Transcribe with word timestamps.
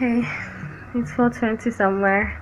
Hey, 0.00 0.26
it's 0.94 1.12
420 1.12 1.70
somewhere. 1.70 2.32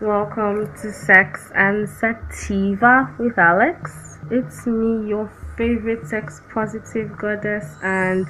Welcome 0.00 0.64
to 0.80 0.90
Sex 0.90 1.52
and 1.54 1.86
Sativa 1.86 3.14
with 3.18 3.36
Alex. 3.36 4.16
It's 4.30 4.66
me, 4.66 5.06
your 5.06 5.30
favorite 5.58 6.06
sex 6.06 6.40
positive 6.50 7.18
goddess, 7.18 7.66
and 7.82 8.26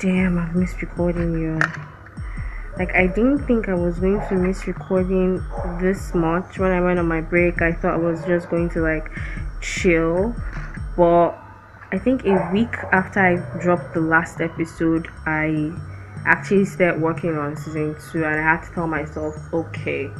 damn, 0.00 0.38
I've 0.38 0.56
missed 0.56 0.82
recording 0.82 1.40
you. 1.40 1.60
Like, 2.80 2.92
I 2.96 3.06
didn't 3.06 3.46
think 3.46 3.68
I 3.68 3.74
was 3.74 4.00
going 4.00 4.18
to 4.28 4.34
miss 4.34 4.66
recording 4.66 5.40
this 5.80 6.16
much 6.16 6.58
when 6.58 6.72
I 6.72 6.80
went 6.80 6.98
on 6.98 7.06
my 7.06 7.20
break. 7.20 7.62
I 7.62 7.74
thought 7.74 7.94
I 7.94 7.98
was 7.98 8.24
just 8.24 8.50
going 8.50 8.70
to 8.70 8.80
like 8.80 9.08
chill, 9.60 10.34
but 10.96 11.38
I 11.92 11.98
think 12.00 12.24
a 12.24 12.50
week 12.52 12.74
after 12.90 13.20
I 13.20 13.60
dropped 13.60 13.94
the 13.94 14.00
last 14.00 14.40
episode, 14.40 15.06
I 15.26 15.72
actually 16.24 16.64
started 16.64 17.00
working 17.00 17.36
on 17.36 17.56
season 17.56 17.96
two, 18.10 18.24
and 18.24 18.34
I 18.34 18.42
had 18.42 18.64
to 18.64 18.74
tell 18.74 18.86
myself, 18.86 19.36
okay, 19.52 20.10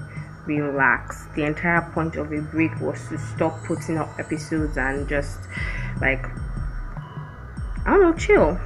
relax. 0.46 1.26
The 1.34 1.44
entire 1.44 1.82
point 1.92 2.16
of 2.16 2.32
a 2.32 2.40
break 2.40 2.78
was 2.80 3.08
to 3.08 3.18
stop 3.18 3.62
putting 3.64 3.98
up 3.98 4.18
episodes 4.18 4.76
and 4.76 5.08
just 5.08 5.40
like 6.00 6.26
I 7.86 7.90
don't 7.90 8.00
know, 8.00 8.14
chill. 8.14 8.58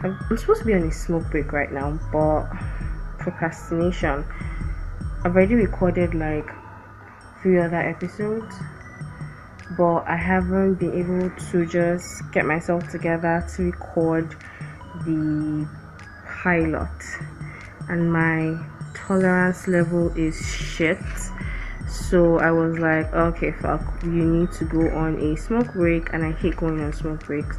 I'm 0.00 0.36
supposed 0.36 0.60
to 0.60 0.66
be 0.66 0.74
on 0.74 0.82
a 0.82 0.92
smoke 0.92 1.30
break 1.30 1.52
right 1.52 1.72
now, 1.72 1.98
but 2.12 2.46
procrastination. 3.18 4.24
I've 5.24 5.34
already 5.34 5.56
recorded 5.56 6.14
like 6.14 6.48
three 7.42 7.58
other 7.58 7.76
episodes 7.76 8.54
but 9.76 10.08
I 10.08 10.16
haven't 10.16 10.74
been 10.74 10.94
able 10.94 11.30
to 11.50 11.66
just 11.66 12.22
get 12.32 12.46
myself 12.46 12.88
together 12.90 13.44
to 13.54 13.62
record 13.64 14.34
the 15.04 15.68
pilot, 16.42 16.88
and 17.88 18.12
my 18.12 18.58
tolerance 18.94 19.66
level 19.68 20.12
is 20.16 20.36
shit. 20.54 20.98
So 21.88 22.38
I 22.38 22.50
was 22.50 22.78
like, 22.78 23.12
okay, 23.12 23.52
fuck, 23.52 23.82
you 24.02 24.24
need 24.24 24.52
to 24.52 24.64
go 24.64 24.88
on 24.90 25.18
a 25.20 25.36
smoke 25.36 25.72
break, 25.72 26.12
and 26.12 26.24
I 26.24 26.32
hate 26.32 26.56
going 26.56 26.80
on 26.80 26.92
smoke 26.92 27.24
breaks, 27.24 27.58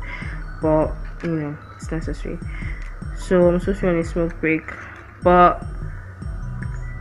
but 0.61 0.93
you 1.23 1.31
know, 1.31 1.57
it's 1.75 1.91
necessary. 1.91 2.39
So 3.17 3.47
I'm 3.47 3.59
supposed 3.59 3.79
to 3.79 3.85
be 3.85 3.89
on 3.89 3.97
a 3.97 4.03
smoke 4.03 4.39
break, 4.39 4.63
but 5.23 5.65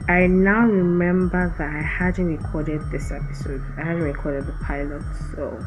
I 0.09 0.27
now 0.27 0.67
remember 0.67 1.55
that 1.59 1.69
I 1.69 1.83
hadn't 1.83 2.37
recorded 2.39 2.81
this 2.91 3.13
episode. 3.13 3.63
I 3.77 3.83
hadn't 3.83 4.03
recorded 4.03 4.47
the 4.47 4.53
pilot, 4.65 5.03
so 5.35 5.59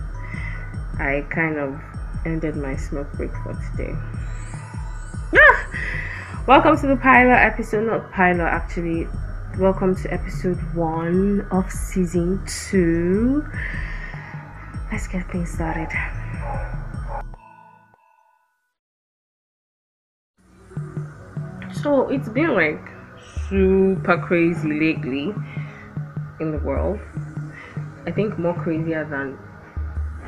I 0.98 1.26
kind 1.30 1.58
of 1.58 1.80
ended 2.26 2.56
my 2.56 2.76
smoke 2.76 3.12
break 3.14 3.32
for 3.44 3.54
today. 3.72 3.96
Welcome 6.46 6.78
to 6.80 6.88
the 6.88 6.98
pilot 6.98 7.40
episode, 7.40 7.88
not 7.88 8.12
pilot 8.12 8.44
actually. 8.44 9.08
Welcome 9.58 9.96
to 9.96 10.14
episode 10.14 10.58
one 10.76 11.48
of 11.52 11.72
season 11.72 12.44
two. 12.46 13.46
Let's 14.92 15.08
get 15.08 15.32
things 15.32 15.52
started. 15.52 15.88
So 21.82 22.10
it's 22.10 22.28
been 22.28 22.54
like 22.54 22.90
super 23.48 24.18
crazy 24.18 24.68
lately 24.68 25.34
in 26.42 26.52
the 26.52 26.60
world. 26.60 27.00
I 28.06 28.12
think 28.12 28.38
more 28.38 28.54
crazier 28.62 29.06
than 29.06 29.40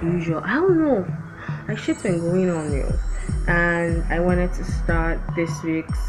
usual. 0.01 0.41
I 0.45 0.53
don't 0.53 0.79
know. 0.79 1.05
Like 1.67 1.77
shit's 1.77 2.03
been 2.03 2.19
going 2.19 2.49
on, 2.49 2.71
yo. 2.71 2.89
And 3.47 4.03
I 4.11 4.19
wanted 4.19 4.53
to 4.53 4.63
start 4.63 5.19
this 5.35 5.51
week's. 5.63 5.99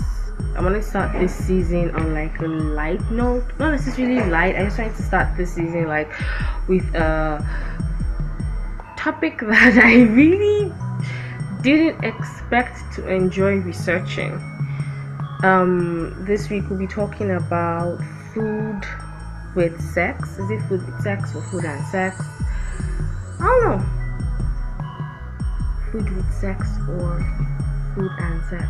I 0.56 0.62
want 0.62 0.74
to 0.76 0.82
start 0.82 1.12
this 1.18 1.34
season 1.34 1.90
on 1.94 2.14
like 2.14 2.38
a 2.40 2.46
light 2.46 3.10
note. 3.10 3.44
Not 3.58 3.72
necessarily 3.72 4.24
light. 4.30 4.56
I 4.56 4.64
just 4.64 4.78
wanted 4.78 4.96
to 4.96 5.02
start 5.02 5.36
this 5.36 5.54
season 5.54 5.86
like 5.88 6.12
with 6.68 6.84
a 6.94 7.44
topic 8.96 9.40
that 9.42 9.78
I 9.82 10.02
really 10.02 10.72
didn't 11.62 12.04
expect 12.04 12.94
to 12.94 13.08
enjoy 13.08 13.56
researching 13.56 14.38
um, 15.44 16.14
this 16.24 16.48
week 16.48 16.64
we'll 16.70 16.78
be 16.78 16.86
talking 16.86 17.32
about 17.32 17.98
food 18.32 18.80
with 19.54 19.78
sex. 19.92 20.38
Is 20.38 20.50
it 20.50 20.62
food 20.68 20.84
with 20.86 21.02
sex 21.02 21.34
or 21.34 21.42
food 21.42 21.66
and 21.66 21.84
sex? 21.88 22.16
I 23.38 23.44
don't 23.44 23.78
know. 23.78 23.93
Food 25.94 26.16
with 26.16 26.34
sex 26.34 26.66
or 26.88 27.20
food 27.94 28.10
and 28.18 28.44
sex. 28.50 28.66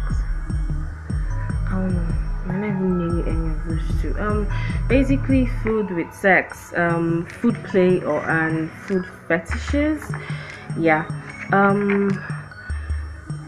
I 1.08 1.70
don't 1.70 1.94
know. 1.94 2.52
I 2.52 2.56
never 2.58 2.84
knew 2.84 3.22
any 3.22 3.50
of 3.50 3.64
those 3.64 4.02
two. 4.02 4.14
Um, 4.20 4.46
basically, 4.90 5.46
food 5.62 5.90
with 5.90 6.12
sex, 6.12 6.74
um, 6.76 7.24
food 7.24 7.54
play 7.64 8.02
or 8.02 8.20
and 8.28 8.70
food 8.70 9.06
fetishes. 9.26 10.02
Yeah. 10.78 11.08
Um, 11.50 12.10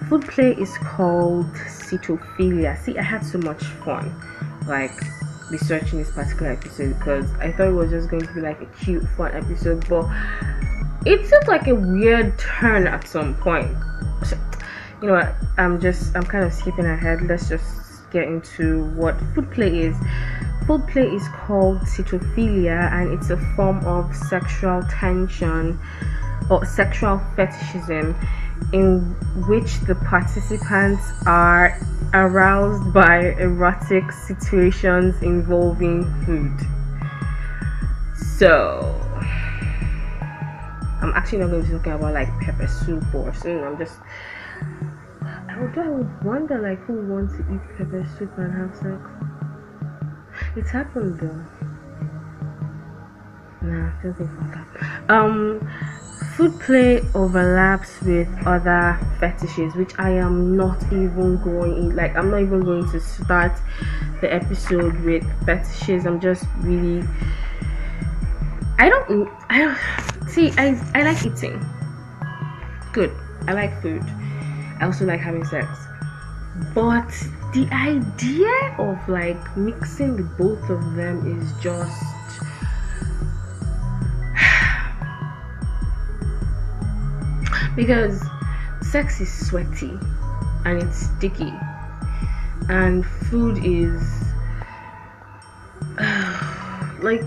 food 0.09 0.27
play 0.27 0.53
is 0.53 0.79
called 0.79 1.53
sitophilia. 1.67 2.83
See, 2.83 2.97
I 2.97 3.03
had 3.03 3.27
so 3.27 3.37
much 3.37 3.63
fun, 3.63 4.11
like 4.67 4.99
researching 5.51 5.99
this 5.99 6.11
particular 6.11 6.53
episode 6.53 6.99
because 6.99 7.31
I 7.41 7.53
thought 7.53 7.69
it 7.69 7.73
was 7.73 7.91
just 7.91 8.09
going 8.09 8.27
to 8.27 8.33
be 8.33 8.41
like 8.41 8.63
a 8.63 8.67
cute, 8.83 9.07
fun 9.19 9.33
episode, 9.33 9.87
but 9.87 10.07
it 11.07 11.29
took 11.29 11.47
like 11.47 11.69
a 11.69 11.75
weird 11.75 12.37
turn 12.39 12.87
at 12.89 13.07
some 13.07 13.35
point. 13.37 13.71
You 15.01 15.09
know 15.09 15.15
what? 15.15 15.35
I'm 15.57 15.81
just 15.81 16.17
I'm 16.17 16.25
kind 16.25 16.45
of 16.45 16.53
skipping 16.53 16.87
ahead. 16.87 17.23
Let's 17.23 17.49
just 17.49 18.11
get 18.11 18.25
into 18.25 18.85
what 18.95 19.15
food 19.35 19.51
play 19.53 19.83
is. 19.83 19.97
Food 20.67 20.87
play 20.89 21.07
is 21.07 21.29
called 21.29 21.79
sitophilia, 21.83 22.91
and 22.93 23.13
it's 23.13 23.31
a 23.31 23.37
form 23.55 23.87
of 23.87 24.15
sexual 24.17 24.83
tension 24.91 25.79
or 26.51 26.65
sexual 26.65 27.21
fetishism 27.37 28.17
in 28.73 29.01
which 29.47 29.81
the 29.81 29.95
participants 29.95 31.03
are 31.27 31.79
aroused 32.15 32.93
by 32.93 33.35
erotic 33.35 34.11
situations 34.11 35.15
involving 35.23 36.05
food. 36.25 36.53
So, 38.17 39.06
I'm 41.01 41.13
actually 41.15 41.39
not 41.39 41.51
going 41.51 41.63
to 41.63 41.69
be 41.69 41.77
talking 41.77 41.93
about 41.93 42.15
like 42.15 42.29
pepper 42.41 42.67
soup 42.67 43.15
or 43.15 43.33
something. 43.35 43.63
I'm 43.63 43.79
just. 43.79 43.99
I 45.23 45.57
Although 45.59 45.83
I 45.83 45.89
would 45.89 46.25
wonder 46.25 46.59
like 46.59 46.79
who 46.81 46.95
wants 47.07 47.35
to 47.35 47.41
eat 47.53 47.61
pepper 47.77 48.07
soup 48.19 48.37
and 48.39 48.53
have 48.53 48.75
sex. 48.77 49.01
It's 50.57 50.71
happened 50.71 51.19
though. 51.21 51.45
Nah, 53.63 53.91
don't 54.03 54.15
think 54.15 54.31
about 54.31 54.53
that. 54.55 55.11
Um, 55.11 55.61
food 56.37 56.59
play 56.61 57.03
overlaps 57.15 58.01
with 58.03 58.29
other 58.47 58.99
fetishes 59.19 59.75
which 59.75 59.93
i 59.99 60.11
am 60.11 60.55
not 60.55 60.83
even 60.93 61.43
going 61.43 61.97
like 61.97 62.15
i'm 62.15 62.31
not 62.31 62.43
even 62.43 62.63
going 62.63 62.87
to 62.91 63.01
start 63.01 63.53
the 64.21 64.33
episode 64.33 64.95
with 65.01 65.25
fetishes 65.47 66.05
i'm 66.05 66.21
just 66.21 66.45
really 66.59 67.07
i 68.79 68.91
don't 68.91 69.31
i 69.49 69.59
don't 69.59 70.16
see 70.37 70.53
i 70.59 70.77
i 70.95 71.03
like 71.03 71.25
eating. 71.25 71.59
Good. 72.93 73.11
I 73.49 73.55
like 73.55 73.81
food. 73.81 74.03
I 74.79 74.85
also 74.85 75.07
like 75.07 75.21
having 75.21 75.47
sex. 75.47 75.67
But 76.75 77.09
the 77.55 77.67
idea 77.73 78.75
of 78.79 79.09
like 79.09 79.57
mixing 79.57 80.17
the 80.17 80.25
both 80.25 80.69
of 80.69 80.95
them 80.95 81.25
is 81.35 81.55
just 81.63 82.05
because 87.77 88.23
sex 88.83 89.23
is 89.23 89.33
sweaty 89.49 89.99
and 90.67 90.83
it's 90.83 91.07
sticky. 91.17 91.55
And 92.69 93.07
food 93.07 93.57
is 93.65 94.03
like 97.01 97.23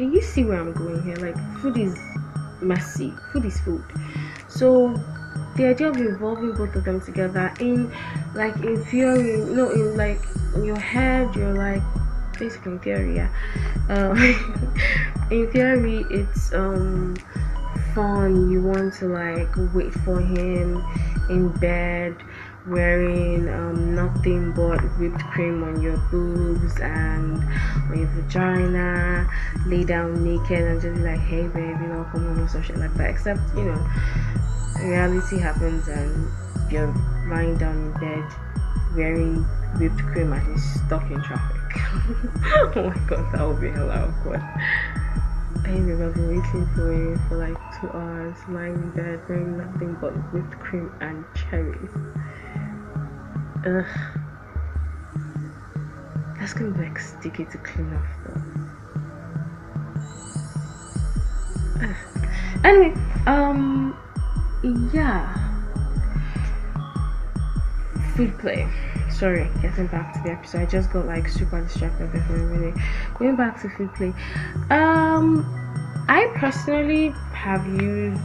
do 0.00 0.06
you 0.06 0.22
see 0.22 0.44
where 0.44 0.58
i'm 0.58 0.72
going 0.72 1.02
here? 1.02 1.16
Like 1.16 1.36
food 1.60 1.76
is 1.76 1.94
messy. 2.62 3.14
Food 3.32 3.44
is 3.44 3.60
food. 3.60 3.84
So 4.48 4.94
the 5.56 5.66
idea 5.66 5.90
of 5.90 5.96
involving 5.96 6.52
both 6.52 6.74
of 6.74 6.84
them 6.84 7.02
together 7.02 7.52
in 7.60 7.92
like 8.32 8.56
in 8.64 8.82
theory 8.84 9.32
you 9.32 9.54
know 9.54 9.68
in 9.68 9.98
like 9.98 10.22
in 10.54 10.64
your 10.64 10.78
head 10.78 11.36
you're 11.36 11.52
like 11.52 11.82
basically 12.38 12.72
in 12.72 12.78
theory 12.78 13.16
yeah. 13.16 13.28
Uh, 13.90 14.14
in 15.30 15.52
theory 15.52 16.06
it's 16.08 16.54
um 16.54 17.14
fun. 17.94 18.50
You 18.50 18.62
want 18.62 18.94
to 18.94 19.06
like 19.06 19.52
wait 19.74 19.92
for 19.92 20.18
him 20.18 20.82
in 21.28 21.50
bed 21.60 22.16
wearing 22.66 23.48
um, 23.48 23.94
nothing 23.94 24.52
but 24.52 24.80
whipped 24.98 25.22
cream 25.30 25.62
on 25.62 25.80
your 25.80 25.96
boobs 26.10 26.78
and 26.80 27.42
on 27.90 27.98
your 27.98 28.08
vagina 28.08 29.28
lay 29.66 29.82
down 29.84 30.22
naked 30.22 30.62
and 30.62 30.80
just 30.80 30.96
be 30.96 31.02
like 31.02 31.18
hey 31.20 31.46
baby 31.48 31.84
you 31.84 31.88
know 31.88 32.06
come 32.12 32.26
on 32.28 32.38
or 32.38 32.48
some 32.48 32.62
shit 32.62 32.76
like 32.76 32.92
that 32.94 33.08
except 33.10 33.40
you 33.56 33.64
know 33.64 33.88
reality 34.80 35.38
happens 35.38 35.88
and 35.88 36.30
you're 36.70 36.92
lying 37.28 37.56
down 37.56 37.76
in 37.76 37.92
bed 37.92 38.24
wearing 38.94 39.44
whipped 39.78 40.02
cream 40.06 40.32
and 40.32 40.46
he's 40.52 40.74
stuck 40.74 41.08
in 41.10 41.22
traffic. 41.22 41.56
oh 42.76 42.92
my 42.94 43.06
god, 43.06 43.32
that 43.32 43.46
would 43.46 43.60
be 43.60 43.70
hella 43.70 44.08
awkward. 44.08 44.42
I 45.64 45.72
remember 45.72 46.26
waiting 46.26 46.66
for 46.74 46.92
him 46.92 47.18
for 47.28 47.36
like 47.36 47.56
two 47.80 47.90
hours, 47.92 48.36
lying 48.48 48.74
in 48.74 48.90
bed, 48.90 49.20
wearing 49.28 49.56
nothing 49.56 49.94
but 50.00 50.10
whipped 50.32 50.58
cream 50.58 50.92
and 51.00 51.24
cherries. 51.34 51.90
Ugh. 53.66 53.84
That's 56.38 56.54
gonna 56.54 56.70
be 56.70 56.84
like 56.84 56.98
sticky 56.98 57.44
to 57.44 57.58
clean 57.58 57.92
off 57.92 58.06
though. 58.24 58.40
Ugh. 61.82 61.96
Anyway, 62.64 62.94
um, 63.26 63.96
yeah. 64.92 65.36
Food 68.16 68.38
play. 68.38 68.66
Sorry, 69.10 69.50
getting 69.60 69.86
back 69.88 70.14
to 70.14 70.20
the 70.22 70.30
episode. 70.30 70.62
I 70.62 70.66
just 70.66 70.90
got 70.90 71.06
like 71.06 71.28
super 71.28 71.60
distracted 71.60 72.10
before 72.12 72.36
really 72.36 72.72
going 73.18 73.36
back 73.36 73.60
to 73.60 73.68
food 73.68 73.92
play. 73.94 74.14
Um, 74.70 75.44
I 76.08 76.32
personally 76.36 77.10
have 77.32 77.66
used, 77.66 78.20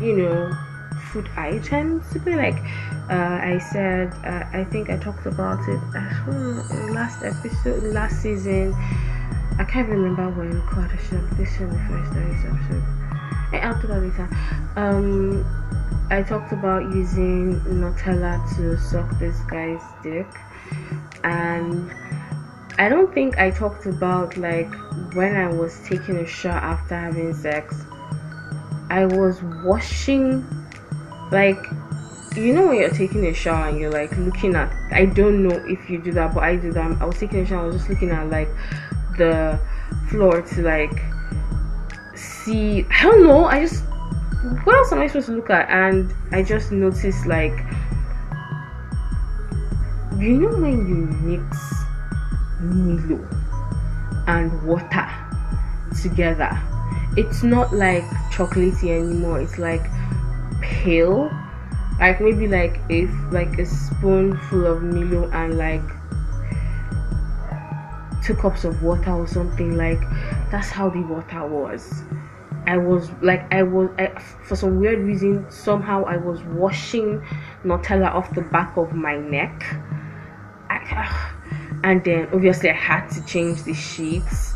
you 0.00 0.16
know, 0.18 0.52
food 1.10 1.30
items 1.36 2.10
to 2.12 2.20
play 2.20 2.36
like 2.36 2.62
uh, 3.08 3.38
I 3.40 3.58
said, 3.58 4.12
uh, 4.24 4.44
I 4.52 4.64
think 4.64 4.90
I 4.90 4.96
talked 4.96 5.26
about 5.26 5.60
it 5.68 5.80
uh, 5.94 6.92
last 6.92 7.22
episode, 7.22 7.84
last 7.84 8.20
season. 8.20 8.74
I 9.58 9.64
can't 9.64 9.88
remember 9.88 10.28
when. 10.30 10.58
God, 10.66 10.90
I 10.92 10.96
should 11.04 11.20
have 11.20 11.38
listened 11.38 11.72
the 11.72 11.78
first 11.88 12.12
episode. 12.12 12.82
I 13.52 13.68
will 13.68 13.74
talk 13.74 13.84
about 13.84 14.02
later. 14.02 14.28
Um, 14.76 15.44
I 16.10 16.22
talked 16.22 16.52
about 16.52 16.82
using 16.94 17.60
Nutella 17.60 18.42
to 18.56 18.76
suck 18.78 19.08
this 19.18 19.38
guy's 19.48 19.82
dick, 20.02 20.26
and 21.22 21.90
I 22.78 22.88
don't 22.88 23.14
think 23.14 23.38
I 23.38 23.50
talked 23.50 23.86
about 23.86 24.36
like 24.36 24.72
when 25.14 25.36
I 25.36 25.48
was 25.48 25.80
taking 25.84 26.16
a 26.16 26.26
shower 26.26 26.54
after 26.54 26.96
having 26.96 27.32
sex. 27.34 27.84
I 28.90 29.06
was 29.06 29.42
washing, 29.64 30.44
like 31.30 31.66
you 32.40 32.52
know 32.52 32.66
when 32.68 32.76
you're 32.76 32.90
taking 32.90 33.26
a 33.26 33.34
shower 33.34 33.68
and 33.68 33.78
you're 33.78 33.90
like 33.90 34.16
looking 34.18 34.54
at 34.54 34.72
i 34.92 35.04
don't 35.06 35.42
know 35.42 35.56
if 35.66 35.88
you 35.88 35.98
do 35.98 36.12
that 36.12 36.34
but 36.34 36.42
i 36.42 36.56
do 36.56 36.72
that. 36.72 37.00
I 37.00 37.04
was 37.04 37.18
taking 37.18 37.40
a 37.40 37.46
shower 37.46 37.62
i 37.62 37.66
was 37.66 37.76
just 37.76 37.88
looking 37.88 38.10
at 38.10 38.28
like 38.28 38.48
the 39.16 39.58
floor 40.08 40.42
to 40.42 40.62
like 40.62 41.02
see 42.14 42.86
i 42.90 43.02
don't 43.02 43.24
know 43.24 43.46
i 43.46 43.60
just 43.60 43.84
what 44.64 44.76
else 44.76 44.92
am 44.92 45.00
i 45.00 45.06
supposed 45.06 45.26
to 45.26 45.32
look 45.32 45.50
at? 45.50 45.68
And 45.70 46.12
i 46.32 46.42
just 46.42 46.72
noticed 46.72 47.26
like 47.26 47.58
you 50.18 50.40
know 50.40 50.56
when 50.56 50.86
you 50.86 50.94
mix 51.22 51.74
milo 52.60 53.26
and 54.26 54.62
water 54.62 55.08
together 56.02 56.50
it's 57.16 57.42
not 57.42 57.72
like 57.72 58.04
chocolatey 58.30 58.90
anymore 58.90 59.40
it's 59.40 59.58
like 59.58 59.86
pale 60.60 61.30
like 61.98 62.20
maybe 62.20 62.46
like 62.46 62.80
a 62.90 63.06
like 63.30 63.58
a 63.58 63.66
spoonful 63.66 64.66
of 64.66 64.82
Milo 64.82 65.30
and 65.30 65.56
like 65.56 65.82
two 68.22 68.34
cups 68.34 68.64
of 68.64 68.82
water 68.82 69.12
or 69.12 69.26
something. 69.26 69.76
Like 69.76 70.00
that's 70.50 70.68
how 70.68 70.90
the 70.90 71.00
water 71.00 71.46
was. 71.46 72.02
I 72.66 72.76
was 72.76 73.10
like 73.22 73.52
i 73.54 73.62
was 73.62 73.88
I, 73.96 74.08
for 74.42 74.56
some 74.56 74.80
weird 74.80 74.98
reason 74.98 75.48
somehow 75.50 76.02
i 76.02 76.16
was 76.16 76.42
washing 76.42 77.24
nutella 77.64 78.12
off 78.12 78.34
the 78.34 78.42
back 78.42 78.76
of 78.76 78.92
my 78.92 79.16
neck. 79.16 79.64
I, 80.68 81.32
and 81.84 82.02
then 82.02 82.28
obviously 82.32 82.70
i 82.70 82.74
had 82.74 83.08
to 83.10 83.24
change 83.24 83.62
the 83.62 83.74
sheets 83.74 84.54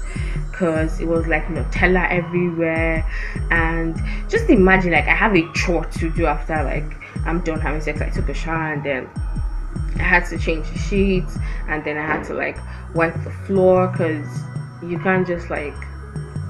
because 0.51 1.01
it 1.01 1.07
was 1.07 1.29
like 1.29 1.47
nutella 1.47 2.11
everywhere. 2.11 3.09
And 3.51 3.97
just 4.29 4.51
imagine 4.51 4.91
like 4.91 5.07
i 5.07 5.15
have 5.15 5.37
a 5.37 5.51
chore 5.53 5.85
to 5.85 6.11
do 6.11 6.27
after 6.27 6.63
like 6.65 6.97
I'm 7.27 7.41
done 7.41 7.61
having 7.61 7.81
sex. 7.81 8.01
I 8.01 8.09
took 8.09 8.29
a 8.29 8.35
shower 8.35 8.73
and 8.73 8.83
then 8.85 9.09
I 9.97 10.03
had 10.03 10.27
to 10.27 10.39
change 10.39 10.71
the 10.71 10.79
sheets 10.79 11.37
and 11.69 11.85
then 11.85 11.97
I 11.97 12.07
had 12.07 12.25
to 12.25 12.35
like 12.35 12.59
wipe 12.95 13.15
the 13.25 13.31
floor 13.47 13.89
because 13.89 14.27
you 14.83 14.99
can't 14.99 15.27
just 15.27 15.51
like 15.51 15.75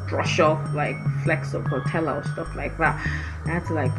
brush 0.09 0.41
off 0.41 0.75
like 0.75 0.97
flecks 1.23 1.55
of 1.55 1.65
Nutella 1.65 2.21
or 2.21 2.25
stuff 2.33 2.55
like 2.57 2.77
that. 2.79 2.95
I 3.47 3.51
had 3.51 3.67
to 3.67 3.75
like 3.75 3.93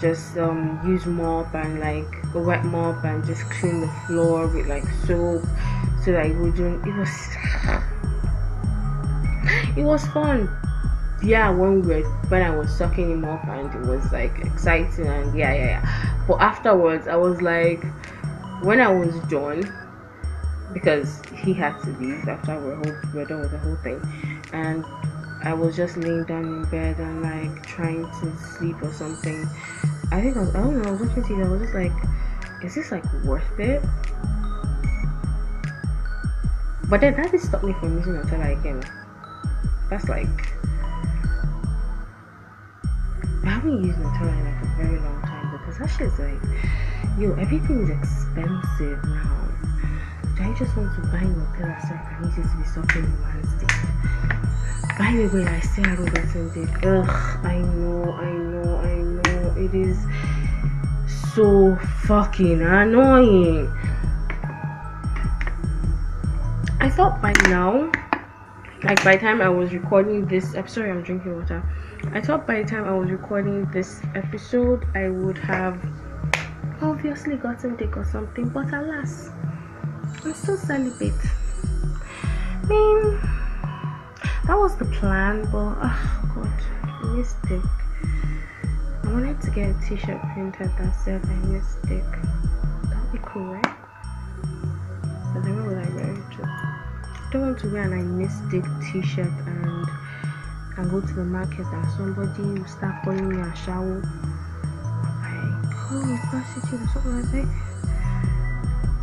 just 0.00 0.36
um, 0.38 0.80
use 0.86 1.06
mop 1.06 1.54
and 1.54 1.80
like 1.80 2.06
a 2.34 2.38
wet 2.38 2.64
mop 2.64 3.04
and 3.04 3.24
just 3.24 3.48
clean 3.50 3.80
the 3.80 3.92
floor 4.06 4.46
with 4.46 4.66
like 4.66 4.84
soap 5.06 5.42
so 6.04 6.12
that 6.12 6.26
it 6.26 6.36
wouldn't. 6.36 6.86
It 6.86 6.94
was 6.94 7.10
it 9.76 9.82
was 9.82 10.06
fun 10.08 10.48
yeah 11.22 11.50
when 11.50 11.82
we 11.82 11.94
were 11.94 12.08
when 12.28 12.42
i 12.42 12.50
was 12.50 12.74
sucking 12.76 13.10
him 13.10 13.24
off 13.24 13.42
and 13.48 13.74
it 13.74 13.88
was 13.88 14.12
like 14.12 14.38
exciting 14.40 15.06
and 15.06 15.36
yeah 15.36 15.52
yeah 15.52 15.64
yeah. 15.64 16.14
But 16.26 16.40
afterwards 16.40 17.08
i 17.08 17.16
was 17.16 17.42
like 17.42 17.84
when 18.62 18.80
i 18.80 18.88
was 18.88 19.18
done 19.28 19.72
because 20.72 21.22
he 21.42 21.52
had 21.52 21.80
to 21.82 21.90
leave 21.92 22.28
after 22.28 22.58
we're, 22.58 22.76
we 22.76 23.18
were 23.18 23.24
done 23.24 23.40
with 23.40 23.50
the 23.50 23.58
whole 23.58 23.76
thing 23.76 24.00
and 24.52 24.84
i 25.42 25.52
was 25.52 25.76
just 25.76 25.96
laying 25.96 26.24
down 26.24 26.44
in 26.44 26.62
bed 26.70 26.98
and 26.98 27.22
like 27.22 27.66
trying 27.66 28.04
to 28.20 28.36
sleep 28.36 28.80
or 28.82 28.92
something 28.92 29.48
i 30.12 30.20
think 30.20 30.36
i 30.36 30.40
was 30.40 30.54
i 30.54 30.60
don't 30.60 30.80
know 30.80 30.88
i 30.88 30.92
was 30.92 31.08
watching 31.08 31.22
tv 31.24 31.44
i 31.44 31.48
was 31.48 31.60
just 31.62 31.74
like 31.74 31.92
is 32.62 32.74
this 32.74 32.90
like 32.90 33.04
worth 33.24 33.58
it? 33.58 33.82
But 36.88 37.00
then 37.02 37.14
that 37.16 37.30
did 37.30 37.40
stop 37.40 37.62
me 37.62 37.72
from 37.74 37.98
using 37.98 38.14
Nutella 38.14 38.58
again 38.58 38.82
that's 39.90 40.08
like 40.08 40.28
I 43.44 43.50
haven't 43.50 43.84
used 43.84 43.98
Nutella 43.98 44.32
in 44.38 44.44
like 44.44 44.62
a 44.62 44.82
very 44.82 44.98
long 45.00 45.22
time 45.22 45.58
because 45.58 45.78
that 45.78 45.88
shit's 45.88 46.18
like, 46.18 46.40
yo, 47.18 47.34
everything 47.34 47.82
is 47.82 47.90
expensive 47.90 49.02
now. 49.04 49.48
Do 50.36 50.42
I 50.42 50.54
just 50.58 50.76
want 50.76 50.94
to 50.96 51.02
buy 51.08 51.20
Nutella 51.20 51.80
so 51.82 51.94
I 51.94 52.14
can 52.14 52.24
use 52.24 52.38
it 52.38 52.50
to 52.50 52.56
be 52.56 52.64
something 52.64 53.02
romantic? 53.02 53.68
By 54.98 55.12
the 55.12 55.28
way, 55.32 55.46
I 55.46 55.62
I 55.80 55.94
don't 55.94 56.12
get 56.12 56.56
it. 56.56 56.84
Ugh, 56.84 57.44
I 57.44 57.58
know, 57.58 58.12
I 58.12 58.30
know, 58.32 58.76
I 58.78 58.94
know. 58.98 59.54
It 59.56 59.74
is 59.74 59.96
so 61.34 61.76
fucking 62.06 62.60
annoying. 62.62 63.72
I 66.80 66.90
thought 66.90 67.22
by 67.22 67.32
now, 67.48 67.90
like 68.82 69.02
by 69.04 69.16
the 69.16 69.20
time 69.20 69.40
I 69.40 69.48
was 69.48 69.72
recording 69.72 70.26
this, 70.26 70.54
I'm 70.54 70.66
sorry, 70.68 70.90
I'm 70.90 71.02
drinking 71.02 71.36
water 71.36 71.62
I 72.12 72.20
thought 72.20 72.46
by 72.46 72.62
the 72.62 72.68
time 72.68 72.84
I 72.84 72.94
was 72.94 73.10
recording 73.10 73.66
this 73.70 74.00
episode, 74.14 74.86
I 74.94 75.08
would 75.08 75.38
have 75.38 75.78
obviously 76.80 77.36
gotten 77.36 77.76
dick 77.76 77.96
or 77.96 78.04
something, 78.04 78.48
but 78.48 78.72
alas, 78.72 79.30
I'm 80.24 80.32
still 80.34 80.56
celibate. 80.56 81.12
I 82.62 82.66
mean, 82.66 83.20
that 84.46 84.56
was 84.56 84.76
the 84.76 84.86
plan, 84.86 85.42
but 85.52 85.76
oh 85.80 86.32
god, 86.34 86.52
I 86.82 87.16
missed 87.16 87.40
dick. 87.42 87.62
I 89.04 89.12
wanted 89.12 89.40
to 89.42 89.50
get 89.50 89.70
a 89.70 89.88
t-shirt 89.88 90.20
printed 90.34 90.70
that 90.78 90.94
said 91.04 91.22
I 91.24 91.46
missed 91.46 91.82
dick. 91.82 92.04
That 92.90 93.02
would 93.02 93.12
be 93.12 93.18
cool, 93.22 93.54
right? 93.54 93.76
But 95.34 95.44
then 95.44 95.56
what 95.56 95.66
would 95.66 95.78
I 95.78 95.88
wear 95.94 96.12
it? 96.14 96.44
I 96.44 97.28
don't 97.32 97.42
want 97.42 97.58
to 97.60 97.72
wear 97.72 97.82
an 97.82 97.92
I 97.92 98.02
missed 98.02 98.48
dick 98.50 98.64
t-shirt 98.90 99.32
and 99.46 99.86
can 100.78 100.88
go 100.90 101.00
to 101.00 101.12
the 101.12 101.24
market 101.24 101.66
and 101.66 101.90
somebody 101.96 102.40
will 102.40 102.68
start 102.68 102.94
calling 103.02 103.28
me 103.28 103.42
ashawo. 103.42 104.00
Like, 104.00 105.34
oh, 105.34 105.74
call 105.74 106.02
me 106.06 106.16
prostitute 106.30 106.80
or 106.80 106.88
something 106.94 107.16
like 107.18 107.30
that. 107.32 107.48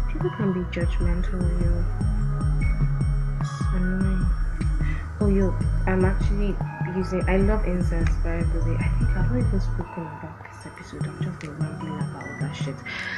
People 0.07 0.29
can 0.37 0.53
be 0.53 0.61
judgmental, 0.71 1.43
yo. 1.59 1.83
Oh, 5.19 5.27
yo, 5.27 5.53
I'm 5.85 6.05
actually 6.05 6.55
using. 6.95 7.27
I 7.27 7.37
love 7.37 7.65
incense, 7.65 8.11
by 8.23 8.37
the 8.37 8.59
way. 8.63 8.77
I 8.79 8.87
think 8.97 9.09
I've 9.09 9.31
not 9.31 9.39
even 9.39 9.59
spoken 9.59 10.07
about 10.19 10.43
this 10.47 10.65
episode. 10.65 11.05
I'm 11.05 11.19
just 11.23 11.43
rambling 11.43 11.99
about 11.99 12.23
all 12.23 12.37
that 12.39 12.55
shit. 12.55 12.75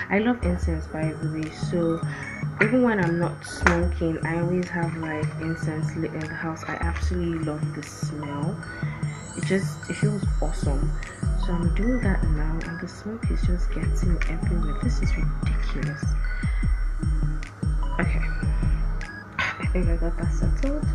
I 0.09 0.17
love 0.17 0.43
incense, 0.43 0.87
by 0.87 1.13
the 1.21 1.29
way. 1.29 1.51
So, 1.51 2.01
even 2.61 2.81
when 2.81 2.99
I'm 2.99 3.19
not 3.19 3.45
smoking, 3.45 4.17
I 4.25 4.39
always 4.39 4.67
have 4.69 4.95
like 4.97 5.27
incense 5.41 5.95
lit 5.95 6.11
in 6.13 6.21
the 6.21 6.33
house. 6.33 6.63
I 6.67 6.73
absolutely 6.75 7.45
love 7.45 7.61
the 7.75 7.83
smell. 7.83 8.57
It 9.37 9.45
just 9.45 9.89
it 9.89 9.93
feels 9.93 10.23
awesome. 10.41 10.91
So 11.45 11.53
I'm 11.53 11.73
doing 11.75 12.01
that 12.01 12.23
now, 12.23 12.59
and 12.65 12.79
the 12.79 12.87
smoke 12.87 13.29
is 13.29 13.41
just 13.43 13.69
getting 13.69 14.17
everywhere. 14.29 14.79
This 14.81 15.01
is 15.01 15.11
ridiculous. 15.15 16.03
Okay, 17.99 18.25
I 19.37 19.69
think 19.71 19.87
I 19.87 19.95
got 19.97 20.17
that 20.17 20.33
settled. 20.33 20.85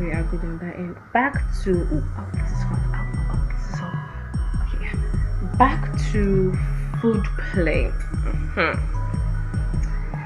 We 0.00 0.12
are 0.12 0.22
good 0.24 0.42
in 0.42 0.58
that 0.58 0.76
end. 0.76 0.96
Back 1.12 1.34
to 1.64 1.70
ooh, 1.70 2.04
oh, 2.16 2.28
this 2.32 2.50
is 2.50 2.62
hot. 2.62 2.80
Oh, 2.94 3.26
oh, 3.32 3.48
this 3.52 3.72
is 3.72 3.78
hot. 3.78 4.74
Okay, 4.74 5.58
back 5.58 5.92
to 6.12 6.56
food 7.00 7.24
play. 7.52 7.92
Mm-hmm 8.24 8.97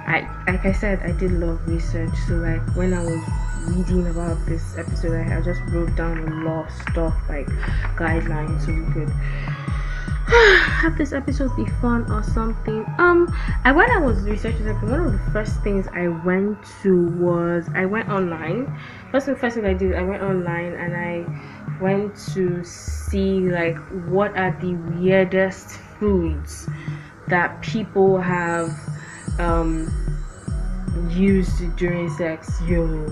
I 0.07 0.29
like 0.47 0.65
I 0.65 0.73
said, 0.73 1.01
I 1.03 1.13
did 1.13 1.33
love 1.33 1.61
research. 1.69 2.15
So 2.27 2.35
like 2.35 2.63
when 2.75 2.93
I 2.93 3.03
was 3.03 3.21
reading 3.67 4.09
about 4.09 4.45
this 4.47 4.77
episode, 4.77 5.27
I, 5.29 5.41
just 5.41 5.61
wrote 5.69 5.95
down 5.97 6.19
a 6.19 6.45
lot 6.45 6.67
of 6.67 6.73
stuff 6.91 7.15
like 7.29 7.47
guidelines 7.97 8.65
so 8.65 8.73
we 8.73 8.93
could 8.93 9.09
have 10.27 10.97
this 10.99 11.13
episode 11.13 11.55
be 11.57 11.67
fun 11.81 12.11
or 12.11 12.23
something. 12.23 12.85
Um, 12.99 13.33
I 13.65 13.73
when 13.73 13.91
I 13.91 13.99
was 13.99 14.23
researching 14.23 14.67
something, 14.67 14.91
one 14.91 15.01
of 15.01 15.13
the 15.13 15.31
first 15.31 15.61
things 15.63 15.87
I 15.93 16.09
went 16.09 16.59
to 16.83 17.07
was 17.19 17.69
I 17.75 17.87
went 17.87 18.09
online. 18.09 18.75
First 19.11 19.27
thing, 19.27 19.37
first 19.37 19.57
thing 19.57 19.67
I 19.67 19.75
did, 19.75 19.95
I 19.95 20.03
went 20.03 20.23
online 20.23 20.73
and 20.75 20.97
I 20.97 21.81
went 21.81 22.17
to 22.35 22.65
see 22.65 23.51
like 23.51 23.77
what 24.09 24.37
are 24.37 24.57
the 24.61 24.75
weirdest 24.75 25.71
foods 25.99 26.69
that 27.29 27.61
people 27.63 28.21
have 28.21 28.77
um 29.39 29.91
used 31.11 31.77
during 31.77 32.09
sex. 32.17 32.61
Yo, 32.67 33.07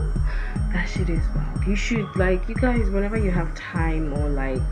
that 0.72 0.86
shit 0.88 1.08
is 1.08 1.22
wild. 1.34 1.66
You 1.66 1.76
should 1.76 2.08
like 2.16 2.48
you 2.48 2.54
guys 2.54 2.88
whenever 2.90 3.18
you 3.18 3.30
have 3.30 3.54
time 3.54 4.12
or 4.14 4.28
like 4.28 4.62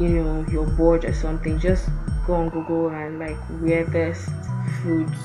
you 0.00 0.08
know 0.08 0.44
you're 0.50 0.66
bored 0.66 1.04
or 1.04 1.12
something 1.12 1.58
just 1.58 1.88
go 2.26 2.34
on 2.34 2.48
google 2.48 2.88
and 2.88 3.18
like 3.18 3.36
weirdest 3.60 4.30
foods 4.82 5.18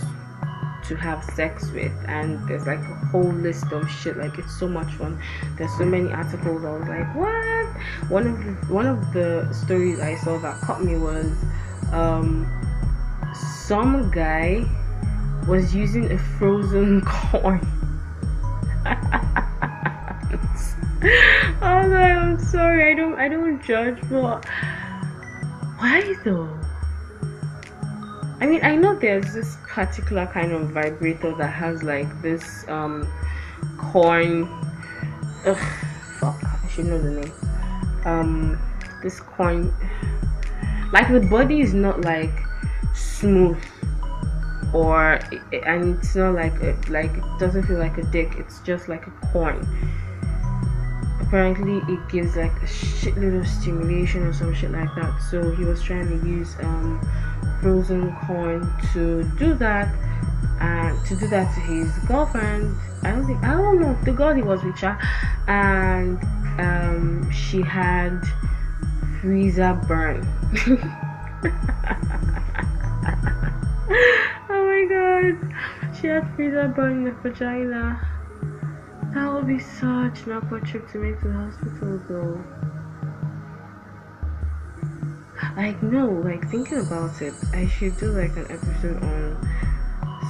to 0.84 0.96
have 0.96 1.24
sex 1.36 1.70
with 1.72 1.92
and 2.08 2.40
there's 2.48 2.66
like 2.66 2.80
a 2.80 2.96
whole 3.12 3.32
list 3.32 3.72
of 3.72 3.90
shit 3.90 4.18
like 4.18 4.38
it's 4.38 4.58
so 4.58 4.68
much 4.68 4.92
fun 4.94 5.20
there's 5.58 5.76
so 5.78 5.86
many 5.86 6.12
articles 6.12 6.64
i 6.64 6.72
was 6.72 6.88
like 6.88 7.16
what 7.16 8.10
one 8.10 8.28
of 8.28 8.38
the, 8.46 8.52
one 8.74 8.86
of 8.86 9.14
the 9.14 9.52
stories 9.52 10.00
i 10.00 10.16
saw 10.16 10.38
that 10.38 10.60
caught 10.62 10.84
me 10.84 10.96
was 10.96 11.26
um 11.92 12.46
some 13.34 14.10
guy 14.12 14.66
was 15.48 15.74
using 15.74 16.12
a 16.12 16.18
frozen 16.18 17.02
corn 17.06 17.62
oh 21.62 21.88
no, 21.88 21.98
I'm 21.98 22.40
sorry. 22.40 22.92
I 22.92 22.96
don't 22.96 23.16
I 23.16 23.28
don't 23.28 23.62
judge, 23.64 23.98
but 24.10 24.46
why 25.78 26.16
though? 26.24 26.50
I 28.40 28.46
mean, 28.46 28.64
I 28.64 28.76
know 28.76 28.96
there's 28.96 29.34
this 29.34 29.58
particular 29.68 30.28
kind 30.28 30.52
of 30.52 30.70
vibrator 30.70 31.34
that 31.36 31.48
has 31.48 31.84
like 31.84 32.22
this 32.22 32.68
um 32.68 33.08
corn. 33.78 34.48
Ugh, 35.46 35.58
fuck, 36.20 36.42
I 36.44 36.68
should 36.70 36.86
know 36.86 37.00
the 37.00 37.22
name. 37.22 37.34
Um, 38.06 38.60
this 39.04 39.20
corn, 39.20 39.74
like 40.94 41.12
the 41.12 41.20
body 41.20 41.62
is 41.62 41.74
not 41.74 42.02
like 42.02 42.32
smooth 42.94 43.58
or 44.74 45.20
and 45.52 45.98
it's 45.98 46.16
not 46.16 46.36
like 46.36 46.54
a, 46.62 46.78
like 46.90 47.12
it 47.16 47.40
doesn't 47.40 47.64
feel 47.64 47.80
like 47.80 47.98
a 47.98 48.04
dick. 48.04 48.34
It's 48.38 48.60
just 48.60 48.88
like 48.88 49.08
a 49.08 49.12
corn 49.32 49.66
apparently 51.28 51.82
it 51.94 52.00
gives 52.08 52.38
like 52.38 52.56
a 52.64 52.66
shitload 52.66 53.40
of 53.40 53.48
stimulation 53.48 54.26
or 54.26 54.32
some 54.32 54.54
shit 54.54 54.72
like 54.72 54.94
that 54.96 55.20
so 55.30 55.52
he 55.52 55.66
was 55.66 55.82
trying 55.82 56.08
to 56.08 56.28
use 56.28 56.56
um, 56.62 57.02
frozen 57.62 58.16
corn 58.26 58.62
to 58.94 59.24
do 59.38 59.54
that 59.54 59.94
and 60.62 61.06
to 61.06 61.16
do 61.18 61.28
that 61.28 61.54
to 61.54 61.60
his 61.60 61.92
girlfriend 62.08 62.74
i 63.04 63.12
don't 63.12 63.26
think 63.26 63.44
i 63.44 63.52
don't 63.52 63.82
know 63.82 63.98
the 64.06 64.12
girl 64.12 64.34
he 64.34 64.42
was 64.42 64.64
with 64.64 64.78
her 64.80 64.98
and 65.48 66.18
um, 66.60 67.30
she 67.30 67.62
had 67.62 68.22
freezer 69.22 69.74
burn 69.88 70.26
oh 74.58 74.66
my 74.66 74.84
god 74.90 75.96
she 75.96 76.08
had 76.08 76.28
freezer 76.36 76.68
burn 76.68 76.98
in 76.98 77.04
the 77.06 77.12
vagina 77.22 77.84
that 79.18 79.34
would 79.34 79.48
be 79.48 79.58
such 79.58 80.28
an 80.28 80.34
awkward 80.34 80.64
trip 80.66 80.88
to 80.92 81.00
make 81.00 81.20
to 81.22 81.30
the 81.30 81.34
hospital 81.34 82.00
though. 82.08 82.44
Like 85.56 85.82
no, 85.82 86.06
like 86.08 86.48
thinking 86.52 86.80
about 86.82 87.20
it, 87.24 87.34
I 87.52 87.68
should 87.68 87.98
do 87.98 88.12
like 88.12 88.38
an 88.38 88.46
episode 88.52 89.02
on 89.02 89.38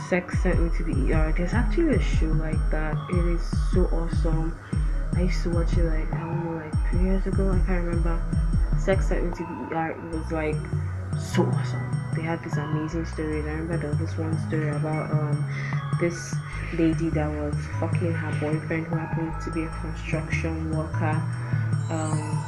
sex 0.08 0.42
sent 0.42 0.62
me 0.62 0.70
to 0.78 0.84
the 0.86 1.14
ER. 1.14 1.34
There's 1.36 1.54
actually 1.54 1.96
a 1.96 2.02
show 2.02 2.28
like 2.28 2.60
that. 2.72 2.96
It 3.10 3.26
is 3.26 3.42
so 3.74 3.88
awesome. 3.88 4.58
I 5.18 5.24
used 5.24 5.44
to 5.44 5.50
watch 5.50 5.74
it 5.74 5.84
like 5.84 6.14
I 6.14 6.20
don't 6.20 6.46
know, 6.46 6.64
like 6.64 6.90
three 6.90 7.02
years 7.02 7.28
ago. 7.28 7.52
I 7.52 7.60
can't 7.68 7.84
remember. 7.84 8.22
Sex 8.80 9.10
sent 9.10 9.26
me 9.26 9.32
to 9.32 9.44
the 9.44 9.76
ER. 9.76 9.92
It 9.92 10.16
was 10.16 10.32
like 10.32 10.56
so 11.20 11.44
awesome. 11.44 12.07
They 12.18 12.24
had 12.24 12.44
these 12.44 12.58
amazing 12.58 13.06
stories. 13.06 13.46
I 13.46 13.50
remember 13.50 13.78
there 13.78 13.92
was 13.92 14.00
this 14.00 14.18
one 14.18 14.36
story 14.48 14.70
about 14.70 15.12
um 15.12 15.46
this 16.00 16.36
lady 16.74 17.10
that 17.12 17.30
was 17.30 17.56
fucking 17.80 18.12
her 18.12 18.32
boyfriend 18.40 18.88
who 18.88 18.96
happened 18.96 19.34
to 19.44 19.52
be 19.52 19.64
a 19.64 19.70
construction 19.82 20.76
worker 20.76 21.22
um, 21.92 22.44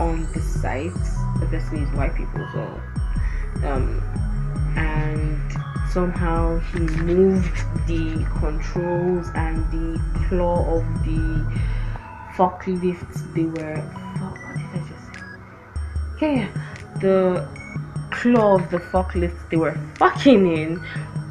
on 0.00 0.26
the 0.32 0.40
site. 0.40 0.92
Obviously, 1.42 1.80
it's 1.80 1.92
white 1.92 2.14
people, 2.14 2.48
so 2.54 2.80
um, 3.68 4.02
and 4.76 5.38
somehow 5.92 6.58
he 6.72 6.78
moved 6.78 7.58
the 7.86 8.24
controls 8.38 9.28
and 9.34 9.58
the 9.70 10.00
claw 10.28 10.78
of 10.78 11.04
the 11.04 11.44
forklift. 12.36 13.34
They 13.34 13.44
were 13.44 13.76
what 14.16 14.56
did 14.56 14.66
I 14.72 14.88
just 14.88 16.18
say? 16.18 16.48
The 17.00 17.59
claw 18.20 18.56
of 18.56 18.70
the 18.70 18.78
forklift 18.78 19.48
they 19.50 19.56
were 19.56 19.74
fucking 19.96 20.46
in 20.54 20.78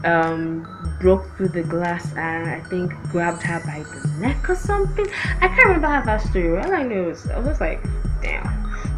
um 0.06 0.66
broke 1.00 1.26
through 1.38 1.48
the 1.50 1.64
glass 1.64 2.12
and 2.16 2.50
I 2.50 2.60
think 2.62 2.92
grabbed 3.12 3.44
her 3.44 3.60
by 3.60 3.84
the 3.84 4.08
neck 4.20 4.50
or 4.50 4.56
something. 4.56 5.08
I 5.40 5.48
can't 5.48 5.66
remember 5.66 5.88
how 5.88 6.02
that 6.02 6.22
story. 6.22 6.58
All 6.58 6.74
I 6.74 6.84
know 6.84 7.10
is 7.10 7.30
I 7.30 7.38
was 7.38 7.48
just 7.48 7.62
like, 7.62 7.82
damn, 8.22 8.44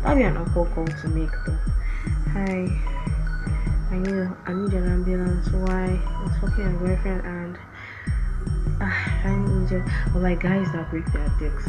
that'd 0.02 0.18
be 0.18 0.24
an 0.24 0.38
awful 0.38 0.66
call 0.68 0.88
to 0.88 1.08
make 1.10 1.32
though. 1.46 1.58
Hi, 2.34 2.68
I 3.92 3.98
need 4.00 4.14
a, 4.14 4.38
I 4.46 4.54
need 4.54 4.74
an 4.74 4.90
ambulance. 4.90 5.50
Why? 5.50 6.00
I 6.04 6.24
was 6.24 6.34
fucking 6.42 6.66
a 6.66 6.80
boyfriend 6.80 7.26
and 7.26 7.58
uh, 8.82 8.86
I 8.86 9.36
need 9.36 9.72
it. 9.72 9.84
Or 10.16 10.22
like 10.22 10.40
guys 10.42 10.72
that 10.72 10.90
break 10.90 11.06
their 11.12 11.30
dicks. 11.40 11.68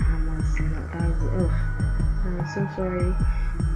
I 0.00 0.16
must 0.26 0.60
not. 0.60 0.92
That 0.92 1.73
I'm 2.44 2.50
so 2.50 2.68
sorry. 2.76 3.14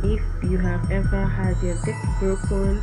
If 0.02 0.20
you 0.42 0.58
have 0.58 0.90
ever 0.90 1.24
had 1.24 1.56
your 1.62 1.74
dick 1.84 1.94
broken 2.20 2.82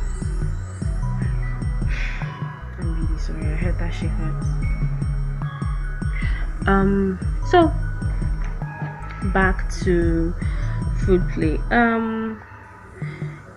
I'm 2.78 3.06
really 3.06 3.18
sorry, 3.20 3.46
I 3.46 3.54
heard 3.54 3.78
that 3.78 3.94
shit 3.94 4.10
hurts. 4.10 4.46
Um, 6.66 7.20
so 7.50 7.72
back 9.32 9.70
to 9.84 10.34
food 11.04 11.22
play. 11.32 11.60
Um, 11.70 12.42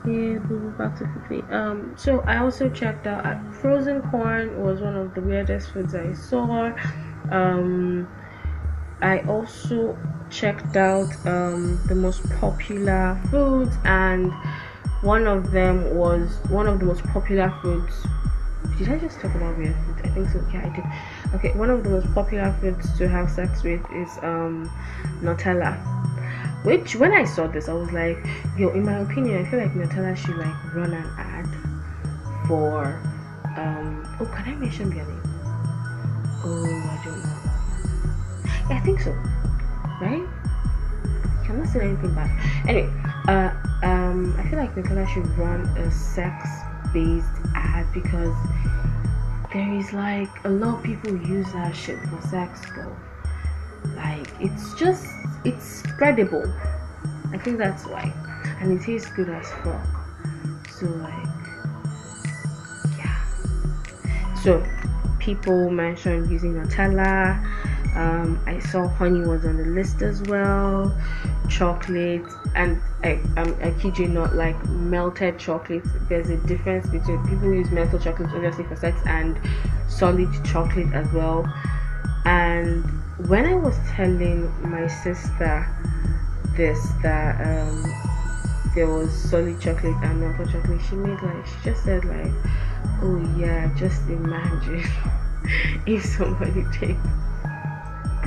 yeah, 0.06 0.38
back 0.78 1.00
to 1.00 1.06
food 1.06 1.26
play. 1.26 1.44
Um, 1.50 1.96
so 1.98 2.20
I 2.22 2.38
also 2.38 2.70
checked 2.70 3.08
out 3.08 3.26
uh, 3.26 3.40
frozen 3.54 4.04
corn 4.12 4.62
was 4.62 4.82
one 4.82 4.96
of 4.96 5.16
the 5.16 5.22
weirdest 5.22 5.72
foods 5.72 5.96
I 5.96 6.14
saw. 6.14 6.76
Um, 7.32 8.08
I 9.02 9.20
also 9.20 9.98
checked 10.30 10.78
out 10.78 11.12
um 11.26 11.80
the 11.88 11.96
most 11.96 12.22
popular 12.40 13.20
foods 13.32 13.76
and 13.86 14.32
one 15.02 15.26
of 15.26 15.52
them 15.52 15.96
was 15.96 16.38
one 16.50 16.68
of 16.68 16.80
the 16.80 16.86
most 16.86 17.04
popular 17.06 17.50
foods 17.62 18.06
did 18.80 18.88
I 18.88 18.98
just 18.98 19.20
talk 19.20 19.36
about 19.36 19.58
weird 19.58 19.76
food? 19.76 19.96
I 20.06 20.08
think 20.08 20.30
so. 20.30 20.42
Yeah, 20.54 20.66
I 20.66 20.70
did. 20.70 20.86
Okay, 21.36 21.52
one 21.58 21.70
of 21.70 21.84
the 21.84 21.90
most 21.90 22.14
popular 22.14 22.56
foods 22.62 22.98
to 22.98 23.10
have 23.10 23.30
sex 23.30 23.62
with 23.62 23.82
is 23.92 24.18
um 24.24 24.72
Nutella. 25.22 25.76
Which 26.64 26.96
when 26.96 27.12
I 27.12 27.26
saw 27.26 27.48
this, 27.48 27.68
I 27.68 27.74
was 27.74 27.92
like, 27.92 28.26
yo, 28.58 28.70
in 28.70 28.86
my 28.86 29.00
opinion, 29.00 29.46
I 29.46 29.50
feel 29.50 29.60
like 29.60 29.74
Nutella 29.74 30.16
should 30.16 30.38
like 30.38 30.74
run 30.74 30.94
an 30.94 31.08
ad 31.18 31.48
for 32.48 33.02
um 33.58 34.06
oh 34.22 34.26
can 34.26 34.46
I 34.48 34.56
mention 34.56 34.90
their 34.92 35.06
name? 35.06 35.22
Oh 36.46 36.64
I 36.64 37.04
don't 37.04 37.29
I 38.70 38.80
think 38.80 39.02
so. 39.02 39.12
Right? 40.02 40.26
I'm 41.50 41.58
not 41.58 41.68
saying 41.68 41.90
anything 41.92 42.14
bad. 42.14 42.30
Anyway, 42.68 42.94
uh 43.28 43.52
um 43.84 44.36
I 44.38 44.48
feel 44.50 44.60
like 44.60 44.76
Nutella 44.76 45.08
should 45.08 45.28
run 45.38 45.62
a 45.78 45.92
sex 45.92 46.48
based 46.94 47.28
ad 47.56 47.86
because 47.94 48.36
there 49.52 49.74
is 49.74 49.92
like 49.94 50.30
a 50.46 50.50
lot 50.50 50.78
of 50.78 50.84
people 50.84 51.16
use 51.28 51.52
that 51.54 51.76
shit 51.76 52.00
for 52.08 52.22
sex 52.28 52.62
though. 52.76 52.96
Like 53.96 54.28
it's 54.40 54.76
just 54.76 55.08
it's 55.44 55.82
spreadable. 55.82 56.46
I 57.34 57.38
think 57.40 57.58
that's 57.58 57.86
why. 57.86 58.14
And 58.62 58.80
it 58.80 58.86
tastes 58.86 59.10
good 59.10 59.30
as 59.30 59.50
fuck. 59.64 59.82
So 60.70 60.86
like 60.86 61.28
yeah. 62.98 64.36
So 64.44 64.64
people 65.18 65.72
mentioned 65.72 66.30
using 66.30 66.54
Nutella. 66.54 67.44
Um, 67.96 68.40
I 68.46 68.60
saw 68.60 68.88
honey 68.88 69.22
was 69.22 69.46
on 69.46 69.58
the 69.58 69.66
list 69.66 70.02
as 70.02 70.22
well. 70.24 70.96
Chocolate, 71.50 72.26
and 72.56 72.82
I, 73.04 73.20
I'm, 73.36 73.56
I 73.62 73.72
kid 73.80 73.98
you 73.98 74.08
not, 74.08 74.36
like 74.36 74.64
melted 74.70 75.40
chocolate. 75.40 75.84
There's 76.08 76.30
a 76.30 76.38
difference 76.38 76.88
between 76.88 77.26
people 77.28 77.52
use 77.52 77.72
melted 77.72 78.02
chocolate 78.02 78.30
obviously 78.34 78.66
for 78.66 78.76
sex 78.76 79.00
and 79.06 79.40
solid 79.88 80.30
chocolate 80.46 80.94
as 80.94 81.12
well. 81.12 81.52
And 82.26 82.84
when 83.28 83.46
I 83.46 83.56
was 83.56 83.78
telling 83.90 84.50
my 84.70 84.88
sister 84.88 85.68
this 86.56 86.80
that 87.02 87.40
um, 87.42 87.84
there 88.76 88.88
was 88.88 89.12
solid 89.12 89.60
chocolate 89.60 89.96
and 90.04 90.22
melted 90.22 90.52
chocolate, 90.52 90.82
she 90.88 90.96
made 90.96 91.22
like 91.22 91.46
she 91.48 91.56
just 91.64 91.84
said 91.84 92.06
like, 92.06 92.32
oh 93.02 93.36
yeah, 93.38 93.74
just 93.76 94.04
imagine 94.04 94.84
if 95.88 96.06
somebody 96.06 96.64
takes 96.72 97.00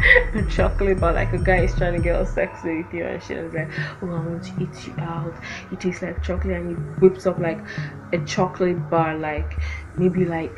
chocolate 0.50 1.00
bar 1.00 1.12
like 1.12 1.32
a 1.32 1.38
guy 1.38 1.62
is 1.62 1.74
trying 1.74 1.94
to 1.94 2.00
get 2.00 2.16
all 2.16 2.26
sexy 2.26 2.82
with 2.82 2.94
you 2.94 3.04
and 3.04 3.22
she 3.22 3.34
was 3.34 3.52
like 3.52 3.68
oh 4.02 4.08
i 4.08 4.20
want 4.20 4.42
to 4.42 4.52
eat 4.62 4.86
you 4.86 4.94
out. 4.98 5.34
It 5.70 5.80
tastes 5.80 6.02
like 6.02 6.22
chocolate 6.22 6.56
and 6.56 6.70
he 6.70 6.74
whips 7.00 7.26
up 7.26 7.38
like 7.38 7.60
a 8.12 8.18
chocolate 8.24 8.90
bar 8.90 9.16
like 9.16 9.58
maybe 9.96 10.24
like 10.24 10.56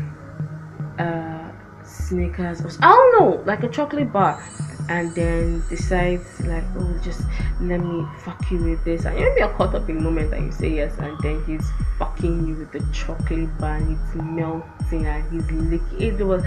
uh 0.99 1.51
snickers 1.85 2.61
or 2.61 2.71
i 2.83 2.91
don't 2.91 3.21
know 3.21 3.43
like 3.45 3.63
a 3.63 3.69
chocolate 3.69 4.13
bar. 4.13 4.43
And 4.87 5.15
then 5.15 5.65
decides 5.71 6.41
like 6.43 6.65
oh 6.77 7.01
just 7.03 7.23
let 7.59 7.79
me 7.81 8.07
fuck 8.19 8.51
you 8.51 8.63
with 8.63 8.85
this. 8.85 9.07
And 9.07 9.15
maybe 9.15 9.37
you're 9.39 9.49
caught 9.49 9.75
up 9.75 9.89
in 9.89 9.97
the 9.97 10.03
moment 10.03 10.31
that 10.31 10.41
you 10.41 10.53
say 10.53 10.75
yes 10.75 10.99
and 10.99 11.19
then 11.21 11.43
he's 11.47 11.67
fucking 11.99 12.47
you 12.47 12.55
with 12.57 12.73
the 12.73 12.81
chocolate 12.93 13.57
bar 13.57 13.77
and 13.77 13.99
it's 13.99 14.15
melting 14.15 15.07
and 15.07 15.33
he's 15.33 15.51
licking. 15.51 16.19
It 16.19 16.23
was 16.23 16.45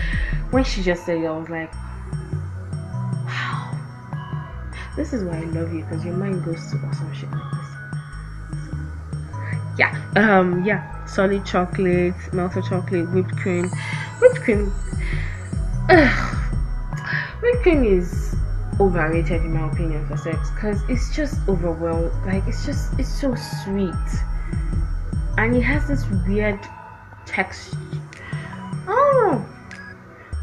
when 0.52 0.64
she 0.64 0.84
just 0.84 1.04
said 1.04 1.18
it 1.18 1.26
i 1.26 1.32
was 1.32 1.50
like 1.50 1.74
this 4.98 5.14
is 5.14 5.24
why 5.24 5.38
I 5.38 5.46
love 5.46 5.72
you 5.72 5.84
because 5.84 6.04
your 6.04 6.16
mind 6.16 6.44
goes 6.44 6.72
to 6.72 6.78
awesome 6.80 7.14
shit 7.14 7.30
like 7.30 7.52
this. 7.52 7.70
yeah, 9.78 9.94
um, 10.16 10.64
yeah, 10.66 11.06
solid 11.06 11.46
chocolate, 11.46 12.16
melted 12.34 12.66
chocolate, 12.66 13.10
whipped 13.14 13.38
cream, 13.38 13.70
whipped 14.20 14.42
cream. 14.42 14.74
Ugh. 15.90 16.34
Whipped 17.42 17.62
cream 17.62 17.84
is 17.84 18.36
overrated 18.80 19.44
in 19.44 19.54
my 19.54 19.72
opinion 19.72 20.06
for 20.08 20.18
sex 20.18 20.50
because 20.50 20.82
it's 20.90 21.16
just 21.16 21.48
overwhelmed. 21.48 22.12
Like 22.26 22.46
it's 22.48 22.66
just 22.66 23.00
it's 23.00 23.08
so 23.08 23.36
sweet, 23.36 23.94
and 25.38 25.56
it 25.56 25.62
has 25.62 25.88
this 25.88 26.06
weird 26.28 26.60
texture. 27.28 27.78
Oh, 28.88 29.46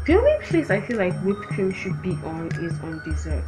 the 0.05 0.15
only 0.15 0.37
place 0.45 0.69
I 0.69 0.79
feel 0.79 0.97
like 0.97 1.13
whipped 1.23 1.43
cream 1.47 1.73
should 1.73 2.01
be 2.01 2.11
on 2.23 2.47
is 2.63 2.79
on 2.79 3.01
dessert 3.03 3.43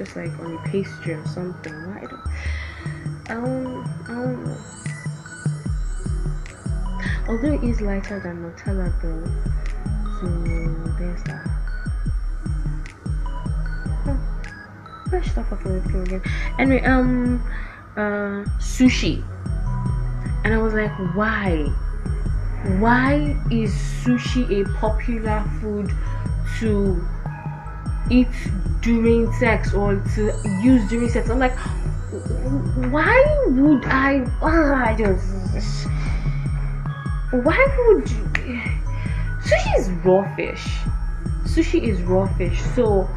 just 0.00 0.16
like 0.16 0.32
on 0.38 0.56
a 0.56 0.58
pastry 0.68 1.12
or 1.12 1.26
something. 1.26 1.74
I 1.74 2.00
don't, 2.06 2.20
I 3.28 3.34
don't, 3.34 3.86
I 4.08 4.14
don't 4.14 4.46
know. 4.46 4.56
Although 7.28 7.52
it 7.52 7.62
is 7.62 7.82
lighter 7.82 8.18
than 8.18 8.42
Nutella 8.42 8.90
though, 9.02 9.24
so 10.18 10.26
there's 10.98 11.22
that. 11.24 11.46
Fresh 15.10 15.32
stuff 15.32 15.52
up 15.52 15.62
with 15.64 15.94
again. 15.94 16.22
Anyway, 16.58 16.82
um, 16.84 17.42
uh, 17.96 18.44
sushi, 18.58 19.22
and 20.44 20.54
I 20.54 20.56
was 20.56 20.72
like, 20.72 20.92
why? 21.14 21.64
Why 22.78 23.36
is 23.50 23.74
sushi 23.74 24.62
a 24.62 24.78
popular 24.78 25.44
food 25.60 25.92
to 26.60 27.06
eat 28.08 28.28
during 28.80 29.32
sex 29.34 29.74
or 29.74 29.96
to 30.14 30.32
use 30.62 30.88
during 30.88 31.08
sex. 31.08 31.28
I'm 31.28 31.38
like, 31.38 31.56
why 32.90 33.44
would 33.48 33.84
I? 33.84 34.26
Oh, 34.42 34.74
I 34.74 34.96
just. 34.96 35.86
Why 37.30 37.76
would 37.86 38.10
you? 38.10 38.30
Sushi 39.42 39.78
is 39.78 39.90
raw 40.04 40.34
fish. 40.36 40.66
Sushi 41.44 41.82
is 41.82 42.02
raw 42.02 42.26
fish. 42.34 42.60
So, 42.74 43.08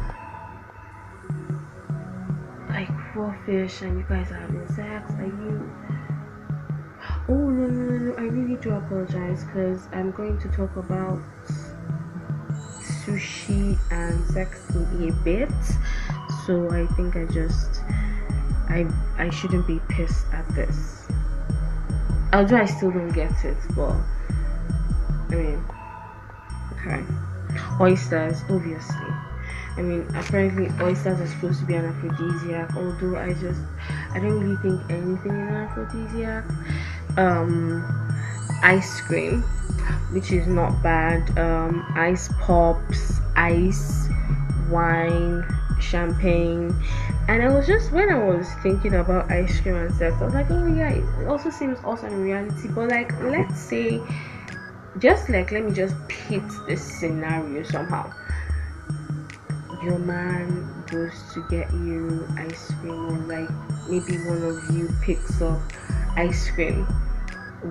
like 2.68 2.88
raw 3.14 3.34
fish, 3.44 3.82
and 3.82 3.98
you 3.98 4.04
guys 4.08 4.30
are 4.30 4.40
having 4.40 4.66
sex. 4.68 5.12
Are 5.14 5.26
you? 5.26 5.70
Oh 7.28 7.34
no 7.34 7.66
no 7.66 7.88
no! 7.88 7.98
no. 7.98 8.14
I 8.16 8.22
really 8.22 8.56
do 8.56 8.72
apologize 8.72 9.44
because 9.44 9.88
I'm 9.92 10.10
going 10.12 10.38
to 10.40 10.48
talk 10.48 10.76
about 10.76 11.20
sushi 13.04 13.78
and 13.90 14.24
sex 14.26 14.60
in 14.74 15.08
a 15.08 15.12
bit. 15.24 15.50
So 16.46 16.70
i 16.70 16.86
think 16.94 17.16
i 17.16 17.24
just 17.26 17.80
i 18.68 18.86
i 19.18 19.30
shouldn't 19.30 19.66
be 19.66 19.80
pissed 19.88 20.26
at 20.32 20.46
this. 20.54 21.06
Although 22.32 22.56
i 22.56 22.64
still 22.64 22.90
don't 22.90 23.12
get 23.12 23.32
it 23.44 23.56
but 23.76 23.96
i 25.30 25.34
mean 25.34 25.64
okay 26.72 27.04
oysters 27.80 28.42
obviously. 28.50 29.12
I 29.76 29.82
mean, 29.82 30.06
apparently 30.14 30.70
oysters 30.80 31.20
are 31.20 31.26
supposed 31.26 31.58
to 31.60 31.66
be 31.66 31.74
an 31.74 31.84
aphrodisiac, 31.84 32.76
although 32.76 33.16
I 33.16 33.34
just 33.34 33.60
I 34.12 34.20
don't 34.20 34.38
really 34.38 34.56
think 34.62 34.80
anything 34.88 35.32
is 35.32 35.48
an 35.48 35.56
aphrodisiac. 35.56 36.44
Um, 37.16 37.82
ice 38.62 39.00
cream 39.00 39.42
which 40.14 40.30
is 40.30 40.46
not 40.46 40.80
bad. 40.82 41.36
Um, 41.36 41.84
ice 41.96 42.28
pops 42.40 43.20
ice 43.34 44.08
wine 44.70 45.44
champagne. 45.80 46.74
And 47.28 47.42
I 47.42 47.48
was 47.48 47.66
just 47.66 47.90
when 47.90 48.08
I 48.10 48.22
was 48.22 48.46
thinking 48.62 48.94
about 48.94 49.30
ice 49.30 49.60
cream 49.60 49.74
and 49.74 49.92
sex 49.94 50.14
I 50.20 50.24
was 50.24 50.34
like 50.34 50.50
oh 50.50 50.66
yeah 50.66 50.90
it 50.90 51.26
also 51.26 51.50
seems 51.50 51.78
awesome 51.84 52.12
in 52.12 52.22
reality. 52.22 52.68
But 52.68 52.88
like 52.88 53.12
let's 53.22 53.58
say 53.58 54.00
just 54.98 55.28
like 55.28 55.50
let 55.50 55.64
me 55.64 55.72
just 55.72 55.96
pit 56.08 56.42
this 56.68 56.82
scenario 56.82 57.64
somehow. 57.64 58.12
Your 59.82 59.98
man 59.98 60.84
goes 60.86 61.12
to 61.34 61.44
get 61.50 61.70
you 61.72 62.26
ice 62.38 62.72
cream 62.80 63.06
or 63.10 63.18
like 63.26 63.50
maybe 63.88 64.16
one 64.28 64.42
of 64.44 64.76
you 64.76 64.88
picks 65.02 65.42
up 65.42 65.60
ice 66.16 66.50
cream 66.52 66.86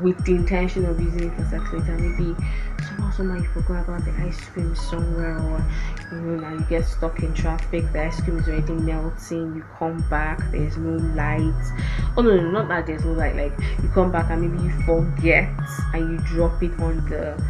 with 0.02 0.24
the 0.26 0.34
intention 0.34 0.86
of 0.86 1.00
using 1.00 1.32
it 1.32 1.36
for 1.36 1.46
sex 1.46 1.72
later. 1.72 1.98
Maybe 1.98 2.36
somehow 2.80 3.12
somebody 3.12 3.46
forgot 3.48 3.88
about 3.88 4.06
the 4.06 4.12
ice 4.24 4.40
cream 4.50 4.76
somewhere, 4.76 5.38
or 5.38 5.66
you 6.12 6.22
know, 6.22 6.40
now 6.40 6.54
you 6.54 6.66
get 6.70 6.86
stuck 6.86 7.20
in 7.20 7.34
traffic, 7.34 7.92
the 7.92 8.06
ice 8.06 8.20
cream 8.22 8.40
is 8.40 8.48
already 8.48 8.74
melting, 8.74 9.56
you 9.56 9.64
come 9.78 10.02
back, 10.10 10.40
there's 10.52 10.78
no 10.78 10.98
light. 11.16 11.74
Oh 12.18 12.22
no, 12.22 12.36
no, 12.36 12.52
not 12.52 12.68
that 12.70 12.88
there's 12.88 13.06
no 13.06 13.14
light, 13.14 13.36
like 13.36 13.54
you 13.82 13.90
come 13.90 14.12
back 14.12 14.30
and 14.30 14.42
maybe 14.42 14.64
you 14.64 14.72
forget 14.84 15.50
and 15.94 16.12
you 16.12 16.18
drop 16.26 16.62
it 16.64 16.78
on 16.80 17.08
the 17.10 17.42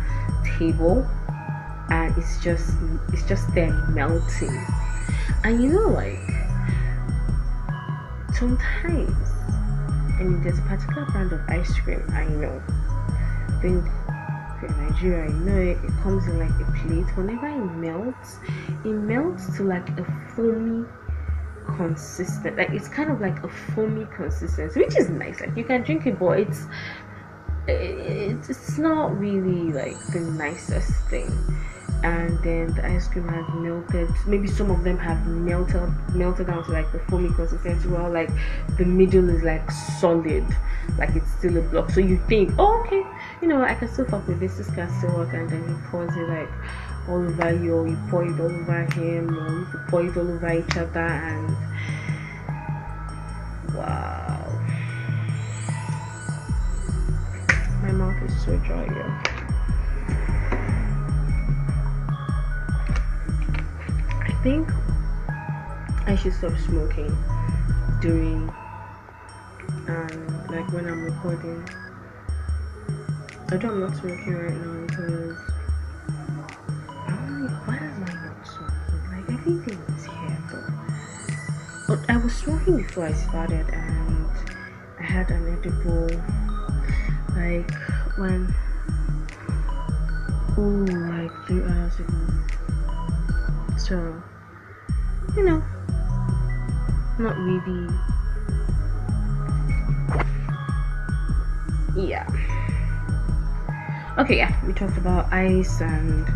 table 0.57 1.07
and 1.89 2.17
it's 2.17 2.41
just 2.41 2.75
it's 3.11 3.23
just 3.27 3.53
there 3.53 3.73
melting. 3.89 4.65
And 5.43 5.61
you 5.61 5.69
know 5.69 5.89
like 5.89 6.19
sometimes 8.33 9.32
I 10.19 10.23
mean, 10.23 10.41
there's 10.43 10.59
a 10.59 10.63
particular 10.63 11.05
brand 11.05 11.33
of 11.33 11.41
ice 11.49 11.79
cream 11.79 12.03
I 12.09 12.25
know. 12.25 12.61
I 12.67 13.61
think 13.61 13.85
in 14.63 14.87
Nigeria, 14.87 15.29
you 15.29 15.39
know, 15.39 15.57
it, 15.57 15.77
it 15.83 15.91
comes 16.03 16.25
in 16.27 16.39
like 16.39 16.49
a 16.49 16.71
plate. 16.79 17.17
Whenever 17.17 17.47
it 17.47 17.75
melts, 17.77 18.37
it 18.85 18.93
melts 18.93 19.55
to 19.57 19.63
like 19.63 19.87
a 19.97 20.05
foamy 20.35 20.85
consistent 21.77 22.57
like 22.57 22.69
it's 22.71 22.87
kind 22.87 23.09
of 23.09 23.21
like 23.21 23.41
a 23.43 23.47
foamy 23.47 24.05
consistency 24.13 24.81
which 24.81 24.97
is 24.97 25.09
nice 25.09 25.39
like 25.39 25.55
you 25.55 25.63
can 25.63 25.81
drink 25.81 26.05
it 26.05 26.19
but 26.19 26.39
it's, 26.39 26.65
it's 27.67 28.77
not 28.77 29.17
really 29.17 29.71
like 29.71 29.97
the 30.07 30.19
nicest 30.19 30.91
thing 31.09 31.31
and 32.03 32.37
then 32.43 32.73
the 32.75 32.85
ice 32.85 33.07
cream 33.07 33.27
has 33.27 33.45
melted. 33.55 34.09
Maybe 34.27 34.47
some 34.47 34.69
of 34.69 34.83
them 34.83 34.97
have 34.97 35.25
melted 35.25 35.89
melted 36.13 36.47
down 36.47 36.63
to 36.65 36.71
like 36.71 36.91
the 36.91 36.99
foamy 36.99 37.33
consistency 37.33 37.87
while 37.87 38.11
like 38.11 38.29
the 38.77 38.85
middle 38.85 39.29
is 39.29 39.41
like 39.43 39.71
solid 39.71 40.45
like 40.97 41.15
it's 41.15 41.31
still 41.31 41.57
a 41.57 41.61
block. 41.61 41.89
So 41.89 42.01
you 42.01 42.17
think 42.27 42.51
oh 42.59 42.83
okay 42.85 43.03
you 43.41 43.47
know 43.47 43.61
i 43.61 43.73
can 43.73 43.89
still 43.89 44.05
fuck 44.05 44.25
with 44.27 44.39
this 44.39 44.57
this 44.57 44.69
can 44.71 44.89
still 44.99 45.15
work 45.17 45.33
and 45.33 45.49
then 45.49 45.61
you 45.67 45.77
pour 45.89 46.05
it 46.05 46.29
like 46.29 46.49
all 47.09 47.17
over 47.17 47.53
you 47.53 47.73
or 47.73 47.87
you 47.87 47.97
pour 48.09 48.23
it 48.23 48.39
all 48.39 48.45
over 48.45 48.83
him 48.93 49.37
or 49.37 49.59
you 49.59 49.79
pour 49.89 50.05
it 50.05 50.15
all 50.17 50.29
over 50.29 50.53
each 50.53 50.77
other 50.77 50.99
and 50.99 51.49
wow. 53.75 54.49
My 57.81 57.91
mouth 57.91 58.23
is 58.23 58.45
so 58.45 58.55
dry 58.59 58.85
yeah 58.85 59.23
think 64.43 64.69
I 66.05 66.17
should 66.17 66.33
stop 66.33 66.51
smoking 66.57 67.17
during 68.01 68.53
um 69.87 70.47
like 70.49 70.69
when 70.73 70.85
I'm 70.85 71.05
recording. 71.05 71.63
Although 73.49 73.69
I'm 73.69 73.79
not 73.79 73.95
smoking 73.95 74.35
right 74.35 74.53
now 74.53 74.85
because 74.85 75.37
why 77.63 77.77
am 77.77 78.03
I 78.03 78.13
not 78.27 78.45
smoking? 78.45 79.01
Like 79.13 79.29
everything 79.31 79.79
is 79.95 80.03
here 80.03 80.37
though. 80.51 80.73
But 81.87 82.09
I 82.09 82.17
was 82.17 82.35
smoking 82.35 82.75
before 82.75 83.05
I 83.05 83.13
started 83.13 83.65
and 83.69 84.27
I 84.99 85.03
had 85.03 85.31
an 85.31 85.47
edible 85.57 86.09
like 87.33 87.73
when 88.17 88.53
oh 90.57 90.83
like 91.15 91.31
three 91.47 91.63
hours 91.63 91.97
ago. 91.97 92.13
So 93.77 94.21
you 95.35 95.43
know. 95.45 95.63
Not 97.19 97.37
really. 97.37 97.89
Yeah. 101.95 102.27
Okay 104.17 104.37
yeah 104.37 104.53
we 104.65 104.73
talked 104.73 104.97
about 104.97 105.31
ice 105.33 105.81
and 105.81 106.27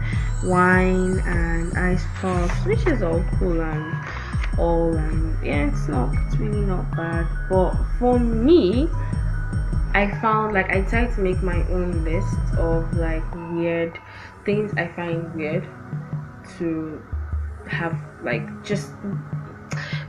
wine 0.43 1.19
and 1.25 1.77
ice 1.77 2.03
pops 2.15 2.65
which 2.65 2.86
is 2.88 3.03
all 3.03 3.23
cool 3.38 3.62
and 3.62 3.95
all 4.57 4.95
and 4.95 5.45
yeah 5.45 5.67
it's 5.67 5.88
not 5.88 6.12
it's 6.25 6.38
really 6.38 6.65
not 6.65 6.89
bad. 6.95 7.27
But 7.49 7.75
for 7.99 8.17
me 8.19 8.89
i 9.93 10.10
found 10.21 10.53
like 10.53 10.69
i 10.71 10.81
tried 10.81 11.13
to 11.15 11.21
make 11.21 11.41
my 11.41 11.63
own 11.69 12.03
list 12.03 12.38
of 12.57 12.91
like 12.95 13.23
weird 13.51 13.99
things 14.45 14.73
i 14.77 14.88
find 14.88 15.33
weird 15.36 15.67
to 16.57 17.01
have 17.69 17.99
like 18.23 18.63
just 18.63 18.91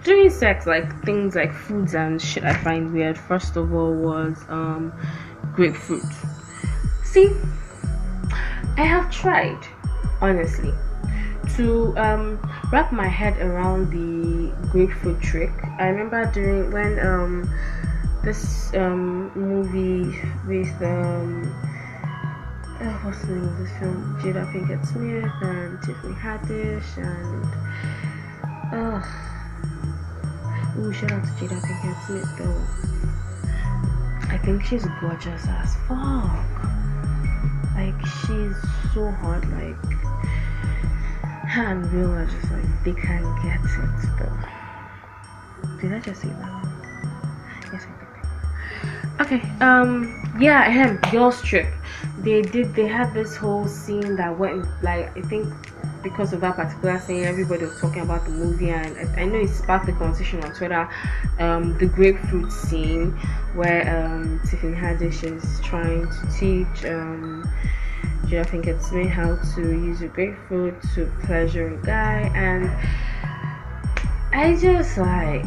during 0.05 0.31
sex 0.31 0.67
like 0.67 0.89
things 1.05 1.35
like 1.35 1.53
foods 1.53 1.95
and 1.95 2.21
shit 2.21 2.45
i 2.45 2.55
find 2.55 2.93
weird. 2.93 3.19
First 3.19 3.57
of 3.57 3.73
all 3.75 3.93
was 3.93 4.37
um 4.49 4.93
grapefruit. 5.55 6.03
See 7.05 7.31
i 8.77 8.83
have 8.83 9.11
tried 9.11 9.59
honestly 10.21 10.73
to 11.57 11.97
um, 11.99 12.39
wrap 12.71 12.93
my 12.93 13.09
head 13.09 13.37
around 13.39 13.91
the 13.91 14.53
grapefruit 14.71 15.21
trick. 15.21 15.51
I 15.79 15.89
remember 15.89 16.31
during 16.31 16.71
when 16.71 16.99
um, 17.05 17.51
this 18.23 18.73
um, 18.75 19.33
movie 19.35 20.21
with 20.47 20.71
um, 20.83 21.51
uh, 22.81 22.93
what's 23.03 23.23
the 23.23 23.33
name 23.35 23.45
of 23.45 23.59
this 23.59 23.71
film 23.79 24.17
jada 24.23 24.45
pinkett 24.53 24.87
smith 24.87 25.33
and 25.43 25.83
tiffany 25.83 26.15
haddish 26.15 26.97
and 26.97 27.45
uh, 28.73 29.03
oh 30.79 30.93
shout 30.93 31.11
out 31.11 31.25
to 31.25 31.33
jada 31.41 31.61
pinkett 31.67 32.07
smith 32.07 32.31
though. 32.39 32.89
I 34.31 34.39
think 34.39 34.63
she's 34.65 34.87
gorgeous 35.01 35.47
as 35.49 35.75
fuck. 35.89 36.47
Like 37.75 38.01
she's 38.07 38.57
so 38.93 39.11
hot 39.11 39.43
like 39.57 39.77
and 41.57 41.91
Will 41.93 42.13
are 42.13 42.27
just 42.27 42.53
like 42.53 42.85
they 42.85 42.93
can't 42.93 43.43
get 43.43 43.61
it 43.65 44.09
though. 44.19 45.79
Did 45.81 45.95
I 45.95 46.01
just 46.01 46.21
say 46.23 46.29
that 46.29 46.68
okay 49.21 49.43
um 49.61 50.15
yeah 50.39 50.71
him 50.71 50.99
girls 51.11 51.43
trip. 51.43 51.67
They 52.21 52.43
did 52.43 52.75
they 52.75 52.87
had 52.87 53.13
this 53.15 53.37
whole 53.37 53.67
scene 53.67 54.17
that 54.17 54.39
went 54.39 54.67
like 54.83 55.17
I 55.17 55.23
think 55.23 55.53
because 56.03 56.33
of 56.33 56.41
that 56.43 56.57
particular 56.57 57.01
scene 57.01 57.25
everybody 57.25 57.65
was 57.65 57.79
talking 57.81 58.03
about 58.03 58.25
the 58.25 58.31
movie 58.31 58.71
and 58.71 58.97
I, 58.97 59.23
I 59.23 59.25
know 59.25 59.41
it 59.41 59.49
sparked 59.49 59.87
the 59.87 59.93
conversation 59.93 60.43
on 60.45 60.53
Twitter 60.55 60.89
um, 61.41 61.77
the 61.79 61.87
grapefruit 61.87 62.53
scene 62.53 63.11
where 63.55 63.83
um, 63.97 64.41
Tiffany 64.49 64.77
Haddish 64.77 65.25
is 65.25 65.61
trying 65.61 66.07
to 66.09 66.39
teach 66.39 66.85
um, 66.85 67.43
think 68.45 68.67
it's 68.67 68.93
me 68.93 69.07
how 69.07 69.37
to 69.55 69.63
use 69.63 70.03
a 70.03 70.09
grapefruit 70.09 70.81
to 70.95 71.11
pleasure 71.25 71.75
a 71.75 71.77
guy 71.85 72.31
and 72.35 72.71
I 74.33 74.55
just 74.57 74.99
like 74.99 75.45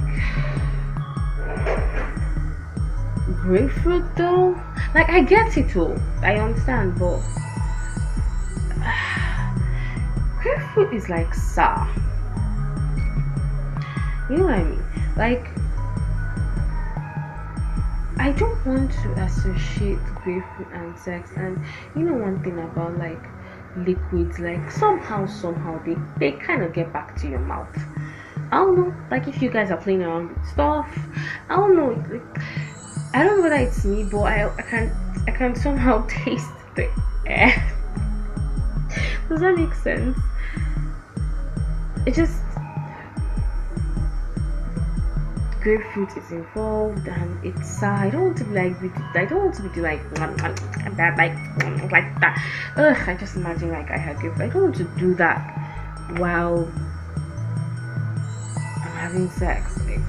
grapefruit 3.42 4.06
though 4.16 4.60
like 4.94 5.10
I 5.10 5.22
get 5.22 5.58
it 5.58 5.76
all. 5.76 5.98
I 6.22 6.36
understand 6.36 6.98
but 6.98 7.20
grapefruit 10.42 10.94
is 10.94 11.10
like 11.10 11.34
sour 11.34 11.88
you 14.32 14.38
know 14.38 14.46
what 14.46 14.54
I 14.54 14.64
mean? 14.64 14.84
Like 15.18 15.48
I 18.18 18.32
don't 18.32 18.66
want 18.66 18.92
to 18.92 19.12
associate 19.24 20.00
grapefruit 20.24 20.70
and 20.72 20.98
sex 20.98 21.32
and 21.36 21.60
you 21.96 22.04
know 22.04 22.14
one 22.14 22.42
thing 22.42 22.58
about 22.60 22.98
like 22.98 23.22
liquids 23.76 24.40
like 24.40 24.72
somehow 24.72 25.26
somehow 25.26 25.84
they 25.84 25.98
they 26.18 26.32
kind 26.38 26.64
of 26.64 26.72
get 26.72 26.94
back 26.94 27.16
to 27.18 27.28
your 27.28 27.40
mouth. 27.40 27.76
I 28.54 28.58
don't 28.58 28.78
know 28.78 28.96
like 29.10 29.28
if 29.28 29.42
you 29.42 29.50
guys 29.50 29.70
are 29.70 29.78
playing 29.78 30.04
around 30.04 30.30
with 30.30 30.48
stuff 30.48 30.88
I 31.50 31.56
don't 31.58 31.76
know 31.76 31.90
like, 32.10 32.42
I 33.14 33.24
don't 33.24 33.38
know 33.38 33.44
whether 33.44 33.56
it's 33.56 33.84
me 33.84 34.04
but 34.04 34.22
I, 34.22 34.50
I 34.56 34.62
can 34.62 34.92
I 35.28 35.32
can 35.32 35.56
somehow 35.56 36.06
taste 36.10 36.50
the 36.76 36.90
air. 37.26 37.72
Does 39.30 39.42
that 39.42 39.56
make 39.56 39.74
sense? 39.74 40.18
It 42.06 42.14
just 42.14 42.42
grapefruit 45.62 46.10
is 46.18 46.32
involved 46.32 47.08
and 47.08 47.46
it's 47.46 47.84
uh, 47.84 47.88
I 47.88 48.10
don't 48.10 48.24
want 48.24 48.38
to 48.38 48.44
be 48.46 48.56
like 48.56 48.76
I 49.16 49.26
don't 49.26 49.44
want 49.44 49.56
to 49.56 49.70
be 49.70 49.82
like 49.82 50.02
that 50.16 51.18
like 51.18 51.36
like 51.92 52.20
that. 52.22 52.42
Ugh 52.78 52.98
I 53.08 53.16
just 53.16 53.36
imagine 53.36 53.72
like 53.72 53.92
I 53.92 53.98
had 53.98 54.18
grapefruit. 54.18 54.50
I 54.50 54.54
don't 54.54 54.64
want 54.64 54.76
to 54.78 54.84
do 54.98 55.14
that 55.16 55.40
while 56.18 56.68
I'm 58.56 58.92
having 58.98 59.30
sex 59.30 59.78
like 59.86 60.00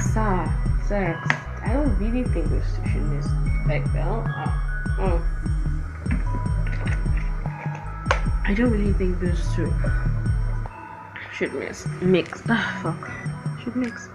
sa 0.00 0.50
sex 0.88 1.28
I 1.62 1.72
don't 1.72 1.96
really 1.98 2.24
think 2.24 2.48
this 2.48 2.66
should 2.90 3.02
miss 3.02 3.26
like 3.66 3.84
well 3.94 4.24
uh, 4.28 5.02
uh. 5.02 5.20
I 8.44 8.54
don't 8.54 8.70
really 8.70 8.92
think 8.94 9.20
those 9.20 9.40
two 9.54 9.72
should 11.32 11.54
miss 11.54 11.86
mix 12.00 12.42
ah 12.48 12.80
fuck 12.82 13.10
should 13.62 13.76
mix. 13.76 14.08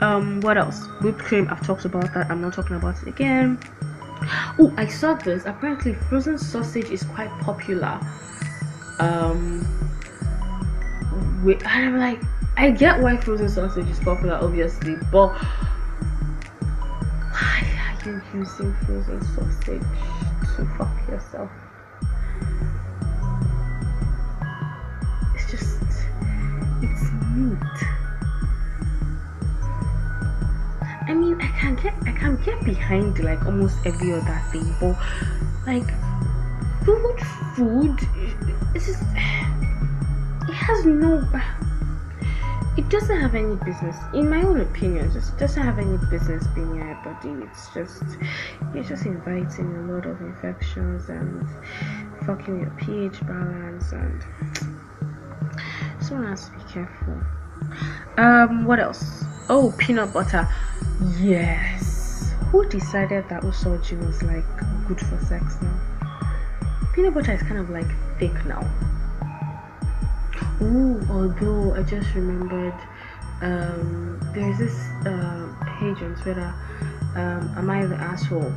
Um 0.00 0.40
what 0.40 0.58
else? 0.58 0.86
Whipped 1.00 1.18
cream 1.20 1.48
i've 1.50 1.64
talked 1.66 1.84
about 1.84 2.12
that 2.14 2.30
i'm 2.30 2.40
not 2.40 2.54
talking 2.54 2.76
about 2.76 3.00
it 3.02 3.08
again. 3.08 3.58
Oh 4.58 4.72
i 4.76 4.86
saw 4.86 5.14
this 5.14 5.44
apparently 5.46 5.94
frozen 5.94 6.38
sausage 6.38 6.90
is 6.90 7.02
quite 7.04 7.30
popular. 7.40 8.00
Um 8.98 9.64
and 11.46 11.62
i'm 11.64 11.98
like 11.98 12.20
i 12.56 12.70
get 12.70 13.00
why 13.00 13.16
frozen 13.16 13.48
sausage 13.48 13.88
is 13.88 14.00
popular 14.00 14.34
obviously 14.34 14.96
but 15.12 15.36
you 18.06 18.22
using 18.32 18.72
frozen 18.86 19.20
sausage 19.34 19.82
to 20.54 20.64
fuck 20.78 21.08
yourself 21.08 21.50
it's 25.34 25.50
just 25.50 25.78
it's 26.82 27.10
meat 27.34 27.86
I 31.08 31.14
mean, 31.14 31.40
I 31.40 31.46
can 31.58 31.76
get 31.76 31.94
I 32.04 32.12
can 32.12 32.36
get 32.44 32.64
behind 32.64 33.22
like 33.22 33.44
almost 33.46 33.78
every 33.84 34.12
other 34.12 34.42
thing, 34.50 34.74
but 34.80 34.98
like 35.64 35.88
food, 36.84 37.20
food, 37.54 37.96
it's 38.74 38.86
just 38.86 39.02
it 40.48 40.54
has 40.54 40.84
no. 40.84 41.22
It 42.76 42.90
doesn't 42.90 43.20
have 43.20 43.34
any 43.34 43.56
business, 43.56 43.96
in 44.12 44.28
my 44.28 44.42
own 44.42 44.60
opinion. 44.60 45.06
it 45.06 45.38
doesn't 45.38 45.62
have 45.62 45.78
any 45.78 45.96
business 46.10 46.46
being 46.48 46.72
in 46.72 46.76
your 46.76 46.94
body. 46.96 47.30
It's 47.44 47.72
just 47.72 48.02
it's 48.74 48.88
just 48.88 49.06
inviting 49.06 49.74
a 49.76 49.92
lot 49.92 50.04
of 50.04 50.20
infections 50.20 51.08
and 51.08 51.48
fucking 52.26 52.60
your 52.60 52.70
pH 52.78 53.26
balance 53.26 53.92
and 53.92 54.22
someone 56.00 56.26
has 56.28 56.48
to 56.48 56.52
be 56.52 56.62
careful. 56.70 57.18
Um, 58.18 58.66
what 58.66 58.78
else? 58.78 59.24
Oh, 59.48 59.74
peanut 59.78 60.12
butter. 60.12 60.46
Yes. 61.18 62.34
Who 62.50 62.68
decided 62.68 63.26
that 63.30 63.42
Usoji 63.42 63.98
was 64.06 64.22
like 64.22 64.44
good 64.86 65.00
for 65.00 65.18
sex 65.24 65.56
now? 65.62 65.80
Peanut 66.94 67.14
butter 67.14 67.32
is 67.32 67.42
kind 67.42 67.58
of 67.58 67.70
like 67.70 67.88
thick 68.18 68.34
now. 68.44 68.62
Oh, 70.60 71.00
although 71.10 71.74
I 71.74 71.82
just 71.82 72.14
remembered 72.14 72.74
um, 73.42 74.18
there's 74.34 74.58
this 74.58 74.78
uh, 75.06 75.48
page 75.78 76.02
on 76.02 76.16
Twitter, 76.22 76.54
um, 77.14 77.52
Am 77.56 77.68
I 77.68 77.84
the 77.86 77.96
Asshole? 77.96 78.52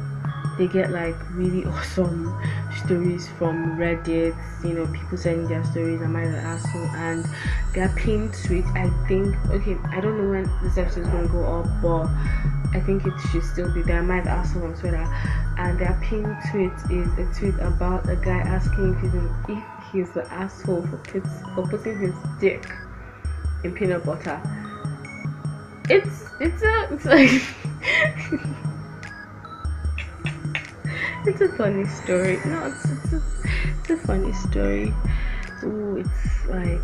they 0.59 0.67
get 0.67 0.91
like 0.91 1.15
really 1.31 1.65
awesome 1.73 2.37
stories 2.85 3.27
from 3.39 3.77
Reddit, 3.77 4.35
you 4.63 4.73
know, 4.73 4.85
people 4.87 5.17
sending 5.17 5.47
their 5.47 5.63
stories, 5.63 6.01
am 6.01 6.15
I 6.15 6.27
the 6.27 6.37
asshole? 6.37 6.87
And 6.95 7.25
their 7.73 7.89
pinned 7.95 8.33
tweet, 8.45 8.65
I 8.75 8.89
think, 9.07 9.35
okay, 9.49 9.77
I 9.89 10.01
don't 10.01 10.17
know 10.17 10.29
when 10.29 10.51
this 10.61 10.77
episode 10.77 11.01
is 11.01 11.07
going 11.07 11.27
to 11.27 11.33
go 11.33 11.45
up, 11.45 11.67
but 11.81 12.07
I 12.77 12.81
think 12.85 13.07
it 13.07 13.13
should 13.31 13.43
still 13.43 13.73
be 13.73 13.81
there. 13.81 13.97
Am 13.97 14.11
I 14.11 14.21
the 14.21 14.29
asshole 14.29 14.65
on 14.65 14.75
Twitter? 14.75 15.07
And 15.57 15.79
their 15.79 15.97
pinned 16.03 16.35
tweet 16.51 16.73
is 16.91 17.07
a 17.17 17.39
tweet 17.39 17.55
about 17.59 18.07
a 18.09 18.15
guy 18.17 18.39
asking 18.39 18.93
if 18.93 19.01
he's, 19.01 19.57
if 19.57 19.63
he's 19.91 20.11
the 20.11 20.31
asshole 20.31 20.85
for, 20.87 20.97
put, 20.97 21.23
for 21.55 21.67
putting 21.67 21.97
his 21.99 22.13
dick 22.39 22.71
in 23.63 23.73
peanut 23.73 24.05
butter. 24.05 24.39
It's, 25.89 26.25
it's 26.39 26.61
a, 26.61 26.93
it's 26.93 27.05
like. 27.05 27.29
it's 31.25 31.41
a 31.41 31.49
funny 31.57 31.87
story. 31.87 32.39
No, 32.45 32.67
it's, 32.67 32.85
it's, 32.85 33.13
a, 33.13 33.21
it's 33.79 33.89
a 33.89 33.97
funny 33.97 34.31
story. 34.33 34.93
Ooh, 35.63 35.97
it's 35.97 36.45
like 36.47 36.79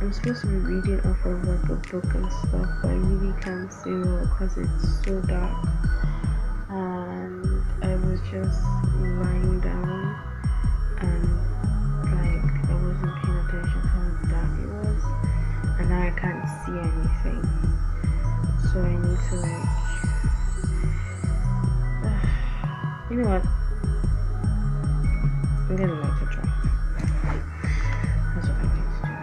I'm 0.00 0.12
supposed 0.12 0.42
to 0.42 0.46
be 0.46 0.56
reading 0.56 1.00
off 1.00 1.26
of 1.26 1.44
like 1.48 1.64
a 1.64 1.74
book 1.74 2.14
and 2.14 2.32
stuff, 2.32 2.68
but 2.80 2.88
I 2.88 2.94
really 2.94 3.34
can't 3.40 3.72
see 3.72 3.90
well 3.90 4.24
because 4.26 4.56
it's 4.56 5.04
so 5.04 5.20
dark. 5.22 5.66
And 6.68 7.64
I 7.82 7.96
was 7.96 8.20
just 8.20 8.62
lying 8.62 9.58
down 9.58 10.16
and 10.98 11.37
wasn't 13.00 13.22
paying 13.22 13.38
attention 13.38 13.80
how 13.80 14.02
dark 14.28 14.50
it 14.58 14.68
was, 14.68 15.02
and 15.78 15.88
now 15.88 16.02
I 16.02 16.10
can't 16.10 16.44
see 16.64 16.76
anything. 16.78 17.42
So 18.72 18.80
I 18.82 18.96
need 18.96 19.20
to 19.28 19.34
like, 19.36 19.68
you 23.10 23.16
know 23.18 23.28
what? 23.28 23.44
I'm 25.68 25.76
gonna 25.76 25.94
light 25.94 26.22
a 26.22 26.26
try. 26.26 26.46
That's 28.34 28.48
what 28.48 28.56
I 28.56 28.62
need 28.74 28.88
to 28.94 29.02
do. 29.06 29.14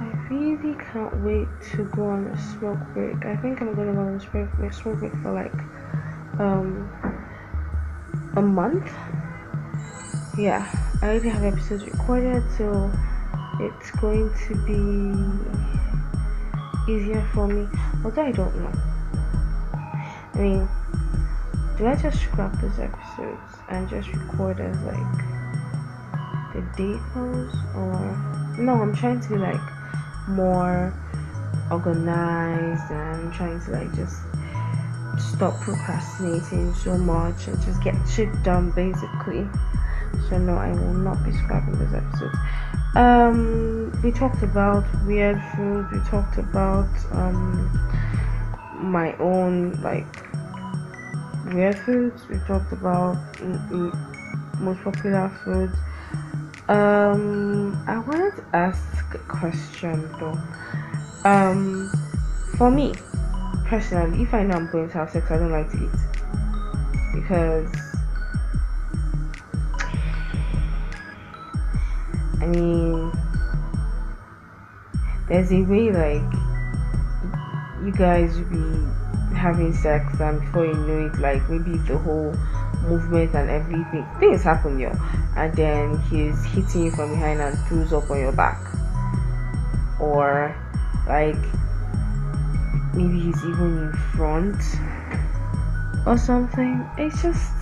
I 0.00 0.06
really 0.28 0.74
can't 0.92 1.14
wait 1.24 1.48
to 1.72 1.84
go 1.96 2.02
on 2.08 2.26
a 2.26 2.36
smoke 2.38 2.84
break. 2.92 3.24
I 3.24 3.36
think 3.36 3.62
I'm 3.62 3.74
gonna 3.74 3.94
go 3.94 4.00
on 4.00 4.14
a 4.16 4.20
smoke 4.20 4.52
break, 4.56 4.72
smoke 4.74 4.98
break 4.98 5.14
for 5.22 5.32
like 5.32 5.54
um 6.38 6.90
a 8.36 8.42
month. 8.42 8.90
Yeah, 10.36 10.68
I 11.00 11.08
already 11.08 11.28
have 11.28 11.44
episodes 11.44 11.84
recorded, 11.84 12.42
so 12.58 12.90
it's 13.60 13.90
going 13.92 14.32
to 14.48 14.54
be 14.66 15.14
easier 16.92 17.24
for 17.32 17.46
me. 17.46 17.68
Although 18.04 18.22
I 18.22 18.32
don't 18.32 18.54
know. 18.56 18.72
I 20.34 20.38
mean, 20.38 20.68
do 21.78 21.86
I 21.86 21.94
just 21.94 22.20
scrap 22.20 22.52
those 22.60 22.78
episodes 22.78 23.40
and 23.68 23.88
just 23.88 24.08
record 24.12 24.60
as 24.60 24.76
like 24.82 25.16
the 26.52 26.62
day 26.76 26.98
goes, 27.14 27.54
or 27.76 28.56
no? 28.58 28.80
I'm 28.82 28.94
trying 28.94 29.20
to 29.20 29.28
be 29.28 29.36
like 29.36 29.60
more 30.28 30.92
organized 31.70 32.90
and 32.90 33.16
I'm 33.16 33.32
trying 33.32 33.60
to 33.60 33.70
like 33.70 33.94
just 33.94 34.16
stop 35.20 35.60
procrastinating 35.60 36.74
so 36.74 36.96
much 36.96 37.46
and 37.46 37.60
just 37.62 37.82
get 37.82 37.94
shit 38.08 38.30
done 38.42 38.70
basically. 38.70 39.46
So 40.28 40.38
no, 40.38 40.56
I 40.56 40.70
will 40.72 40.94
not 40.94 41.24
be 41.24 41.32
scrapping 41.32 41.78
this 41.78 41.92
episode. 41.92 42.32
Um, 42.96 43.92
we 44.02 44.12
talked 44.12 44.42
about 44.42 44.84
weird 45.04 45.40
food. 45.56 45.86
We 45.92 45.98
talked 46.10 46.38
about 46.38 46.88
um 47.12 47.70
my 48.74 49.16
own 49.18 49.72
like 49.82 50.06
weird 51.52 51.78
foods. 51.78 52.28
We 52.28 52.38
talked 52.46 52.72
about 52.72 53.16
most 54.60 54.82
popular 54.82 55.28
foods. 55.44 55.76
Um, 56.68 57.76
I 57.86 57.98
wanted 57.98 58.36
to 58.36 58.44
ask 58.56 59.14
a 59.14 59.18
question 59.18 60.08
though. 60.18 60.38
Um, 61.24 61.90
for 62.56 62.70
me 62.70 62.94
personally, 63.74 64.22
if 64.22 64.32
I 64.32 64.44
know 64.44 64.54
I'm 64.54 64.70
going 64.70 64.88
to 64.88 64.98
have 64.98 65.10
sex, 65.10 65.28
I 65.32 65.36
don't 65.36 65.50
like 65.50 65.68
to 65.72 65.76
eat. 65.76 65.90
Because 67.12 67.68
I 72.40 72.46
mean, 72.46 73.12
there's 75.28 75.50
a 75.50 75.62
way 75.62 75.90
like 75.90 76.32
you 77.84 77.90
guys 77.90 78.36
will 78.36 78.44
be 78.44 79.34
having 79.34 79.74
sex, 79.74 80.20
and 80.20 80.40
before 80.40 80.66
you 80.66 80.74
know 80.74 81.06
it, 81.06 81.18
like 81.18 81.50
maybe 81.50 81.76
the 81.78 81.98
whole 81.98 82.32
movement 82.82 83.34
and 83.34 83.50
everything 83.50 84.06
things 84.20 84.44
happen, 84.44 84.78
yo, 84.78 84.92
and 85.36 85.52
then 85.54 85.98
he's 86.02 86.44
hitting 86.44 86.84
you 86.84 86.90
from 86.92 87.10
behind 87.10 87.40
and 87.40 87.58
throws 87.66 87.92
up 87.92 88.08
on 88.08 88.20
your 88.20 88.32
back, 88.32 88.60
or 89.98 90.54
like 91.08 91.34
maybe 92.94 93.20
he's 93.20 93.44
even 93.44 93.78
in 93.78 93.92
front 94.16 94.56
or 96.06 96.16
something. 96.16 96.88
It's 96.96 97.20
just 97.22 97.52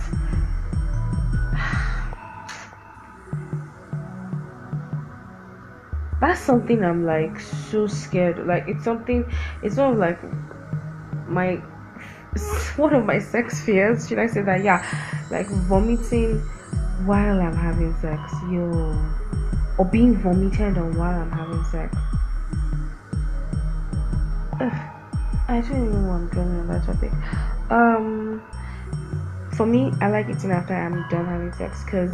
that's 6.21 6.39
something 6.39 6.83
I'm 6.83 7.05
like 7.05 7.39
so 7.39 7.87
scared. 7.87 8.45
Like 8.45 8.67
it's 8.67 8.83
something. 8.83 9.25
It's 9.61 9.77
not 9.77 9.97
like 9.97 10.19
my 11.27 11.55
one 12.77 12.93
of 12.93 13.05
my 13.05 13.19
sex 13.19 13.61
fears. 13.61 14.07
Should 14.07 14.19
I 14.19 14.27
say 14.27 14.41
that? 14.41 14.63
Yeah, 14.63 14.85
like 15.31 15.47
vomiting 15.47 16.39
while 17.05 17.41
I'm 17.41 17.55
having 17.55 17.95
sex, 17.99 18.31
yo, 18.49 18.95
or 19.77 19.85
being 19.85 20.15
vomited 20.17 20.77
on 20.77 20.97
while 20.97 21.19
I'm 21.19 21.31
having 21.31 21.63
sex. 21.65 21.95
Ugh. 24.61 24.92
I 25.47 25.59
don't 25.59 25.85
even 25.85 26.07
want 26.07 26.31
to 26.31 26.39
on 26.39 26.67
that 26.67 26.85
topic. 26.85 27.11
Um, 27.69 28.41
for 29.55 29.65
me, 29.65 29.91
I 30.01 30.09
like 30.09 30.29
eating 30.29 30.51
after 30.51 30.73
I'm 30.73 31.07
done 31.09 31.25
having 31.25 31.51
sex 31.53 31.83
because 31.83 32.11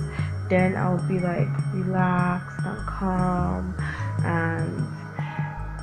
then 0.50 0.76
I'll 0.76 0.98
be 1.08 1.20
like 1.20 1.48
relaxed 1.74 2.58
and 2.66 2.88
calm, 2.88 3.76
and 4.26 4.88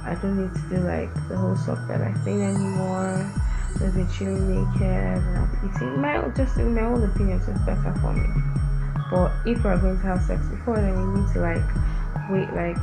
I 0.04 0.18
don't 0.20 0.42
need 0.42 0.54
to 0.54 0.68
do 0.68 0.86
like 0.86 1.12
the 1.28 1.36
whole 1.36 1.56
stuff 1.56 1.78
that 1.88 2.00
I 2.02 2.12
think 2.24 2.42
anymore. 2.42 3.30
Just 3.78 3.94
be 3.94 4.06
chilling 4.12 4.48
naked 4.48 4.82
and 4.82 5.50
be 5.62 5.68
eating. 5.68 6.00
My 6.00 6.28
just 6.36 6.56
in 6.56 6.74
my 6.74 6.82
own 6.82 7.04
opinion, 7.04 7.40
it's 7.46 7.60
better 7.60 7.94
for 8.00 8.12
me. 8.12 8.28
But 9.10 9.32
if 9.46 9.62
we're 9.62 9.78
going 9.78 10.00
to 10.00 10.06
have 10.06 10.22
sex 10.22 10.44
before, 10.46 10.76
then 10.76 11.14
we 11.14 11.20
need 11.20 11.32
to 11.34 11.40
like 11.40 11.62
wait 12.28 12.52
like 12.54 12.78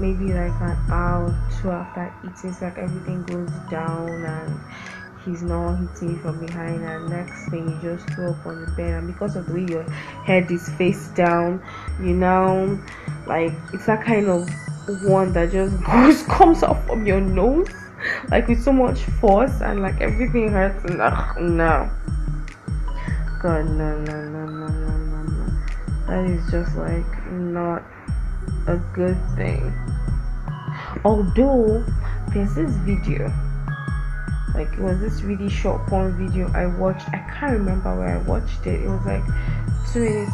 maybe 0.00 0.32
like 0.32 0.52
an 0.60 0.76
hour 0.90 1.34
two 1.60 1.70
after 1.70 2.12
eating 2.24 2.52
so 2.52 2.64
like 2.64 2.78
everything 2.78 3.22
goes 3.24 3.50
down 3.70 4.08
and 4.08 4.60
he's 5.24 5.42
not 5.42 5.76
hitting 5.76 6.18
from 6.20 6.44
behind 6.44 6.82
and 6.82 7.08
next 7.08 7.48
thing 7.50 7.68
you 7.68 7.78
just 7.82 8.08
throw 8.10 8.30
up 8.30 8.46
on 8.46 8.64
the 8.64 8.70
bed 8.72 8.94
and 8.94 9.06
because 9.06 9.36
of 9.36 9.46
the 9.46 9.54
way 9.54 9.66
your 9.66 9.82
head 10.24 10.50
is 10.50 10.68
face 10.70 11.08
down 11.08 11.62
you 12.00 12.14
know 12.14 12.78
like 13.26 13.52
it's 13.72 13.86
that 13.86 14.04
kind 14.04 14.28
of 14.28 14.48
one 15.02 15.32
that 15.32 15.50
just 15.50 15.82
goes 15.84 16.22
comes 16.24 16.62
off 16.62 16.84
from 16.86 17.06
your 17.06 17.20
nose 17.20 17.68
like 18.30 18.48
with 18.48 18.62
so 18.62 18.72
much 18.72 19.00
force 19.20 19.60
and 19.60 19.82
like 19.82 20.00
everything 20.00 20.48
hurts 20.48 20.84
and 20.84 21.00
ugh, 21.00 21.40
no. 21.40 21.90
God 23.40 23.66
no 23.70 23.98
no 23.98 24.28
no 24.28 24.46
no 24.46 24.66
no 24.66 25.22
no. 25.22 25.46
That 26.06 26.24
is 26.30 26.50
just 26.50 26.76
like 26.76 27.32
not 27.32 27.82
a 28.68 28.76
good 28.92 29.16
thing. 29.34 29.72
Although 31.04 31.84
there's 32.32 32.54
this 32.54 32.70
video. 32.84 33.32
Like 34.54 34.72
it 34.72 34.80
was 34.80 35.00
this 35.00 35.22
really 35.22 35.48
short 35.48 35.86
porn 35.86 36.12
video 36.16 36.50
I 36.52 36.66
watched. 36.66 37.08
I 37.08 37.18
can't 37.32 37.52
remember 37.52 37.96
where 37.96 38.16
I 38.16 38.18
watched 38.18 38.66
it. 38.66 38.82
It 38.82 38.88
was 38.88 39.04
like 39.06 39.24
two 39.92 40.00
minutes. 40.00 40.32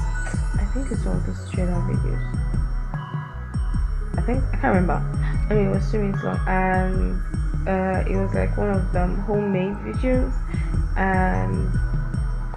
I 0.55 0.69
think 0.75 0.91
it's 0.91 1.05
one 1.05 1.17
of 1.17 1.27
those 1.27 1.51
trailer 1.51 1.73
videos. 1.73 2.21
I 4.19 4.23
think 4.23 4.43
I 4.53 4.57
can't 4.57 4.75
remember. 4.75 4.95
I 5.51 5.55
mean 5.55 5.67
it 5.67 5.75
was 5.75 5.91
two 5.91 5.99
minutes 5.99 6.25
long. 6.25 6.41
And 6.49 7.69
uh, 7.69 8.11
it 8.11 8.17
was 8.17 8.35
like 8.35 8.57
one 8.57 8.71
of 8.71 8.93
them 8.93 9.17
homemade 9.21 9.77
videos. 9.77 10.33
And 10.97 11.73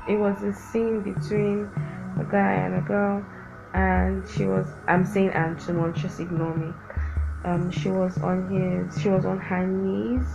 it 0.07 0.17
was 0.17 0.41
a 0.41 0.53
scene 0.53 1.01
between 1.01 1.69
a 2.19 2.23
guy 2.23 2.53
and 2.53 2.75
a 2.75 2.81
girl 2.81 3.23
and 3.77 4.27
she 4.27 4.45
was 4.45 4.65
i'm 4.87 5.05
saying 5.05 5.29
and 5.29 5.61
someone 5.61 5.93
just 5.93 6.19
ignore 6.19 6.55
me. 6.55 6.73
Um 7.45 7.69
she 7.69 7.89
was 7.89 8.17
on 8.17 8.49
his 8.49 9.01
she 9.01 9.09
was 9.09 9.23
on 9.23 9.37
her 9.37 9.65
knees 9.65 10.27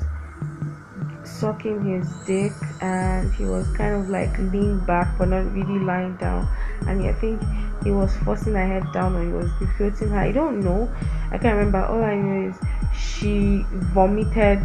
sucking 1.24 1.82
his 1.84 2.08
dick 2.24 2.52
and 2.80 3.32
he 3.34 3.44
was 3.44 3.66
kind 3.76 3.94
of 3.96 4.08
like 4.08 4.36
leaned 4.38 4.86
back 4.86 5.08
but 5.18 5.28
not 5.28 5.52
really 5.52 5.80
lying 5.80 6.16
down. 6.16 6.48
And 6.86 7.02
i 7.02 7.12
think 7.14 7.42
he 7.82 7.90
was 7.90 8.16
forcing 8.18 8.54
her 8.54 8.66
head 8.66 8.84
down 8.92 9.16
or 9.16 9.24
he 9.24 9.32
was 9.32 9.50
floating 9.76 10.10
her. 10.10 10.18
I 10.18 10.30
don't 10.30 10.60
know. 10.60 10.88
I 11.32 11.38
can't 11.38 11.56
remember. 11.56 11.84
All 11.84 12.02
i 12.04 12.14
know 12.14 12.48
is 12.50 12.56
she 12.96 13.66
vomited 13.92 14.62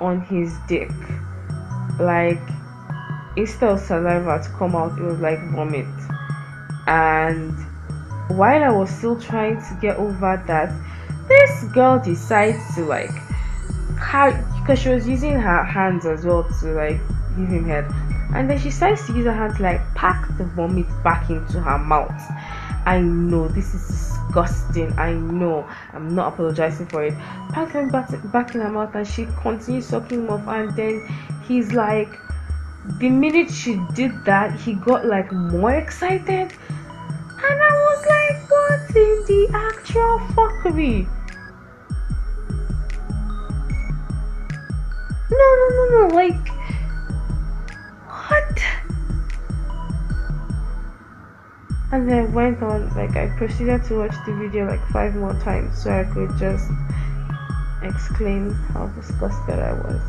on 0.00 0.20
his 0.20 0.56
dick. 0.68 0.92
Like 1.98 2.40
instead 3.36 3.70
of 3.70 3.80
saliva 3.80 4.40
to 4.44 4.48
come 4.50 4.76
out 4.76 4.96
it 4.96 5.02
was 5.02 5.18
like 5.18 5.42
vomit. 5.50 5.86
And 6.86 7.54
while 8.30 8.62
I 8.62 8.70
was 8.70 8.90
still 8.90 9.20
trying 9.20 9.60
to 9.60 9.78
get 9.80 9.96
over 9.96 10.42
that, 10.46 10.72
this 11.28 11.64
girl 11.72 11.98
decides 11.98 12.74
to 12.74 12.84
like, 12.84 13.12
because 13.94 14.78
she 14.78 14.88
was 14.88 15.06
using 15.06 15.38
her 15.38 15.64
hands 15.64 16.06
as 16.06 16.24
well 16.24 16.44
to 16.60 16.72
like 16.72 16.98
give 17.36 17.48
him 17.48 17.66
head, 17.66 17.86
and 18.34 18.48
then 18.48 18.58
she 18.58 18.70
decides 18.70 19.06
to 19.06 19.12
use 19.14 19.26
her 19.26 19.32
hand 19.32 19.56
to 19.56 19.62
like 19.62 19.94
pack 19.94 20.36
the 20.38 20.44
vomit 20.44 20.86
back 21.02 21.30
into 21.30 21.60
her 21.60 21.78
mouth. 21.78 22.20
I 22.86 22.98
know 23.00 23.46
this 23.48 23.74
is 23.74 24.10
disgusting. 24.30 24.92
I 24.98 25.12
know. 25.12 25.68
I'm 25.92 26.14
not 26.14 26.32
apologizing 26.34 26.86
for 26.86 27.04
it. 27.04 27.14
Packed 27.52 27.72
him 27.72 27.90
back, 27.90 28.10
back 28.32 28.54
in 28.54 28.60
her 28.60 28.70
mouth 28.70 28.94
and 28.94 29.06
she 29.06 29.26
continues 29.42 29.86
sucking 29.86 30.26
him 30.26 30.30
off. 30.30 30.46
And 30.46 30.74
then 30.76 31.06
he's 31.46 31.72
like, 31.72 32.08
the 32.98 33.08
minute 33.08 33.50
she 33.50 33.80
did 33.94 34.24
that, 34.24 34.58
he 34.58 34.74
got 34.74 35.04
like 35.04 35.32
more 35.32 35.74
excited. 35.74 36.52
And 37.42 37.62
I 37.62 37.72
was 37.86 38.00
like, 38.06 38.50
what 38.50 38.96
in 38.96 39.24
the 39.26 39.48
actual 39.54 40.18
fuckery? 40.34 41.08
No, 45.30 45.46
no, 45.60 45.68
no, 45.76 45.84
no. 46.08 46.14
Like, 46.14 46.48
what? 48.06 48.62
and 51.92 52.08
then 52.08 52.32
went 52.32 52.62
on 52.62 52.88
like 52.94 53.16
i 53.16 53.26
proceeded 53.36 53.82
to 53.84 53.98
watch 53.98 54.14
the 54.26 54.34
video 54.34 54.66
like 54.66 54.84
five 54.88 55.14
more 55.16 55.34
times 55.40 55.82
so 55.82 55.90
i 55.90 56.04
could 56.04 56.30
just 56.38 56.70
exclaim 57.82 58.52
how 58.72 58.86
disgusted 58.88 59.58
i 59.58 59.72
was 59.72 60.00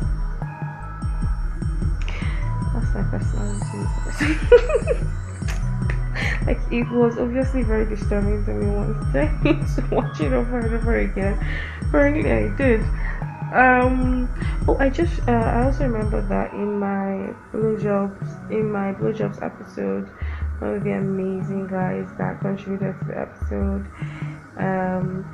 that's 2.72 2.94
my 2.94 3.02
personality 3.10 5.06
like 6.46 6.60
it 6.70 6.88
was 6.90 7.18
obviously 7.18 7.62
very 7.62 7.84
disturbing 7.84 8.44
to 8.44 8.52
me 8.52 8.66
once 8.66 9.74
to 9.76 9.86
watch 9.90 10.20
it 10.20 10.32
over 10.32 10.58
and 10.58 10.74
over 10.74 10.98
again. 10.98 11.38
Apparently 11.82 12.32
i 12.32 12.48
did 12.56 12.80
um 13.52 14.28
oh 14.66 14.76
i 14.78 14.88
just 14.88 15.20
uh, 15.28 15.32
i 15.32 15.64
also 15.64 15.84
remember 15.84 16.22
that 16.22 16.54
in 16.54 16.78
my 16.78 17.34
blowjobs 17.52 18.50
in 18.50 18.72
my 18.72 18.94
blowjobs 18.94 19.42
episode 19.42 20.08
one 20.58 20.74
of 20.76 20.84
the 20.84 20.92
amazing 20.92 21.66
guys 21.66 22.08
that 22.16 22.40
contributed 22.40 22.98
to 23.00 23.04
the 23.06 23.18
episode 23.18 23.86
um, 24.56 25.24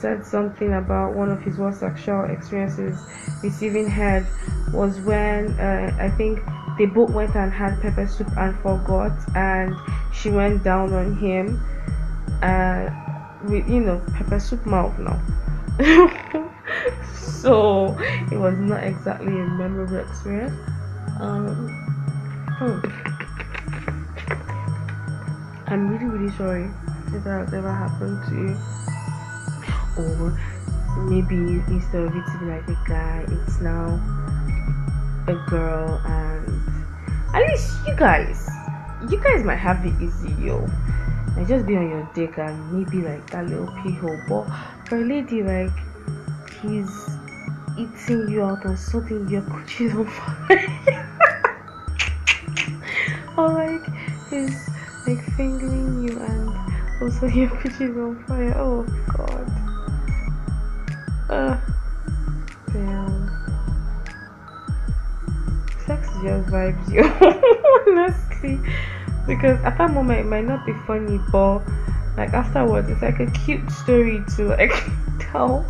said 0.00 0.24
something 0.24 0.74
about 0.74 1.14
one 1.14 1.30
of 1.30 1.42
his 1.42 1.58
worst 1.58 1.80
sexual 1.80 2.24
experiences 2.24 2.98
receiving 3.42 3.88
head 3.88 4.26
was 4.72 5.00
when 5.00 5.58
uh, 5.58 5.96
I 5.98 6.10
think 6.10 6.40
they 6.78 6.86
both 6.86 7.10
went 7.10 7.34
and 7.34 7.52
had 7.52 7.80
pepper 7.80 8.06
soup 8.06 8.28
and 8.36 8.56
forgot, 8.60 9.12
and 9.34 9.74
she 10.12 10.30
went 10.30 10.62
down 10.62 10.92
on 10.94 11.16
him 11.16 11.60
uh, 12.42 12.90
with 13.44 13.68
you 13.68 13.80
know 13.80 14.00
pepper 14.14 14.38
soup 14.38 14.64
mouth 14.64 14.96
now. 14.98 15.20
so 17.14 17.96
it 18.30 18.38
was 18.38 18.56
not 18.58 18.84
exactly 18.84 19.32
a 19.32 19.46
memorable 19.46 19.96
experience. 19.96 20.54
Um, 21.20 21.68
hmm. 22.58 23.08
I'm 25.66 25.88
really, 25.88 26.06
really 26.06 26.36
sorry 26.36 26.70
if 27.08 27.24
that 27.24 27.44
has 27.44 27.54
ever 27.54 27.72
happened 27.72 28.24
to 28.28 28.34
you. 28.34 28.87
Or 29.98 30.38
maybe 31.10 31.62
instead 31.68 32.02
of 32.04 32.14
it 32.14 32.24
to 32.32 32.38
be 32.38 32.46
like 32.46 32.68
a 32.68 32.78
guy, 32.88 33.24
it's 33.28 33.60
now 33.60 34.00
a 35.26 35.34
girl, 35.50 36.00
and 36.06 36.62
at 37.34 37.42
least 37.48 37.76
you 37.86 37.94
guys, 37.96 38.48
you 39.10 39.20
guys 39.20 39.44
might 39.44 39.56
have 39.56 39.84
it 39.84 40.00
easy, 40.00 40.32
yo. 40.42 40.66
And 41.36 41.46
just 41.46 41.66
be 41.66 41.76
on 41.76 41.88
your 41.88 42.08
dick 42.14 42.38
and 42.38 42.72
maybe 42.72 43.02
like 43.06 43.28
that 43.30 43.46
little 43.46 43.66
pee 43.82 43.92
hole. 43.92 44.18
But 44.28 44.48
for 44.88 44.96
a 44.96 45.04
lady, 45.04 45.42
like, 45.42 45.70
he's 46.62 46.90
eating 47.76 48.28
you 48.28 48.42
out 48.42 48.64
and 48.64 48.78
something 48.78 49.28
your 49.28 49.42
coochies 49.42 49.94
on 49.94 50.06
fire. 50.06 50.68
or 53.36 53.48
like, 53.50 53.86
he's 54.30 54.68
like 55.06 55.22
fingering 55.36 56.02
you 56.02 56.18
and 56.18 56.50
also 57.02 57.26
your 57.26 57.50
pitches 57.56 57.96
on 57.96 58.16
fire. 58.24 58.54
Oh 58.58 58.84
god. 59.16 59.27
Uh, 61.28 61.56
damn. 62.72 63.30
Sex 65.86 66.08
just 66.22 66.48
vibes 66.48 66.92
you, 66.92 67.04
honestly. 67.92 68.58
Because 69.26 69.60
at 69.62 69.76
that 69.76 69.90
moment 69.92 70.20
it 70.20 70.26
might 70.26 70.46
not 70.46 70.64
be 70.64 70.72
funny, 70.86 71.20
but 71.30 71.60
like 72.16 72.32
afterwards 72.32 72.88
it's 72.88 73.02
like 73.02 73.20
a 73.20 73.26
cute 73.26 73.70
story 73.70 74.22
to 74.36 74.46
like 74.46 74.72
tell. 75.20 75.64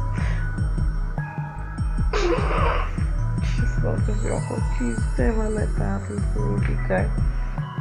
She's 3.43 3.83
not 3.83 3.99
just 4.07 4.25
awkward. 4.27 4.63
Please 4.79 4.99
never 5.19 5.49
let 5.49 5.75
that 5.77 6.01
happen 6.01 6.23
to 6.35 6.41
me, 6.41 6.67
big 6.67 6.89
guy. 6.89 7.11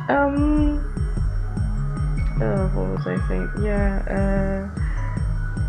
Um 0.10 0.80
uh, 2.42 2.68
what 2.70 2.98
was 2.98 3.08
I 3.08 3.28
saying? 3.28 3.50
Yeah, 3.62 3.98
uh, 4.06 4.87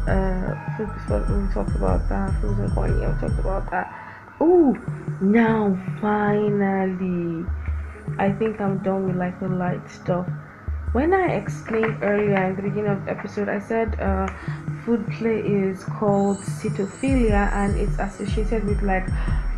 uh, 0.09 0.55
we 0.79 1.55
talked 1.55 1.77
about 1.77 2.09
that. 2.09 2.33
Yeah, 2.42 3.12
we 3.12 3.21
talked 3.21 3.38
about 3.38 3.71
that. 3.71 3.92
Oh, 4.40 4.77
now 5.21 5.79
finally, 6.01 7.47
I 8.18 8.33
think 8.33 8.61
I'm 8.61 8.79
done 8.79 9.07
with 9.07 9.16
like 9.16 9.38
the 9.40 9.49
light 9.49 9.88
stuff. 9.90 10.29
When 10.92 11.12
I 11.12 11.35
explained 11.35 11.99
earlier 12.03 12.42
in 12.47 12.57
the 12.57 12.62
beginning 12.62 12.90
of 12.90 13.05
the 13.05 13.11
episode, 13.11 13.49
I 13.49 13.59
said 13.59 14.01
uh, 14.01 14.27
food 14.85 15.07
play 15.18 15.40
is 15.40 15.85
called 15.85 16.38
sitophilia 16.38 17.53
and 17.53 17.79
it's 17.79 17.99
associated 17.99 18.64
with 18.64 18.83
like 18.83 19.07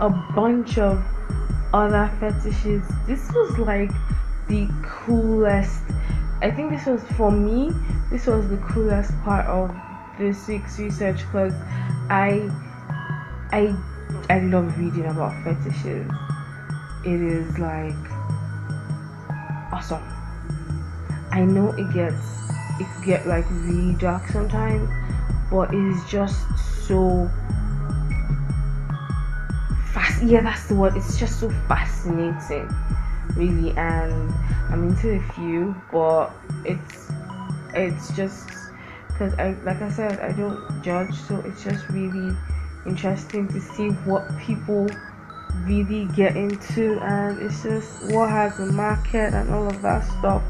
a 0.01 0.11
bunch 0.35 0.79
of 0.79 1.05
other 1.73 2.11
fetishes. 2.19 2.83
This 3.07 3.31
was 3.33 3.59
like 3.59 3.93
the 4.49 4.69
coolest 4.83 5.83
I 6.43 6.51
think 6.51 6.71
this 6.71 6.87
was 6.87 7.03
for 7.19 7.31
me. 7.31 7.71
This 8.11 8.27
was 8.27 8.49
the 8.49 8.57
coolest 8.57 9.13
part 9.23 9.45
of 9.47 9.71
six 10.33 10.79
research 10.79 11.19
because 11.19 11.53
I, 12.09 12.51
I, 13.53 13.75
I 14.29 14.41
love 14.41 14.79
reading 14.79 15.07
about 15.07 15.33
fetishes. 15.45 16.11
It 17.05 17.21
is 17.21 17.59
like 17.59 17.95
awesome. 19.73 20.03
I 21.33 21.43
know 21.43 21.73
it 21.73 21.93
gets 21.95 22.27
it 22.81 23.05
get 23.05 23.27
like 23.27 23.45
really 23.51 23.95
dark 23.95 24.27
sometimes, 24.29 24.89
but 25.51 25.73
it 25.73 25.81
is 25.81 26.05
just 26.09 26.39
so 26.87 27.31
fast. 29.93 30.23
Yeah, 30.23 30.43
that's 30.43 30.67
the 30.69 30.75
word. 30.75 30.97
It's 30.97 31.19
just 31.19 31.41
so 31.41 31.51
fascinating 31.69 32.69
really 33.37 33.71
and 33.77 34.33
i'm 34.71 34.89
into 34.89 35.11
a 35.11 35.21
few 35.33 35.75
but 35.93 36.31
it's 36.65 37.11
it's 37.75 38.11
just 38.17 38.50
because 39.21 39.39
i 39.39 39.55
like 39.65 39.83
i 39.83 39.91
said 39.91 40.19
i 40.21 40.33
don't 40.33 40.83
judge 40.83 41.15
so 41.15 41.41
it's 41.41 41.63
just 41.63 41.87
really 41.91 42.35
interesting 42.87 43.47
to 43.47 43.61
see 43.61 43.89
what 44.09 44.27
people 44.39 44.91
really 45.67 46.07
get 46.17 46.37
into 46.37 46.99
and 47.01 47.39
it's 47.43 47.63
just 47.63 48.03
what 48.15 48.31
has 48.31 48.57
the 48.57 48.65
market 48.65 49.35
and 49.35 49.51
all 49.51 49.67
of 49.67 49.83
that 49.83 50.01
stuff 50.19 50.43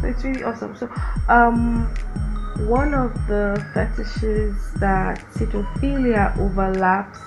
so 0.00 0.08
it's 0.08 0.24
really 0.24 0.42
awesome 0.42 0.76
so 0.76 0.90
um 1.28 1.86
one 2.66 2.94
of 2.94 3.12
the 3.28 3.64
fetishes 3.72 4.72
that 4.80 5.20
sitophilia 5.30 6.36
overlaps 6.40 7.20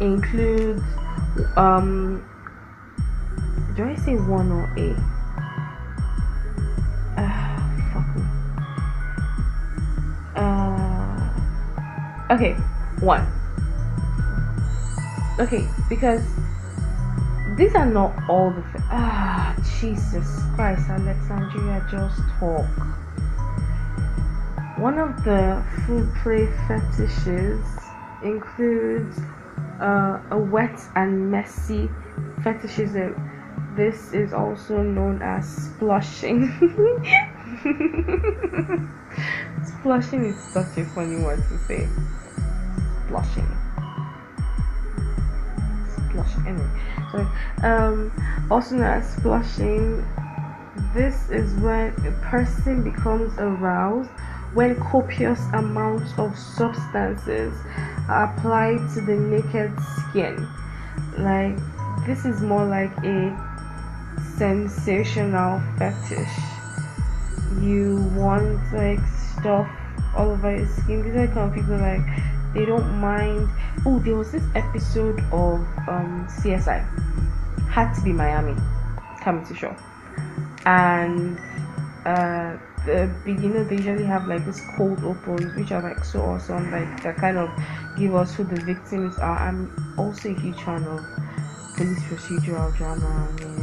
includes 0.00 0.82
um 1.56 2.24
do 3.76 3.84
I 3.84 3.94
say 3.96 4.16
one 4.16 4.50
or 4.50 4.64
a? 4.76 5.17
Okay, 12.30 12.54
one. 13.00 13.26
Okay, 15.38 15.66
because 15.88 16.22
these 17.56 17.74
are 17.74 17.86
not 17.86 18.12
all 18.28 18.50
the. 18.50 18.62
ah, 18.90 19.54
Jesus 19.80 20.40
Christ, 20.54 20.88
Alexandria, 20.88 21.86
just 21.90 22.20
talk. 22.38 22.66
One 24.78 24.98
of 24.98 25.24
the 25.24 25.62
food 25.86 26.12
play 26.22 26.46
fetishes 26.66 27.64
includes 28.22 29.18
uh, 29.80 30.20
a 30.30 30.38
wet 30.38 30.78
and 30.94 31.30
messy 31.30 31.90
fetishism 32.42 33.14
this 33.78 34.12
is 34.12 34.32
also 34.32 34.82
known 34.82 35.22
as 35.22 35.68
sploshing. 35.68 36.50
sploshing 39.62 40.30
is 40.30 40.36
such 40.52 40.78
a 40.78 40.84
funny 40.86 41.22
word 41.22 41.40
to 41.48 41.58
say. 41.58 41.88
Sploshing. 43.08 43.56
Sploshing. 45.88 46.46
Anyway, 46.46 46.68
so 47.10 47.66
um, 47.66 48.12
also 48.50 48.76
known 48.76 48.84
as 48.84 49.16
sploshing. 49.16 50.04
This 50.94 51.30
is 51.30 51.52
when 51.54 51.88
a 52.06 52.12
person 52.22 52.82
becomes 52.84 53.32
aroused 53.38 54.10
when 54.54 54.74
copious 54.80 55.40
amounts 55.52 56.12
of 56.18 56.36
substances 56.38 57.52
are 58.08 58.34
applied 58.34 58.78
to 58.94 59.00
the 59.00 59.14
naked 59.14 59.72
skin. 60.10 60.46
Like 61.18 61.58
this 62.06 62.24
is 62.24 62.40
more 62.40 62.64
like 62.66 62.96
a 63.04 63.36
sensational 64.36 65.60
fetish. 65.78 66.28
You 67.60 68.10
want 68.14 68.60
like 68.72 69.00
stuff 69.38 69.68
all 70.16 70.30
over 70.30 70.56
your 70.56 70.66
skin. 70.66 71.02
These 71.02 71.16
are 71.16 71.26
kind 71.34 71.50
of 71.50 71.54
people 71.54 71.76
like 71.76 72.06
they 72.58 72.66
don't 72.66 72.98
mind. 73.00 73.48
Oh, 73.86 74.00
there 74.00 74.16
was 74.16 74.32
this 74.32 74.42
episode 74.56 75.20
of 75.30 75.60
um, 75.86 76.26
CSI, 76.28 76.82
had 77.68 77.94
to 77.94 78.02
be 78.02 78.12
Miami, 78.12 78.60
coming 79.22 79.46
to 79.46 79.54
show, 79.54 79.74
and 80.66 81.38
uh, 82.04 82.58
the 82.84 83.08
beginner 83.24 83.62
they 83.62 83.76
usually 83.76 84.04
have 84.04 84.26
like 84.26 84.44
this 84.44 84.60
cold 84.76 85.04
opens, 85.04 85.54
which 85.54 85.70
are 85.70 85.82
like 85.82 86.04
so 86.04 86.20
awesome, 86.20 86.70
like 86.72 87.02
that 87.04 87.16
kind 87.16 87.38
of 87.38 87.48
give 87.96 88.14
us 88.16 88.34
who 88.34 88.42
the 88.42 88.60
victims 88.62 89.16
are. 89.18 89.38
I'm 89.38 89.94
also 89.96 90.30
a 90.30 90.34
huge 90.34 90.60
fan 90.62 90.82
of 90.84 91.06
police 91.76 92.02
procedural 92.10 92.76
drama. 92.76 93.06
I 93.06 93.32
mean, 93.40 93.58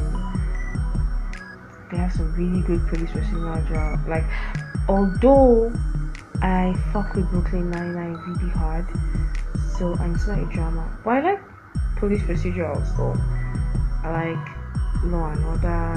they 1.91 1.97
have 1.97 2.13
some 2.13 2.33
really 2.33 2.61
good 2.61 2.87
police 2.87 3.09
procedural 3.09 3.67
drama. 3.67 4.01
Like, 4.07 4.23
although 4.87 5.73
I 6.41 6.73
fuck 6.91 7.13
with 7.15 7.29
Brooklyn 7.29 7.69
Nine 7.71 7.93
Nine 7.93 8.13
really 8.13 8.51
hard, 8.51 8.85
so 9.77 9.95
I'm 9.99 10.13
not 10.13 10.39
a 10.39 10.45
drama. 10.53 10.89
But 11.03 11.17
I 11.17 11.21
like 11.21 11.41
police 11.97 12.21
procedurals 12.23 12.95
though. 12.97 13.15
I 14.03 14.33
like 14.33 15.03
Law 15.05 15.29
and 15.29 15.45
Order, 15.45 15.95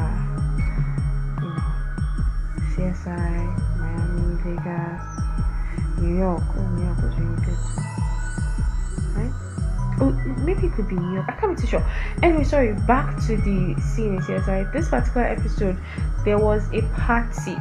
you 1.41 1.49
know, 1.49 2.93
CSI, 2.93 3.78
Miami, 3.78 4.34
Vegas, 4.43 5.05
New 5.99 6.16
York. 6.18 6.43
Oh, 6.57 6.62
New 6.62 6.84
York 6.84 7.03
was 7.03 7.14
really 7.16 7.36
good. 7.45 7.59
Right? 9.16 9.32
Oh, 10.01 10.12
maybe 10.45 10.66
it 10.68 10.72
could 10.74 10.89
be 10.89 10.95
New 10.95 11.14
York. 11.14 11.26
I 11.28 11.32
can't 11.32 11.57
be 11.57 11.61
too 11.62 11.68
sure. 11.68 11.84
Anyway, 12.22 12.45
sorry. 12.45 12.72
Back 12.86 13.16
to 13.26 13.36
the 13.36 13.74
scene 13.80 14.14
in 14.14 14.20
CSI. 14.20 14.72
This 14.72 14.89
particular 14.89 15.26
episode, 15.26 15.76
there 16.24 16.39
was 16.39 16.68
a 16.72 16.82
party 16.95 17.57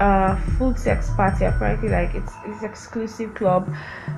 uh 0.00 0.36
full 0.58 0.74
sex 0.76 1.10
party 1.10 1.44
apparently 1.44 1.88
like 1.88 2.14
it's 2.14 2.32
it's 2.44 2.62
exclusive 2.62 3.34
club 3.34 3.68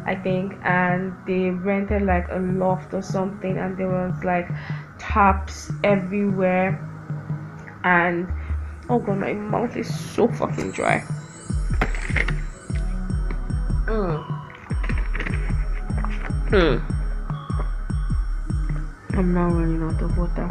i 0.04 0.14
think 0.14 0.54
and 0.62 1.14
they 1.26 1.50
rented 1.50 2.02
like 2.02 2.26
a 2.30 2.38
loft 2.38 2.92
or 2.92 3.02
something 3.02 3.56
and 3.56 3.76
there 3.78 3.88
was 3.88 4.12
like 4.24 4.48
taps 4.98 5.70
everywhere 5.84 6.78
and 7.84 8.28
oh 8.88 8.98
god 8.98 9.18
my 9.18 9.32
mouth 9.32 9.76
is 9.76 9.88
so 10.12 10.28
fucking 10.28 10.70
dry. 10.72 11.02
Mm. 13.86 14.24
hmm. 16.50 16.78
I'm 19.18 19.34
now 19.34 19.48
running 19.48 19.82
out 19.82 20.00
of 20.00 20.16
water. 20.16 20.46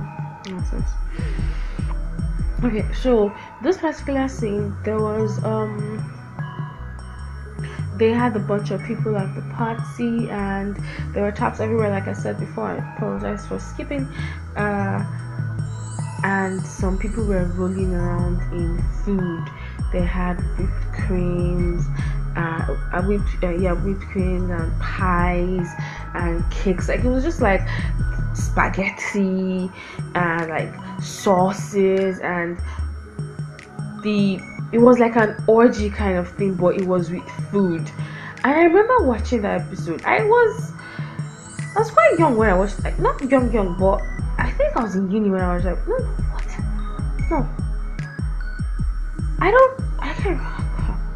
Nonsense. 0.49 0.89
Okay 2.63 2.85
so 2.93 3.33
this 3.61 3.77
particular 3.77 4.27
scene 4.27 4.75
there 4.83 4.99
was 4.99 5.43
um 5.43 6.03
they 7.97 8.11
had 8.11 8.35
a 8.35 8.39
bunch 8.39 8.71
of 8.71 8.81
people 8.83 9.17
at 9.17 9.33
the 9.35 9.41
party 9.53 10.29
and 10.29 10.77
there 11.13 11.23
were 11.23 11.31
taps 11.31 11.59
everywhere 11.59 11.89
like 11.89 12.07
i 12.07 12.13
said 12.13 12.39
before 12.39 12.65
i 12.65 12.95
apologize 12.95 13.45
for 13.45 13.59
skipping 13.59 14.05
uh 14.55 15.03
and 16.23 16.61
some 16.65 16.97
people 16.97 17.23
were 17.23 17.45
rolling 17.45 17.93
around 17.93 18.41
in 18.53 18.81
food. 19.03 19.45
They 19.91 20.01
had 20.01 20.35
whipped 20.57 20.93
creams 20.93 21.85
uh, 22.35 23.01
whipped 23.03 23.43
uh, 23.43 23.49
yeah 23.49 23.73
whipped 23.73 24.03
creams 24.11 24.49
and 24.49 24.79
pies 24.79 25.67
and 26.13 26.49
cakes. 26.51 26.87
Like 26.87 26.99
it 27.03 27.09
was 27.09 27.23
just 27.23 27.41
like 27.41 27.61
spaghetti 28.33 29.69
and 30.15 30.49
like 30.49 31.01
sauces 31.01 32.19
and 32.19 32.59
the 34.01 34.39
it 34.71 34.79
was 34.79 34.99
like 34.99 35.15
an 35.15 35.35
orgy 35.47 35.89
kind 35.89 36.17
of 36.17 36.29
thing 36.29 36.53
but 36.53 36.75
it 36.75 36.85
was 36.85 37.11
with 37.11 37.27
food. 37.51 37.89
And 38.43 38.53
i 38.53 38.63
remember 38.63 39.03
watching 39.03 39.41
that 39.41 39.61
episode. 39.61 40.03
I 40.05 40.23
was 40.23 40.71
i 41.75 41.79
was 41.79 41.91
quite 41.91 42.17
young 42.17 42.35
when 42.37 42.49
i 42.49 42.53
watched 42.53 42.83
like 42.83 42.97
not 42.99 43.21
young 43.29 43.51
young 43.51 43.77
but 43.77 44.01
i 44.37 44.49
think 44.51 44.75
i 44.75 44.81
was 44.81 44.95
in 44.95 45.11
uni 45.11 45.29
when 45.29 45.41
i 45.41 45.55
was 45.55 45.65
like 45.65 45.77
no 45.87 45.95
what? 45.95 47.29
No. 47.29 47.49
I 49.39 49.51
don't 49.51 49.81
i 49.99 50.13
can't 50.13 50.41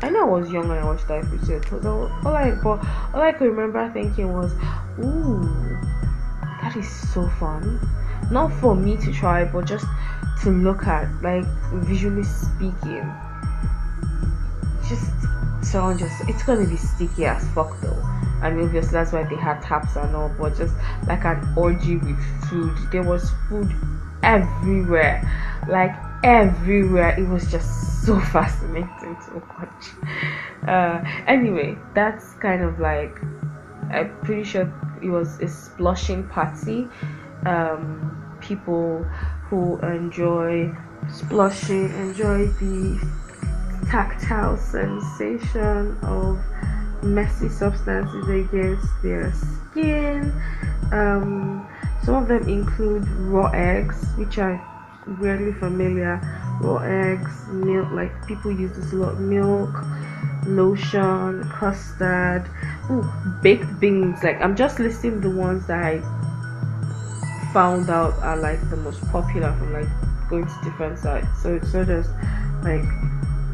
I 0.04 0.10
know 0.10 0.36
I 0.36 0.40
was 0.42 0.52
young 0.52 0.68
when 0.68 0.78
I 0.78 0.84
watched 0.84 1.08
that 1.08 1.24
episode. 1.24 1.66
So 1.82 2.12
all 2.26 2.36
I 2.36 2.52
but 2.52 2.86
all 3.14 3.22
I 3.22 3.32
could 3.32 3.48
remember 3.48 3.90
thinking 3.94 4.34
was, 4.34 4.52
"Ooh, 5.00 5.50
that 6.62 6.76
is 6.76 6.90
so 6.90 7.30
fun 7.40 7.80
not 8.32 8.52
for 8.54 8.76
me 8.76 8.98
to 8.98 9.12
try 9.12 9.44
but 9.44 9.66
just 9.66 9.86
to 10.44 10.50
look 10.50 10.86
at 10.88 11.10
like 11.22 11.46
visually 11.74 12.24
speaking 12.24 13.10
just 14.88 15.12
sound 15.62 16.00
just 16.00 16.28
it's 16.28 16.44
gonna 16.44 16.68
be 16.68 16.76
sticky 16.78 17.26
as 17.26 17.48
fuck 17.50 17.80
though. 17.82 18.02
Mean 18.44 18.66
obviously 18.66 18.92
that's 18.92 19.14
why 19.14 19.24
they 19.24 19.38
had 19.38 19.62
taps 19.62 19.96
and 19.96 20.14
all 20.16 20.30
but 20.38 20.58
just 20.58 20.76
like 21.08 21.24
an 21.24 21.54
orgy 21.56 21.96
with 21.96 22.20
food. 22.50 22.76
There 22.92 23.04
was 23.04 23.32
food 23.48 23.74
everywhere. 24.22 25.24
Like 25.70 25.96
everywhere. 26.24 27.18
It 27.18 27.28
was 27.28 27.50
just 27.50 28.04
so 28.06 28.20
fascinating 28.20 29.16
to 29.26 29.42
watch. 29.58 30.68
Uh 30.68 31.02
anyway 31.26 31.78
that's 31.94 32.34
kind 32.36 32.62
of 32.62 32.80
like 32.80 33.20
i'm 33.92 34.10
pretty 34.24 34.44
sure 34.44 34.72
it 35.02 35.10
was 35.10 35.40
a 35.40 35.48
splashing 35.48 36.28
party. 36.28 36.88
Um, 37.46 38.38
people 38.40 39.06
who 39.54 39.78
enjoy 39.86 40.68
sploshing 41.06 41.94
enjoy 42.02 42.48
the 42.58 42.98
tactile 43.88 44.58
sensation 44.58 45.96
of 46.02 46.40
messy 47.04 47.50
substances 47.50 48.28
against 48.30 48.88
their 49.04 49.32
skin. 49.32 50.34
Um, 50.92 51.68
some 52.02 52.16
of 52.16 52.28
them 52.28 52.50
include 52.50 53.08
raw 53.30 53.52
eggs, 53.54 54.04
which 54.16 54.40
are 54.40 54.58
weirdly 55.20 55.54
familiar. 55.54 56.20
Raw 56.60 56.78
eggs, 56.78 57.48
milk, 57.50 57.92
like 57.92 58.26
people 58.26 58.52
use 58.52 58.76
this 58.76 58.92
a 58.92 58.96
lot. 58.96 59.20
Milk, 59.20 59.76
lotion, 60.48 61.44
custard, 61.50 62.50
ooh, 62.90 63.08
baked 63.44 63.80
beans. 63.80 64.24
Like 64.24 64.42
I'm 64.42 64.56
just 64.56 64.80
listing 64.80 65.22
the 65.22 65.30
ones 65.30 65.68
that 65.68 65.84
I 65.84 66.23
found 67.54 67.90
out 67.90 68.14
are 68.16 68.38
like 68.38 68.60
the 68.70 68.78
most 68.78 69.02
popular 69.12 69.54
from 69.58 69.74
like 69.74 69.88
going 70.30 70.46
to 70.46 70.60
different 70.64 70.98
sites. 71.00 71.28
So 71.42 71.54
it's 71.54 71.74
not 71.74 71.88
just 71.88 72.10
like 72.64 72.84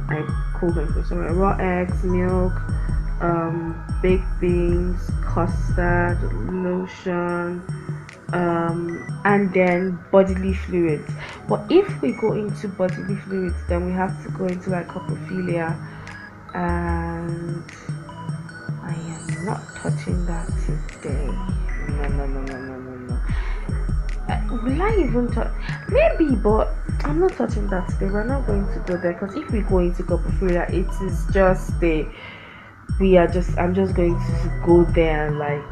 I 0.09 0.25
call 0.53 0.71
them 0.71 0.91
for 0.93 1.03
some 1.03 1.19
raw 1.19 1.57
eggs, 1.59 2.03
milk, 2.03 2.53
um, 3.21 3.75
baked 4.01 4.39
beans, 4.39 5.11
custard, 5.21 6.17
lotion, 6.51 7.61
um, 8.33 9.21
and 9.25 9.53
then 9.53 9.99
bodily 10.11 10.53
fluids. 10.53 11.11
But 11.47 11.69
if 11.69 12.01
we 12.01 12.13
go 12.13 12.33
into 12.33 12.67
bodily 12.69 13.15
fluids, 13.17 13.55
then 13.67 13.85
we 13.85 13.91
have 13.91 14.23
to 14.23 14.31
go 14.31 14.47
into 14.47 14.69
like 14.69 14.87
coprophilia 14.87 15.75
and 16.53 17.63
I 18.81 18.93
am 18.93 19.45
not 19.45 19.61
touching 19.75 20.25
that 20.25 20.47
today. 20.65 21.27
No, 21.89 22.07
no, 22.07 22.25
no, 22.25 22.41
no, 22.41 22.57
no. 22.57 22.68
Will 24.51 24.81
I 24.81 24.95
even 24.97 25.31
touch? 25.31 25.51
Maybe, 25.89 26.35
but 26.35 26.69
I'm 27.03 27.19
not 27.19 27.33
touching 27.33 27.67
that 27.67 27.87
today. 27.89 28.07
We're 28.07 28.23
not 28.23 28.47
going 28.47 28.65
to 28.73 28.79
go 28.79 28.97
there 28.97 29.13
because 29.13 29.35
if 29.35 29.51
we 29.51 29.61
go 29.61 29.79
into 29.79 30.03
coprophilia, 30.03 30.69
it 30.73 30.89
is 31.05 31.25
just 31.31 31.79
the 31.79 32.07
we 32.99 33.17
are 33.17 33.27
just. 33.27 33.57
I'm 33.57 33.73
just 33.73 33.95
going 33.95 34.15
to 34.15 34.63
go 34.65 34.83
there 34.85 35.27
and 35.27 35.39
like. 35.39 35.63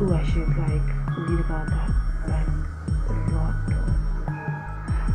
Oh, 0.00 0.14
I 0.14 0.24
should 0.24 0.48
like 0.48 1.28
read 1.28 1.40
about 1.40 1.66
that 1.66 1.90
like 2.28 2.46
a 3.08 3.34
lot. 3.34 3.54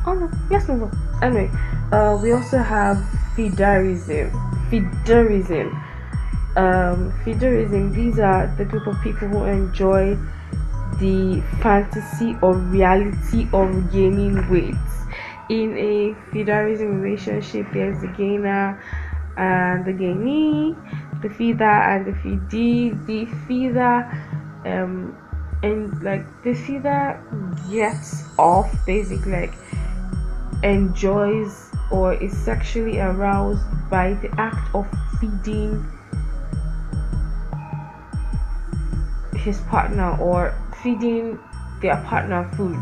Oh 0.05 0.13
no, 0.13 0.31
yes, 0.49 0.67
no, 0.67 0.75
no. 0.75 0.91
Anyway, 1.21 1.49
uh, 1.91 2.19
we 2.21 2.33
also 2.33 2.57
have 2.57 2.97
Feederism. 3.35 4.31
Feederism. 4.69 5.71
Um, 6.57 7.13
Feederism. 7.23 7.93
These 7.95 8.19
are 8.19 8.53
the 8.57 8.65
group 8.65 8.87
of 8.87 8.99
people 9.01 9.27
who 9.29 9.45
enjoy 9.45 10.17
the 10.99 11.41
fantasy 11.61 12.37
or 12.41 12.55
reality 12.55 13.47
of 13.53 13.91
gaining 13.91 14.47
weight. 14.49 14.75
In 15.49 15.77
a 15.77 16.15
Feederism 16.31 17.01
relationship, 17.01 17.67
there's 17.73 17.99
the 18.01 18.07
gainer 18.07 18.81
and 19.37 19.85
the 19.85 19.91
gainee, 19.91 20.75
the 21.21 21.29
feeder 21.29 21.63
and 21.63 22.05
the 22.05 22.11
feedee. 22.11 23.05
The 23.05 23.25
feeder, 23.47 24.05
um, 24.65 25.17
and 25.63 26.01
like 26.03 26.25
the 26.43 26.53
feeder 26.53 27.21
gets 27.69 28.25
off 28.37 28.73
basically 28.85 29.31
like 29.31 29.53
enjoys 30.63 31.69
or 31.91 32.13
is 32.13 32.35
sexually 32.37 32.99
aroused 32.99 33.65
by 33.89 34.13
the 34.15 34.29
act 34.39 34.73
of 34.73 34.87
feeding 35.19 35.85
his 39.35 39.59
partner 39.61 40.17
or 40.17 40.55
feeding 40.83 41.39
their 41.81 41.97
partner 42.03 42.49
food. 42.55 42.79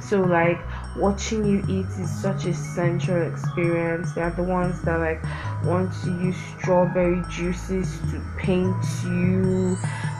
So, 0.00 0.20
like, 0.20 0.60
watching 0.96 1.44
you 1.44 1.64
eat 1.68 1.86
is 1.98 2.10
such 2.10 2.44
a 2.46 2.54
sensual 2.54 3.22
experience. 3.22 4.12
They 4.12 4.22
are 4.22 4.30
the 4.30 4.42
ones 4.42 4.80
that 4.82 5.00
like 5.00 5.22
want 5.64 5.92
to 6.04 6.10
use 6.10 6.36
strawberry 6.58 7.22
juices 7.30 7.98
to 8.10 8.22
paint 8.36 8.76
you 9.04 9.78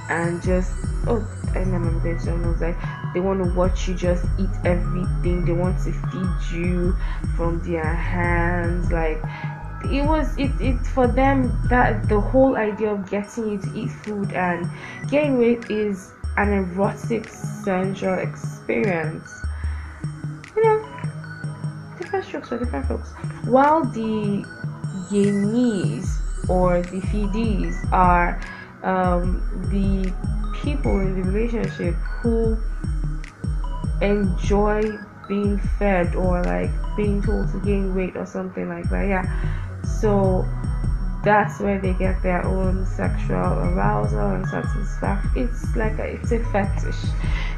and 0.09 0.43
just 0.43 0.73
oh 1.07 1.27
and 1.55 1.73
I 1.73 1.77
remember 1.77 2.15
this 2.15 2.27
almost 2.27 2.61
like 2.61 2.77
they 3.15 3.21
want 3.21 3.43
to 3.45 3.51
watch 3.55 3.89
you 3.89 3.95
just 3.95 4.25
eat 4.39 4.51
everything. 4.65 5.45
They 5.45 5.53
want 5.53 5.79
to 5.85 5.93
feed 5.93 6.57
you 6.57 6.97
from 7.37 7.61
their 7.61 7.95
hands 7.95 8.91
like 8.91 9.23
it 9.85 10.03
was 10.03 10.37
it, 10.39 10.51
it 10.61 10.85
for 10.87 11.07
them 11.07 11.57
that 11.69 12.09
the 12.09 12.19
whole 12.19 12.57
idea 12.57 12.91
of 12.91 13.09
getting 13.11 13.51
you 13.51 13.59
to 13.59 13.79
eat 13.79 13.91
food 13.91 14.33
and 14.33 14.69
getting 15.11 15.39
weight 15.39 15.71
is 15.71 16.13
an 16.37 16.53
erotic 16.53 17.29
sensual 17.29 18.19
experience. 18.19 19.31
You 20.57 20.63
know 20.65 20.95
different 21.99 22.25
strokes 22.25 22.49
for 22.49 22.59
different 22.59 22.87
folks. 22.87 23.13
While 23.45 23.85
the 23.85 24.45
yenis 25.11 26.09
or 26.49 26.83
the 26.83 27.01
feedees 27.01 27.75
are 27.93 28.43
um, 28.83 29.43
the 29.71 30.13
people 30.61 31.01
in 31.01 31.21
the 31.21 31.31
relationship 31.31 31.95
who 31.95 32.57
enjoy 34.01 34.99
being 35.29 35.59
fed 35.79 36.15
or 36.15 36.43
like 36.45 36.71
being 36.97 37.23
told 37.23 37.51
to 37.53 37.61
gain 37.61 37.95
weight 37.95 38.17
or 38.17 38.27
something 38.27 38.69
like 38.69 38.89
that 38.91 39.09
yeah. 39.09 39.83
So 40.01 40.47
that's 41.25 41.59
where 41.59 41.81
they 41.81 41.95
get 41.95 42.23
their 42.23 42.45
own 42.45 42.87
sexual 42.87 43.37
arousal 43.37 44.33
and 44.33 44.47
satisfaction. 44.47 45.31
It's 45.35 45.75
like 45.75 45.99
a, 45.99 46.05
it's 46.05 46.33
a 46.33 46.39
fetish. 46.53 47.11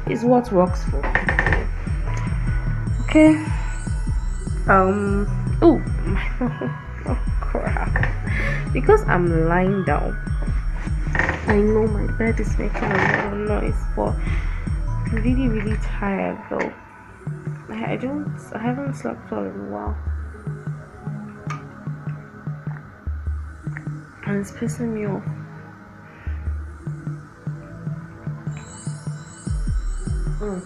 It's 0.05 0.23
what 0.23 0.51
works 0.51 0.83
for 0.85 1.01
people. 1.01 1.67
Okay. 3.03 3.35
Um. 4.67 5.27
Oh 5.61 5.79
my. 6.05 6.83
Oh 7.09 7.17
crap. 7.39 8.73
Because 8.73 9.01
I'm 9.03 9.47
lying 9.47 9.85
down. 9.85 10.17
I 11.47 11.55
know 11.55 11.87
my 11.87 12.11
bed 12.17 12.37
is 12.41 12.57
making 12.57 12.83
a 12.83 12.97
lot 12.97 13.33
of 13.33 13.39
noise, 13.47 13.81
but 13.95 14.13
I'm 15.05 15.23
really 15.23 15.47
really 15.47 15.77
tired 15.77 16.37
though. 16.49 16.73
I 17.69 17.95
don't. 17.95 18.37
I 18.53 18.57
haven't 18.57 18.95
slept 18.95 19.29
for 19.29 19.47
a 19.47 19.71
while. 19.71 19.97
And 24.27 24.39
it's 24.39 24.51
pissing 24.51 24.93
me 24.93 25.07
off. 25.07 25.23
Mm. 30.39 30.61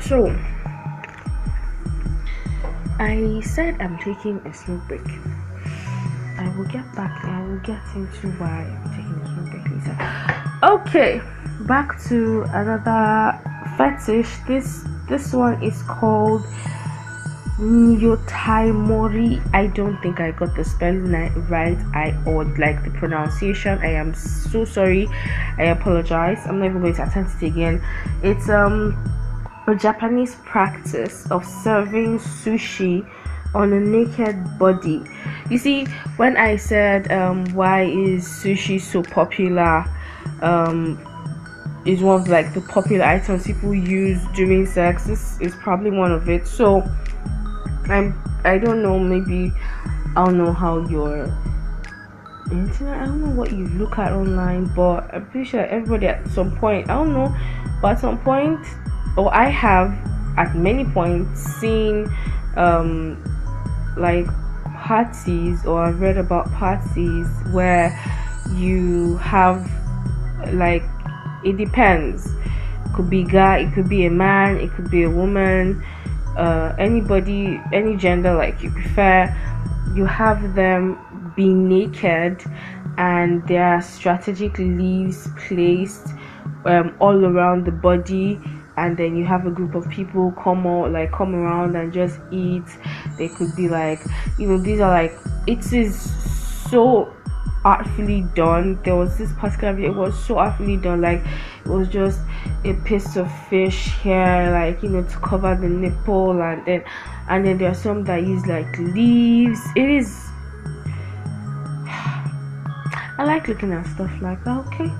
So, 0.00 0.30
I 3.00 3.40
said 3.40 3.80
I'm 3.80 3.98
taking 3.98 4.38
a 4.46 4.54
smoke 4.54 4.86
break. 4.86 5.00
I 6.38 6.48
will 6.56 6.64
get 6.66 6.86
back. 6.94 7.24
I 7.24 7.42
will 7.42 7.58
get 7.58 7.82
into 7.96 8.28
why 8.38 8.62
I'm 8.62 8.90
taking 8.90 9.20
a 9.20 9.26
smoke 9.34 9.50
break 9.50 9.64
later. 9.68 9.96
Okay, 10.62 11.20
back 11.66 12.00
to 12.04 12.42
another 12.52 13.36
fetish. 13.76 14.30
This 14.46 14.84
this 15.08 15.32
one 15.32 15.62
is 15.62 15.82
called 15.82 16.44
Mori. 17.58 19.40
I 19.54 19.66
don't 19.68 19.96
think 20.02 20.20
I 20.20 20.30
got 20.32 20.54
the 20.54 20.64
spelling 20.64 21.12
right. 21.48 21.78
I 21.94 22.14
or 22.26 22.44
like 22.44 22.84
the 22.84 22.90
pronunciation. 22.90 23.78
I 23.78 23.92
am 23.92 24.14
so 24.14 24.64
sorry. 24.64 25.08
I 25.58 25.64
apologize. 25.64 26.46
I'm 26.46 26.58
not 26.58 26.66
even 26.66 26.80
going 26.82 26.94
to 26.94 27.06
attempt 27.06 27.42
it 27.42 27.46
again. 27.46 27.82
It's 28.22 28.48
um 28.48 28.94
a 29.66 29.74
Japanese 29.74 30.36
practice 30.44 31.28
of 31.30 31.44
serving 31.44 32.18
sushi 32.18 33.04
on 33.54 33.72
a 33.72 33.80
naked 33.80 34.58
body. 34.58 35.02
You 35.50 35.58
see, 35.58 35.86
when 36.16 36.36
I 36.36 36.56
said 36.56 37.10
um, 37.10 37.46
why 37.54 37.84
is 37.84 38.26
sushi 38.26 38.80
so 38.80 39.02
popular, 39.02 39.84
um, 40.42 40.98
is 41.86 42.02
one 42.02 42.20
of 42.20 42.28
like 42.28 42.52
the 42.52 42.60
popular 42.60 43.04
items 43.04 43.46
people 43.46 43.74
use 43.74 44.20
during 44.34 44.66
sex. 44.66 45.04
This 45.04 45.40
is 45.40 45.54
probably 45.56 45.90
one 45.90 46.12
of 46.12 46.28
it. 46.28 46.46
So 46.46 46.82
I'm 47.88 48.20
I 48.44 48.58
don't 48.58 48.82
know, 48.82 48.98
maybe 48.98 49.52
I 50.16 50.24
don't 50.24 50.38
know 50.38 50.52
how 50.52 50.86
your 50.88 51.24
internet 52.50 53.02
I 53.02 53.06
don't 53.06 53.20
know 53.20 53.30
what 53.30 53.52
you 53.52 53.66
look 53.66 53.98
at 53.98 54.12
online, 54.12 54.64
but 54.74 55.12
I'm 55.14 55.26
pretty 55.26 55.48
sure 55.48 55.64
everybody 55.66 56.06
at 56.06 56.26
some 56.28 56.56
point 56.56 56.90
I 56.90 56.94
don't 56.94 57.12
know, 57.12 57.34
but 57.80 57.92
at 57.92 58.00
some 58.00 58.18
point 58.18 58.60
or 59.16 59.32
I 59.34 59.48
have 59.48 59.92
at 60.36 60.54
many 60.56 60.84
points 60.84 61.40
seen 61.40 62.08
um 62.56 63.22
like 63.96 64.26
parties 64.76 65.64
or 65.64 65.82
I've 65.82 66.00
read 66.00 66.18
about 66.18 66.50
parties 66.52 67.26
where 67.52 67.98
you 68.54 69.16
have 69.18 69.68
like 70.52 70.84
it 71.46 71.56
depends. 71.56 72.26
It 72.26 72.92
could 72.94 73.08
be 73.08 73.22
guy 73.22 73.58
it 73.58 73.72
could 73.74 73.88
be 73.88 74.06
a 74.06 74.10
man 74.10 74.56
it 74.56 74.72
could 74.72 74.90
be 74.90 75.04
a 75.04 75.10
woman 75.10 75.82
uh, 76.36 76.74
anybody 76.78 77.60
any 77.72 77.96
gender 77.96 78.34
like 78.34 78.62
you 78.62 78.70
prefer. 78.70 79.34
You 79.94 80.04
have 80.04 80.54
them 80.54 81.32
be 81.36 81.52
naked 81.52 82.42
and 82.98 83.46
there 83.46 83.64
are 83.64 83.82
strategic 83.82 84.58
leaves 84.58 85.28
placed 85.46 86.08
um, 86.64 86.94
all 86.98 87.24
around 87.24 87.64
the 87.64 87.70
body 87.70 88.40
and 88.76 88.96
then 88.96 89.16
you 89.16 89.24
have 89.24 89.46
a 89.46 89.50
group 89.50 89.74
of 89.74 89.88
people 89.88 90.32
come 90.32 90.66
out 90.66 90.90
like 90.92 91.12
come 91.12 91.34
around 91.34 91.76
and 91.76 91.92
just 91.92 92.18
eat. 92.30 92.64
They 93.16 93.28
could 93.28 93.54
be 93.54 93.68
like 93.68 94.00
you 94.38 94.48
know 94.48 94.58
these 94.58 94.80
are 94.80 94.90
like 94.90 95.16
it 95.46 95.72
is 95.72 95.98
so 96.70 97.15
artfully 97.66 98.22
done. 98.36 98.78
There 98.84 98.94
was 98.94 99.18
this 99.18 99.32
particular 99.32 99.74
video, 99.74 99.90
it 99.90 99.96
was 99.96 100.24
so 100.24 100.38
artfully 100.38 100.76
done, 100.76 101.00
like 101.00 101.20
it 101.64 101.68
was 101.68 101.88
just 101.88 102.20
a 102.64 102.74
piece 102.84 103.16
of 103.16 103.28
fish 103.48 103.92
here, 104.02 104.50
like 104.52 104.84
you 104.84 104.88
know, 104.88 105.02
to 105.02 105.16
cover 105.18 105.56
the 105.56 105.68
nipple, 105.68 106.40
and 106.40 106.64
then 106.64 106.84
and 107.28 107.44
then 107.44 107.58
there 107.58 107.72
are 107.72 107.74
some 107.74 108.04
that 108.04 108.22
use 108.22 108.46
like 108.46 108.78
leaves. 108.78 109.60
It 109.74 109.90
is. 109.90 110.16
I 113.18 113.24
like 113.24 113.48
looking 113.48 113.72
at 113.72 113.84
stuff 113.86 114.12
like 114.22 114.44
that. 114.44 114.64
Okay. 114.68 114.92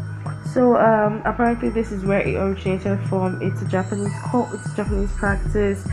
So 0.53 0.77
um, 0.77 1.23
apparently 1.25 1.69
this 1.69 1.93
is 1.93 2.05
where 2.05 2.21
it 2.21 2.35
originated 2.35 2.99
from. 3.09 3.41
It's 3.43 3.63
a 3.63 3.67
Japanese 3.67 4.13
cult. 4.25 4.49
It's 4.55 4.67
a 4.73 4.77
Japanese 4.77 5.13
practice 5.13 5.87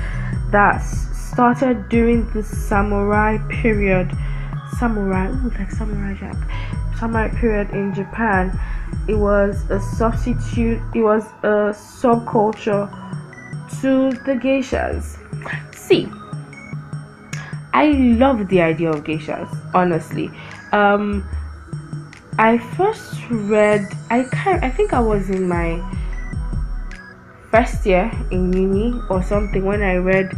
that 0.49 0.80
started 0.80 1.88
during 1.89 2.28
the 2.32 2.41
samurai 2.41 3.38
period 3.49 4.11
samurai, 4.80 5.30
ooh, 5.30 5.51
like 5.57 5.71
samurai 5.71 6.13
jack, 6.13 6.36
samurai 6.99 7.30
period 7.30 7.69
in 7.71 7.93
Japan, 7.93 8.57
it 9.07 9.15
was 9.15 9.69
a 9.69 9.80
substitute, 9.80 10.82
it 10.93 11.01
was 11.01 11.26
a 11.43 11.74
subculture 11.74 12.89
to 13.82 14.11
the 14.24 14.34
geishas. 14.34 15.17
See, 15.76 16.09
I 17.74 17.88
love 18.17 18.47
the 18.47 18.61
idea 18.61 18.91
of 18.91 19.03
geishas, 19.03 19.49
honestly. 19.74 20.32
Um, 20.71 21.28
I 22.39 22.57
first 22.57 23.19
read, 23.30 23.88
I 24.09 24.24
can't, 24.24 24.63
I 24.63 24.69
think 24.69 24.93
I 24.93 24.99
was 24.99 25.30
in 25.30 25.47
my 25.47 25.82
first 27.51 27.86
year 27.86 28.11
in 28.32 28.51
uni 28.53 28.99
or 29.09 29.21
something 29.21 29.63
when 29.63 29.84
I 29.84 29.95
read 29.97 30.32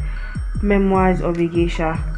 Memoirs 0.61 1.21
of 1.21 1.37
a 1.37 1.47
Geisha 1.47 2.14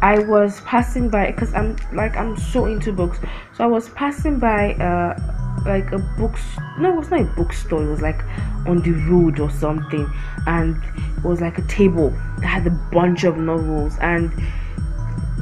I 0.00 0.18
was 0.20 0.60
passing 0.60 1.08
by 1.08 1.32
because 1.32 1.52
I'm 1.54 1.76
like 1.92 2.16
I'm 2.16 2.36
so 2.36 2.66
into 2.66 2.92
books. 2.92 3.18
So 3.54 3.64
I 3.64 3.66
was 3.66 3.88
passing 3.90 4.38
by 4.38 4.74
uh 4.74 5.18
like 5.66 5.90
a 5.92 5.98
book 5.98 6.38
no 6.78 6.92
it 6.92 6.96
was 6.96 7.10
not 7.10 7.20
a 7.20 7.24
bookstore, 7.24 7.82
it 7.82 7.90
was 7.90 8.00
like 8.00 8.22
on 8.66 8.80
the 8.82 8.92
road 9.10 9.40
or 9.40 9.50
something 9.50 10.10
and 10.46 10.76
it 11.16 11.24
was 11.24 11.40
like 11.40 11.58
a 11.58 11.62
table 11.62 12.10
that 12.38 12.46
had 12.46 12.66
a 12.66 12.70
bunch 12.92 13.24
of 13.24 13.36
novels 13.36 13.96
and 14.00 14.32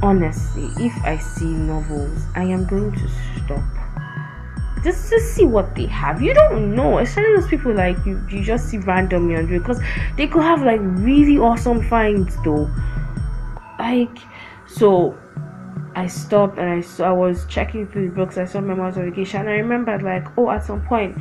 honestly 0.01 0.69
if 0.83 0.93
I 1.03 1.17
see 1.17 1.45
novels 1.45 2.23
I 2.35 2.43
am 2.43 2.65
going 2.65 2.91
to 2.93 3.09
stop 3.45 3.63
just 4.83 5.09
to 5.09 5.19
see 5.19 5.43
what 5.43 5.75
they 5.75 5.87
have. 5.87 6.21
You 6.21 6.33
don't 6.33 6.75
know, 6.75 6.99
especially 6.99 7.35
those 7.35 7.47
people 7.47 7.73
like 7.73 7.97
you, 8.05 8.23
you 8.29 8.43
just 8.43 8.69
see 8.69 8.77
randomly 8.77 9.35
on 9.35 9.47
because 9.47 9.81
they 10.15 10.27
could 10.27 10.43
have 10.43 10.63
like 10.63 10.79
really 10.81 11.37
awesome 11.37 11.81
finds 11.89 12.41
though. 12.43 12.69
Like 13.79 14.17
so 14.77 15.17
I 15.95 16.07
stopped 16.07 16.59
and 16.59 16.69
I 16.69 16.81
saw 16.81 17.09
I 17.09 17.11
was 17.11 17.45
checking 17.47 17.87
through 17.87 18.09
the 18.09 18.15
books. 18.15 18.37
I 18.37 18.45
saw 18.45 18.61
Memoirs 18.61 18.97
of 18.97 19.07
a 19.07 19.11
Geisha, 19.11 19.39
and 19.39 19.49
I 19.49 19.53
remembered 19.53 20.03
like, 20.03 20.25
oh, 20.37 20.51
at 20.51 20.63
some 20.63 20.81
point, 20.85 21.17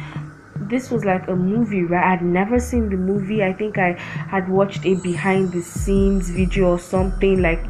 this 0.57 0.91
was 0.91 1.05
like 1.05 1.29
a 1.29 1.35
movie, 1.35 1.85
right? 1.85 2.13
I'd 2.13 2.23
never 2.23 2.61
seen 2.61 2.91
the 2.91 2.97
movie. 2.97 3.43
I 3.43 3.53
think 3.53 3.79
I 3.79 3.93
had 3.93 4.49
watched 4.49 4.85
a 4.85 4.95
behind 4.97 5.53
the 5.53 5.63
scenes 5.63 6.31
video 6.31 6.73
or 6.73 6.79
something 6.79 7.41
like 7.41 7.65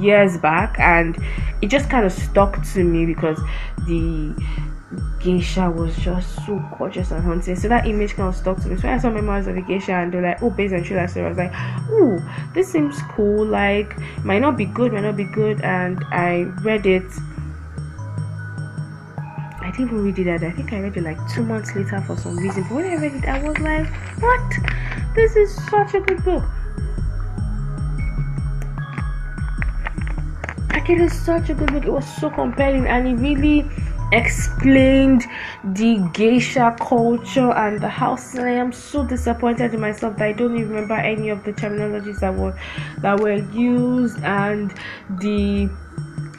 years 0.00 0.38
back, 0.38 0.78
and 0.78 1.18
it 1.62 1.68
just 1.68 1.90
kind 1.90 2.06
of 2.06 2.12
stuck 2.12 2.62
to 2.74 2.84
me 2.84 3.06
because 3.06 3.40
the 3.86 4.34
geisha 5.20 5.70
was 5.70 5.94
just 5.98 6.34
so 6.46 6.62
gorgeous 6.78 7.10
and 7.10 7.22
haunting. 7.22 7.56
So 7.56 7.68
that 7.68 7.86
image 7.86 8.14
kind 8.14 8.28
of 8.28 8.36
stuck 8.36 8.60
to 8.62 8.68
me. 8.68 8.80
So 8.80 8.88
I 8.88 8.98
saw 8.98 9.10
memoirs 9.10 9.46
of 9.46 9.54
the 9.54 9.60
geisha 9.60 9.92
and 9.92 10.12
they're 10.12 10.22
like, 10.22 10.42
oh, 10.42 10.50
based 10.50 10.72
on 10.72 10.96
life 10.96 11.10
story, 11.10 11.26
I 11.26 11.28
was 11.28 11.38
like, 11.38 11.52
oh, 11.90 12.50
this 12.54 12.68
seems 12.68 13.00
cool. 13.10 13.44
Like, 13.44 13.94
might 14.24 14.38
not 14.38 14.56
be 14.56 14.64
good, 14.64 14.92
might 14.92 15.02
not 15.02 15.16
be 15.16 15.24
good. 15.24 15.60
And 15.60 16.02
I 16.10 16.42
read 16.62 16.86
it. 16.86 17.04
I 19.60 19.70
didn't 19.72 19.88
even 19.88 20.04
read 20.04 20.18
it 20.18 20.42
I 20.42 20.50
think 20.50 20.72
I 20.72 20.80
read 20.80 20.96
it 20.96 21.02
like 21.02 21.18
two 21.30 21.44
months 21.44 21.74
later 21.74 22.00
for 22.06 22.16
some 22.16 22.38
reason. 22.38 22.62
But 22.62 22.72
when 22.72 22.84
I 22.86 22.94
read 22.94 23.14
it, 23.14 23.24
I 23.26 23.42
was 23.42 23.58
like, 23.58 23.86
what? 24.20 24.54
This 25.14 25.36
is 25.36 25.54
such 25.68 25.94
a 25.94 26.00
good 26.00 26.24
book. 26.24 26.44
Like, 30.70 30.88
it 30.88 31.00
is 31.00 31.12
such 31.12 31.50
a 31.50 31.54
good 31.54 31.70
book. 31.72 31.84
It 31.84 31.92
was 31.92 32.06
so 32.16 32.30
compelling 32.30 32.86
and 32.86 33.06
it 33.06 33.14
really 33.16 33.68
explained 34.12 35.24
the 35.62 35.98
geisha 36.12 36.74
culture 36.80 37.52
and 37.52 37.80
the 37.80 37.88
house. 37.88 38.34
And 38.34 38.46
I 38.46 38.52
am 38.52 38.72
so 38.72 39.04
disappointed 39.04 39.74
in 39.74 39.80
myself 39.80 40.16
that 40.16 40.24
I 40.24 40.32
don't 40.32 40.52
remember 40.52 40.94
any 40.94 41.28
of 41.28 41.44
the 41.44 41.52
terminologies 41.52 42.20
that 42.20 42.34
were 42.34 42.58
that 42.98 43.20
were 43.20 43.36
used 43.52 44.22
and 44.22 44.72
the 45.20 45.68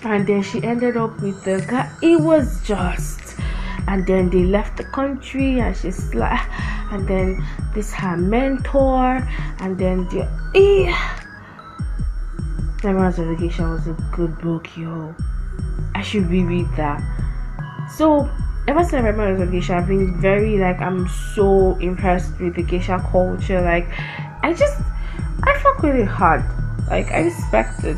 and 0.03 0.25
then 0.25 0.41
she 0.41 0.63
ended 0.63 0.97
up 0.97 1.19
with 1.21 1.43
the 1.43 1.63
guy. 1.67 1.91
It 2.01 2.19
was 2.19 2.61
just 2.63 3.35
and 3.87 4.05
then 4.05 4.29
they 4.29 4.43
left 4.43 4.77
the 4.77 4.83
country 4.85 5.59
and 5.59 5.75
she's 5.75 6.13
like 6.13 6.39
and 6.91 7.07
then 7.07 7.45
this 7.73 7.93
her 7.93 8.17
mentor 8.17 9.27
and 9.59 9.77
then 9.77 10.07
the 10.09 10.27
eh, 10.55 11.15
Memoirs 12.83 13.19
of 13.19 13.27
the 13.27 13.35
Geisha 13.35 13.63
was 13.63 13.87
a 13.87 13.93
good 14.11 14.39
book 14.39 14.75
yo. 14.77 15.13
I 15.93 16.01
should 16.01 16.29
reread 16.29 16.67
that 16.77 17.03
so 17.95 18.29
ever 18.67 18.81
since 18.83 18.93
I 18.93 18.97
remember 18.97 19.33
read 19.33 19.47
my 19.47 19.51
geisha, 19.51 19.75
I've 19.75 19.87
been 19.87 20.19
very 20.21 20.57
like 20.57 20.79
I'm 20.79 21.07
so 21.35 21.75
impressed 21.77 22.39
with 22.39 22.55
the 22.55 22.63
geisha 22.63 22.99
culture. 23.11 23.61
Like 23.61 23.87
I 24.43 24.53
just 24.53 24.79
I 25.43 25.57
fuck 25.59 25.81
really 25.81 26.03
hard. 26.03 26.43
Like 26.87 27.11
I 27.11 27.21
respect 27.21 27.83
it. 27.83 27.97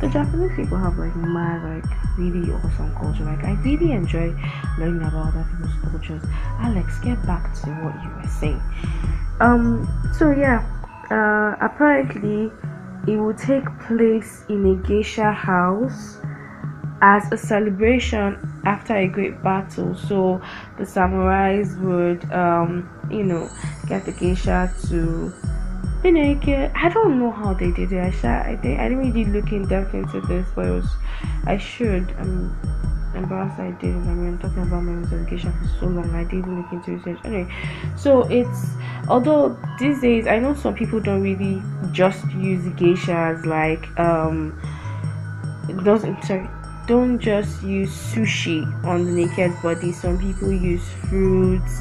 The 0.00 0.08
Japanese 0.08 0.54
people 0.56 0.76
have 0.78 0.98
like 0.98 1.14
mad 1.16 1.62
like 1.62 2.18
really 2.18 2.50
awesome 2.52 2.92
culture. 2.96 3.24
Like 3.24 3.44
I 3.44 3.52
really 3.62 3.92
enjoy 3.92 4.34
learning 4.78 5.02
about 5.02 5.28
other 5.28 5.46
people's 5.50 5.90
cultures. 5.90 6.22
Alex, 6.60 6.98
get 7.00 7.24
back 7.26 7.54
to 7.62 7.70
what 7.82 7.94
you 8.02 8.10
were 8.10 8.28
saying. 8.28 8.62
Um 9.40 9.88
so 10.18 10.32
yeah, 10.32 10.66
uh 11.10 11.56
apparently 11.64 12.50
it 13.06 13.16
will 13.18 13.34
take 13.34 13.64
place 13.86 14.44
in 14.48 14.66
a 14.66 14.88
geisha 14.88 15.30
house 15.30 16.18
as 17.04 17.30
a 17.30 17.36
celebration 17.36 18.38
after 18.64 18.96
a 18.96 19.06
great 19.06 19.42
battle. 19.42 19.94
So 19.94 20.40
the 20.78 20.84
samurais 20.84 21.78
would, 21.80 22.24
um, 22.32 22.88
you 23.10 23.24
know, 23.24 23.50
get 23.86 24.06
the 24.06 24.12
geisha 24.12 24.72
to 24.88 25.30
be 26.02 26.10
naked. 26.10 26.72
I 26.74 26.88
don't 26.88 27.18
know 27.18 27.30
how 27.30 27.52
they 27.52 27.70
did 27.72 27.92
it. 27.92 28.00
I, 28.00 28.10
sh- 28.10 28.24
I, 28.24 28.58
did, 28.62 28.80
I 28.80 28.88
didn't 28.88 29.12
really 29.12 29.26
look 29.26 29.52
in 29.52 29.68
depth 29.68 29.92
into 29.92 30.22
this, 30.22 30.48
but 30.54 30.64
it 30.64 30.70
was, 30.70 30.88
I 31.44 31.58
should. 31.58 32.10
I'm 32.18 32.56
embarrassed 33.14 33.60
I 33.60 33.72
didn't. 33.72 34.08
I 34.08 34.14
mean, 34.14 34.38
talking 34.38 34.62
about 34.62 34.82
memories 34.82 35.12
of 35.12 35.28
geisha 35.28 35.52
for 35.52 35.80
so 35.80 35.86
long, 35.86 36.10
I 36.14 36.24
didn't 36.24 36.56
look 36.56 36.72
into 36.72 36.92
research. 36.92 37.18
Anyway, 37.26 37.54
so 37.98 38.22
it's 38.30 38.66
although 39.08 39.58
these 39.78 40.00
days 40.00 40.26
I 40.26 40.38
know 40.38 40.54
some 40.54 40.74
people 40.74 41.00
don't 41.00 41.22
really 41.22 41.62
just 41.92 42.24
use 42.32 42.66
geisha 42.76 43.12
as 43.12 43.44
like 43.44 43.86
um. 43.98 44.58
It 45.66 45.82
doesn't 45.82 46.22
sorry 46.24 46.46
don't 46.86 47.18
just 47.18 47.62
use 47.62 47.90
sushi 47.90 48.64
on 48.84 49.04
the 49.06 49.12
naked 49.12 49.52
body. 49.62 49.92
Some 49.92 50.18
people 50.18 50.52
use 50.52 50.86
fruits. 51.08 51.80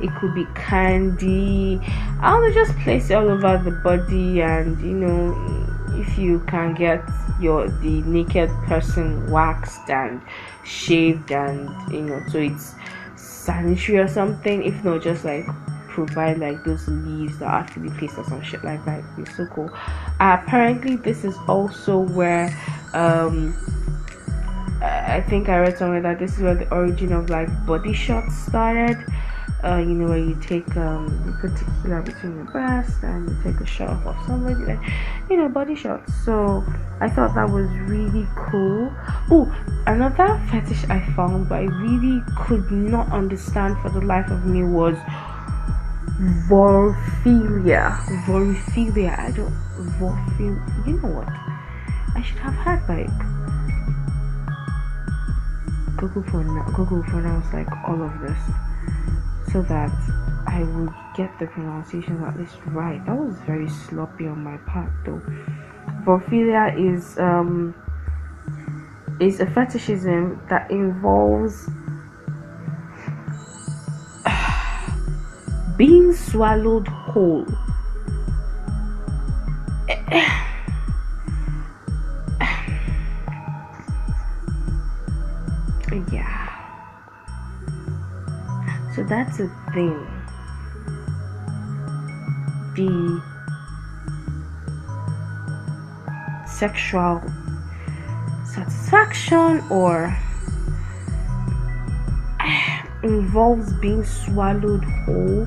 It 0.00 0.14
could 0.16 0.34
be 0.34 0.46
candy. 0.54 1.80
I 2.20 2.30
don't 2.30 2.42
know 2.42 2.52
just 2.52 2.76
place 2.78 3.10
it 3.10 3.14
all 3.14 3.28
over 3.28 3.58
the 3.62 3.72
body 3.72 4.42
and 4.42 4.80
you 4.80 4.94
know 4.94 5.66
if 6.00 6.16
you 6.16 6.40
can 6.40 6.74
get 6.74 7.02
your 7.40 7.68
the 7.68 8.02
naked 8.02 8.50
person 8.66 9.28
waxed 9.30 9.90
and 9.90 10.20
shaved 10.64 11.32
and 11.32 11.68
you 11.92 12.02
know 12.02 12.22
so 12.28 12.38
it's 12.38 12.74
sanitary 13.16 13.98
or 13.98 14.08
something. 14.08 14.62
If 14.62 14.84
not 14.84 15.02
just 15.02 15.24
like 15.24 15.46
provide 15.88 16.38
like 16.38 16.62
those 16.62 16.86
leaves 16.86 17.38
that 17.40 17.72
to 17.72 17.80
be 17.80 17.90
placed 17.90 18.18
or 18.18 18.24
some 18.24 18.42
shit 18.42 18.62
like 18.62 18.84
that. 18.84 19.02
It's 19.18 19.36
so 19.36 19.46
cool. 19.46 19.70
Uh, 20.20 20.38
apparently 20.40 20.94
this 20.94 21.24
is 21.24 21.36
also 21.48 21.98
where 21.98 22.56
um 22.94 23.56
I 24.80 25.20
think 25.28 25.48
I 25.48 25.58
read 25.58 25.78
somewhere 25.78 26.00
that 26.02 26.18
this 26.18 26.36
is 26.36 26.42
where 26.42 26.54
the 26.54 26.72
origin 26.72 27.12
of 27.12 27.30
like 27.30 27.48
body 27.66 27.92
shots 27.92 28.36
started. 28.36 28.98
Uh, 29.64 29.78
you 29.78 29.86
know, 29.86 30.06
where 30.06 30.18
you 30.18 30.36
take 30.40 30.76
um, 30.76 31.08
tequila 31.42 32.00
between 32.02 32.36
your 32.36 32.44
breasts 32.44 33.02
and 33.02 33.28
you 33.28 33.36
take 33.42 33.60
a 33.60 33.66
shot 33.66 33.90
of 34.06 34.16
somebody, 34.24 34.54
like 34.54 34.78
you 35.28 35.36
know, 35.36 35.48
body 35.48 35.74
shots. 35.74 36.14
So 36.24 36.64
I 37.00 37.08
thought 37.08 37.34
that 37.34 37.50
was 37.50 37.68
really 37.90 38.24
cool. 38.36 38.92
Oh, 39.32 39.52
another 39.88 40.40
fetish 40.52 40.84
I 40.88 41.00
found, 41.16 41.48
but 41.48 41.56
I 41.56 41.64
really 41.64 42.22
could 42.36 42.70
not 42.70 43.10
understand 43.10 43.78
for 43.82 43.88
the 43.88 44.00
life 44.00 44.30
of 44.30 44.46
me 44.46 44.62
was 44.62 44.96
vorophilia. 46.46 47.98
Vorophilia. 48.26 49.18
I 49.18 49.30
don't 49.32 49.52
vorophilia. 49.98 50.86
You 50.86 51.00
know 51.00 51.08
what? 51.08 51.28
I 52.14 52.22
should 52.22 52.38
have 52.38 52.54
had 52.54 52.88
like 52.88 53.10
Google 55.98 56.22
for 56.22 56.44
Google 56.74 57.02
pronounce 57.02 57.52
like 57.52 57.68
all 57.86 58.00
of 58.00 58.20
this 58.20 58.38
so 59.52 59.62
that 59.62 59.90
I 60.46 60.62
would 60.62 60.94
get 61.16 61.36
the 61.40 61.46
pronunciation 61.46 62.22
at 62.22 62.38
least 62.38 62.56
right. 62.66 63.04
That 63.04 63.16
was 63.16 63.36
very 63.46 63.68
sloppy 63.68 64.28
on 64.28 64.44
my 64.44 64.56
part 64.58 64.92
though. 65.04 65.20
Vorophilia 66.04 66.72
is 66.78 67.18
um 67.18 67.74
is 69.20 69.40
a 69.40 69.46
fetishism 69.46 70.40
that 70.48 70.70
involves 70.70 71.68
being 75.76 76.14
swallowed 76.14 76.86
whole. 76.86 77.46
So 88.94 89.04
that's 89.04 89.38
a 89.40 89.48
thing. 89.72 90.06
The 92.74 93.22
sexual 96.46 97.22
satisfaction 98.44 99.62
or 99.70 100.16
involves 103.02 103.72
being 103.74 104.04
swallowed 104.04 104.84
whole. 104.84 105.46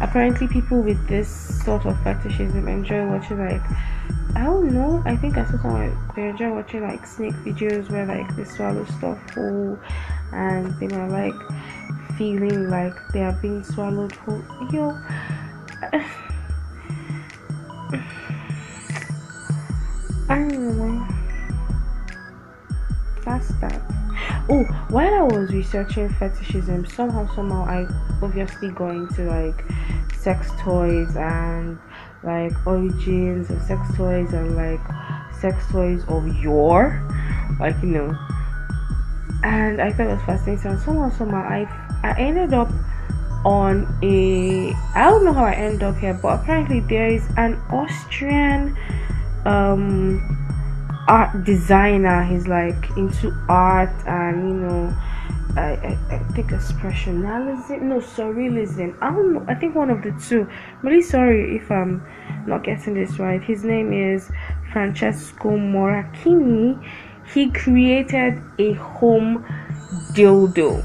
Apparently, 0.00 0.48
people 0.48 0.82
with 0.82 1.06
this 1.08 1.28
sort 1.64 1.84
of 1.86 2.02
fetishism 2.02 2.68
enjoy 2.68 3.06
watching 3.06 3.38
like 3.38 3.62
I 4.34 4.44
don't 4.44 4.72
know. 4.72 5.02
I 5.04 5.16
think 5.16 5.36
I 5.36 5.44
saw 5.44 5.58
someone 5.58 5.96
they 6.14 6.28
enjoy 6.28 6.52
watching 6.54 6.82
like 6.82 7.06
snake 7.06 7.34
videos 7.44 7.90
where 7.90 8.06
like 8.06 8.34
they 8.36 8.44
swallow 8.44 8.84
stuff 8.84 9.18
whole 9.34 9.78
and 10.32 10.72
they 10.78 10.86
might 10.88 11.08
like 11.08 12.16
feeling 12.16 12.70
like 12.70 12.94
they 13.12 13.22
are 13.22 13.36
being 13.42 13.64
swallowed 13.64 14.12
whole. 14.12 14.42
Yo, 14.72 14.96
Oh, 24.52 24.64
while 24.88 25.14
I 25.14 25.22
was 25.22 25.52
researching 25.52 26.08
fetishism, 26.08 26.84
somehow, 26.84 27.32
somehow, 27.36 27.62
I 27.66 27.86
obviously 28.20 28.70
got 28.70 28.90
into 28.90 29.22
like 29.22 29.64
sex 30.12 30.50
toys 30.58 31.14
and 31.14 31.78
like 32.24 32.52
origins 32.66 33.48
of 33.48 33.62
sex 33.62 33.80
toys 33.96 34.32
and 34.32 34.56
like 34.56 34.80
sex 35.40 35.64
toys 35.70 36.02
of 36.08 36.26
yore, 36.42 37.00
like 37.60 37.80
you 37.80 37.90
know. 37.90 38.18
And 39.44 39.80
I 39.80 39.92
thought 39.92 40.08
it 40.08 40.16
was 40.16 40.22
fascinating. 40.26 40.72
And 40.72 40.80
somehow, 40.80 41.10
somehow, 41.16 41.42
I 41.42 41.60
I 42.02 42.18
ended 42.18 42.52
up 42.52 42.72
on 43.44 43.86
a 44.02 44.72
I 44.98 45.10
don't 45.10 45.24
know 45.24 45.32
how 45.32 45.44
I 45.44 45.52
ended 45.52 45.84
up 45.84 45.96
here, 45.98 46.14
but 46.14 46.40
apparently 46.40 46.80
there 46.80 47.06
is 47.06 47.24
an 47.36 47.54
Austrian 47.70 48.76
um 49.46 50.40
art 51.08 51.44
designer. 51.44 52.24
He's 52.24 52.46
like 52.46 52.90
into 52.96 53.34
art 53.48 53.94
and 54.06 54.48
you 54.48 54.54
know 54.54 54.96
I, 55.56 55.60
I, 55.60 55.98
I 56.14 56.18
think 56.32 56.50
expressionism 56.50 57.82
no 57.82 57.98
surrealism. 57.98 58.96
I 59.00 59.10
don't 59.10 59.32
know. 59.32 59.44
I 59.48 59.54
think 59.54 59.74
one 59.74 59.90
of 59.90 60.02
the 60.02 60.12
two. 60.12 60.42
I'm 60.42 60.88
really 60.88 61.02
sorry 61.02 61.56
if 61.56 61.70
I'm 61.70 62.06
not 62.46 62.62
getting 62.62 62.94
this 62.94 63.18
right. 63.18 63.42
His 63.42 63.64
name 63.64 63.92
is 63.92 64.30
Francesco 64.72 65.50
Moracchini. 65.50 66.80
He 67.32 67.50
created 67.50 68.40
a 68.58 68.72
home 68.74 69.44
dildo. 70.12 70.84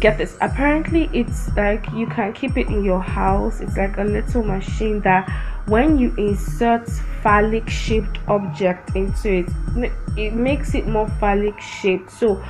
Get 0.00 0.16
this. 0.16 0.36
Apparently 0.40 1.10
it's 1.12 1.54
like 1.56 1.84
you 1.92 2.06
can 2.06 2.32
keep 2.32 2.56
it 2.56 2.68
in 2.68 2.84
your 2.84 3.02
house. 3.02 3.60
It's 3.60 3.76
like 3.76 3.98
a 3.98 4.04
little 4.04 4.42
machine 4.42 5.00
that 5.00 5.28
when 5.68 5.98
you 5.98 6.14
insert 6.16 6.88
phallic 7.22 7.68
shaped 7.68 8.18
object 8.28 8.96
into 8.96 9.28
it 9.28 9.92
it 10.18 10.34
makes 10.34 10.74
it 10.74 10.86
more 10.86 11.08
phallic 11.20 11.58
shaped. 11.60 12.10
So 12.10 12.42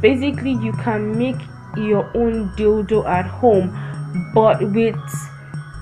basically 0.00 0.52
you 0.52 0.72
can 0.72 1.16
make 1.16 1.40
your 1.76 2.10
own 2.14 2.50
dildo 2.50 3.06
at 3.06 3.26
home 3.26 3.72
but 4.34 4.62
with 4.72 4.96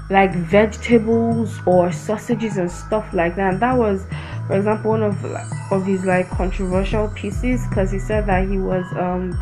like 0.08 0.34
vegetables 0.34 1.58
or 1.66 1.92
sausages 1.92 2.56
and 2.56 2.70
stuff 2.70 3.12
like 3.12 3.36
that. 3.36 3.54
And 3.54 3.62
that 3.62 3.76
was 3.76 4.06
for 4.46 4.56
example 4.56 4.92
one 4.92 5.02
of 5.02 5.24
of 5.70 5.84
his 5.84 6.04
like 6.04 6.30
controversial 6.30 7.08
pieces 7.08 7.66
because 7.68 7.90
he 7.90 7.98
said 7.98 8.26
that 8.26 8.48
he 8.48 8.58
was 8.58 8.86
um 8.96 9.38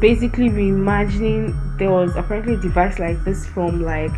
basically 0.00 0.50
reimagining 0.50 1.54
there 1.78 1.90
was 1.90 2.14
apparently 2.14 2.54
a 2.54 2.58
device 2.58 2.98
like 2.98 3.22
this 3.24 3.46
from 3.46 3.82
like 3.82 4.12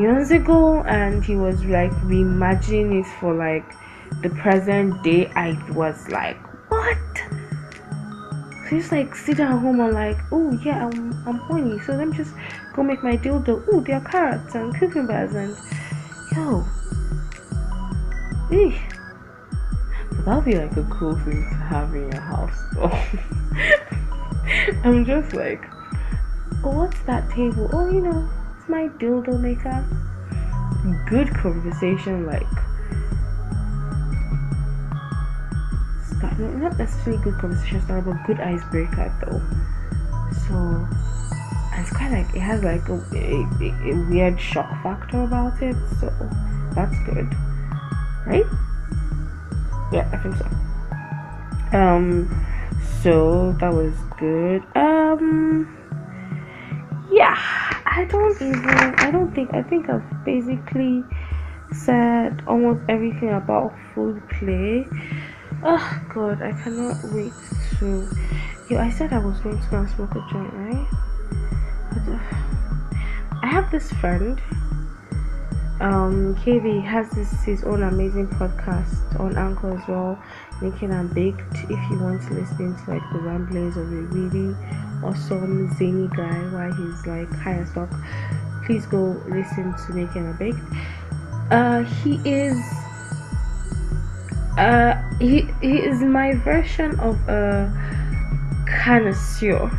years 0.00 0.30
ago 0.30 0.82
and 0.82 1.24
he 1.24 1.36
was 1.36 1.64
like 1.64 1.90
reimagining 2.02 3.00
it 3.00 3.06
for 3.20 3.34
like 3.34 3.64
the 4.22 4.30
present 4.30 5.02
day. 5.02 5.30
I 5.36 5.52
was 5.72 6.08
like 6.08 6.38
what? 6.70 6.98
So 8.68 8.76
he's 8.76 8.90
like 8.90 9.14
sitting 9.14 9.44
at 9.44 9.58
home. 9.58 9.80
And 9.80 9.94
like 9.94 10.18
oh 10.32 10.58
yeah 10.64 10.86
i'm 10.86 11.12
i'm 11.26 11.38
horny. 11.38 11.78
So 11.80 11.94
let 11.94 12.08
me 12.08 12.16
just 12.16 12.34
go 12.74 12.82
make 12.82 13.02
my 13.02 13.16
dildo. 13.16 13.64
Oh 13.72 13.80
there 13.80 13.96
are 13.96 14.00
carrots 14.00 14.54
and 14.54 14.76
cucumbers 14.78 15.34
and 15.34 15.56
yo. 16.34 16.64
Eesh. 18.50 18.78
But 20.10 20.24
that'll 20.24 20.42
be 20.42 20.56
like 20.56 20.76
a 20.76 20.84
cool 20.84 21.16
thing 21.20 21.48
to 21.48 21.54
have 21.54 21.94
in 21.94 22.12
your 22.12 22.20
house 22.20 22.62
though. 22.74 22.90
I'm 24.84 25.04
just 25.04 25.32
like, 25.34 25.64
oh, 26.64 26.70
what's 26.70 27.00
that 27.02 27.30
table? 27.30 27.70
Oh, 27.72 27.88
you 27.88 28.00
know, 28.00 28.28
it's 28.62 28.68
my 28.68 28.88
dildo 28.98 29.40
maker. 29.40 29.84
Good 31.08 31.34
conversation, 31.34 32.26
like, 32.26 32.46
start, 36.06 36.38
not 36.38 36.78
necessarily 36.78 37.22
good 37.22 37.38
conversation 37.38 37.82
starter, 37.82 38.12
but 38.12 38.26
good 38.26 38.40
icebreaker 38.40 39.12
though. 39.20 39.40
So, 40.46 40.88
it's 41.74 41.90
quite 41.90 42.12
like, 42.12 42.34
it 42.34 42.40
has 42.40 42.62
like 42.62 42.88
a, 42.88 42.94
a, 43.14 43.90
a 43.90 44.08
weird 44.08 44.40
shock 44.40 44.70
factor 44.82 45.22
about 45.22 45.60
it, 45.62 45.76
so 46.00 46.12
that's 46.74 46.96
good, 47.04 47.28
right? 48.26 48.46
Yeah, 49.92 50.08
I 50.12 50.16
think 50.18 50.36
so. 50.36 51.76
Um, 51.76 52.46
so 53.02 53.56
that 53.58 53.72
was 53.72 53.94
good 54.18 54.62
um 54.76 55.66
yeah 57.12 57.36
i 57.86 58.06
don't 58.08 58.40
even 58.40 58.64
i 58.98 59.10
don't 59.10 59.34
think 59.34 59.52
i 59.52 59.62
think 59.62 59.88
i've 59.88 60.24
basically 60.24 61.04
said 61.72 62.42
almost 62.46 62.80
everything 62.88 63.30
about 63.30 63.72
food 63.94 64.22
play. 64.28 64.86
Oh 65.62 66.02
god 66.12 66.42
i 66.42 66.52
cannot 66.62 66.96
wait 67.12 67.32
to 67.78 68.08
yo 68.68 68.78
i 68.78 68.90
said 68.90 69.12
i 69.12 69.18
was 69.18 69.38
going 69.40 69.60
to 69.60 69.68
go 69.68 69.78
and 69.78 69.90
smoke 69.90 70.10
a 70.12 70.26
joint 70.30 70.52
right? 70.54 70.86
But, 71.90 72.14
uh, 72.14 72.18
i 73.42 73.46
have 73.46 73.70
this 73.70 73.92
friend 73.92 74.40
um 75.80 76.34
kv 76.36 76.82
has 76.82 77.10
this 77.10 77.30
his 77.44 77.64
own 77.64 77.82
amazing 77.82 78.28
podcast 78.28 79.18
on 79.20 79.36
anchor 79.36 79.76
as 79.76 79.86
well 79.88 80.18
Naked 80.60 80.90
and 80.90 81.12
Baked 81.14 81.54
if 81.54 81.90
you 81.90 81.98
want 81.98 82.22
to 82.22 82.34
listen 82.34 82.76
to 82.84 82.90
like 82.90 83.02
the 83.12 83.18
ramblings 83.18 83.76
of 83.76 83.92
a 83.92 84.02
really 84.12 84.54
awesome 85.02 85.72
zany 85.76 86.08
guy 86.16 86.38
while 86.50 86.72
he's 86.72 87.06
like 87.06 87.30
high 87.36 87.54
as 87.54 87.72
fuck 87.72 87.90
please 88.64 88.86
go 88.86 89.20
listen 89.26 89.74
to 89.86 89.96
Naked 89.96 90.16
and 90.16 90.38
Baked. 90.38 90.58
Uh 91.50 91.82
he 91.82 92.20
is 92.24 92.56
uh 94.58 95.00
he 95.18 95.48
he 95.60 95.78
is 95.78 96.00
my 96.00 96.34
version 96.34 96.98
of 97.00 97.16
a 97.28 97.70
connoisseur. 98.66 99.70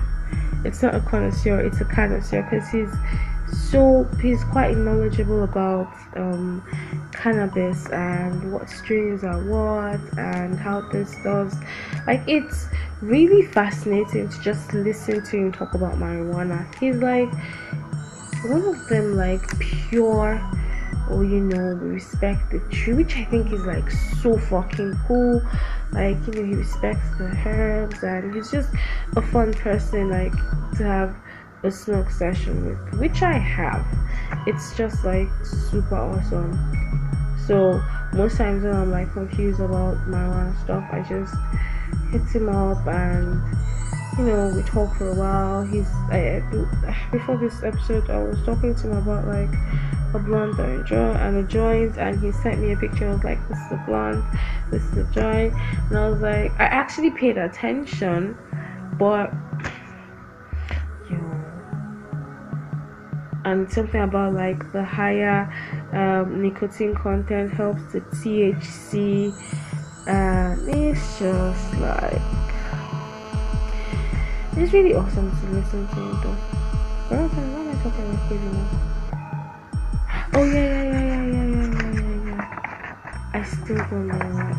It's 0.65 0.81
not 0.81 0.95
a 0.95 0.99
connoisseur 1.01 1.59
it's 1.61 1.81
a 1.81 1.85
connoisseur 1.85 2.41
because 2.43 2.69
he's 2.69 2.89
so 3.53 4.07
he's 4.21 4.43
quite 4.45 4.77
knowledgeable 4.77 5.43
about 5.43 5.93
um, 6.15 6.63
cannabis 7.23 7.87
and 7.91 8.51
what 8.51 8.69
strains 8.69 9.23
are 9.23 9.41
what 9.45 9.99
and 10.17 10.59
how 10.59 10.81
this 10.91 11.15
does 11.23 11.55
like 12.05 12.21
it's 12.27 12.67
really 13.01 13.41
fascinating 13.41 14.27
to 14.29 14.41
just 14.41 14.73
listen 14.73 15.23
to 15.23 15.37
him 15.37 15.51
talk 15.51 15.73
about 15.73 15.93
marijuana. 15.95 16.63
He's 16.79 16.97
like 16.97 17.31
one 18.45 18.63
of 18.63 18.87
them 18.87 19.15
like 19.15 19.41
pure 19.59 20.41
or 21.09 21.23
you 21.23 21.41
know 21.41 21.75
respect 21.75 22.51
the 22.51 22.59
tree 22.69 22.93
which 22.93 23.17
i 23.17 23.25
think 23.25 23.51
is 23.51 23.65
like 23.65 23.89
so 23.91 24.37
fucking 24.37 24.97
cool. 25.07 25.41
Like 25.91 26.17
you 26.27 26.33
know 26.33 26.43
he 26.43 26.55
respects 26.55 27.07
the 27.17 27.25
herbs 27.45 28.03
and 28.03 28.33
he's 28.33 28.49
just 28.51 28.69
a 29.15 29.21
fun 29.21 29.53
person 29.53 30.09
like 30.09 30.33
to 30.77 30.83
have 30.83 31.15
a 31.63 31.71
smoke 31.71 32.09
session 32.09 32.65
with, 32.65 32.99
which 32.99 33.21
I 33.21 33.33
have. 33.33 33.85
It's 34.45 34.75
just 34.75 35.03
like 35.05 35.29
super 35.43 35.95
awesome. 35.95 36.53
So 37.47 37.81
most 38.13 38.37
times 38.37 38.63
when 38.63 38.75
I'm 38.75 38.91
like 38.91 39.11
confused 39.13 39.59
about 39.59 39.97
marijuana 40.07 40.61
stuff, 40.63 40.83
I 40.91 41.01
just 41.01 41.33
hit 42.11 42.21
him 42.29 42.49
up 42.49 42.85
and 42.87 43.41
you 44.17 44.25
know 44.25 44.53
we 44.55 44.61
talk 44.63 44.95
for 44.97 45.09
a 45.09 45.15
while. 45.15 45.63
He's 45.63 45.87
I, 46.11 46.43
before 47.11 47.37
this 47.37 47.63
episode, 47.63 48.09
I 48.09 48.19
was 48.19 48.41
talking 48.43 48.75
to 48.75 48.89
him 48.89 48.97
about 48.97 49.27
like 49.27 49.49
a 50.13 50.19
blunt 50.19 50.59
and 50.59 50.89
a 50.91 51.11
and 51.21 51.37
a 51.37 51.43
joint, 51.43 51.97
and 51.97 52.19
he 52.19 52.31
sent 52.31 52.59
me 52.59 52.73
a 52.73 52.77
picture. 52.77 53.09
I 53.09 53.13
was 53.13 53.23
like, 53.23 53.49
"This 53.49 53.57
is 53.57 53.71
a 53.71 53.83
blunt, 53.87 54.23
this 54.69 54.83
is 54.83 54.97
a 54.97 55.03
joint," 55.11 55.53
and 55.89 55.97
I 55.97 56.09
was 56.09 56.21
like, 56.21 56.51
I 56.59 56.65
actually 56.65 57.11
paid 57.11 57.37
attention, 57.37 58.37
but 58.99 59.33
and 63.45 63.71
something 63.71 64.01
about 64.01 64.33
like 64.33 64.71
the 64.71 64.83
higher 64.83 65.51
um, 65.91 66.41
nicotine 66.41 66.95
content 66.95 67.51
helps 67.53 67.81
the 67.91 68.01
THC 68.01 69.33
and 70.07 70.69
it's 70.69 71.19
just 71.19 71.73
like 71.77 72.21
it's 74.55 74.71
really 74.71 74.93
awesome 74.93 75.31
to 75.31 75.45
listen 75.47 75.87
to 75.87 76.09
it 76.09 76.21
though. 76.21 77.15
Am 77.15 77.29
I 77.69 77.83
talking 77.83 78.17
crazy 78.27 78.45
now? 78.45 78.83
Oh 80.35 80.43
yeah 80.45 80.83
yeah 80.83 80.93
yeah 80.93 81.25
yeah 81.25 81.45
yeah 81.45 81.67
yeah 81.71 81.99
yeah 81.99 82.25
yeah 82.25 83.29
I 83.33 83.43
still 83.43 83.77
don't 83.77 84.07
know 84.07 84.17
why. 84.17 84.51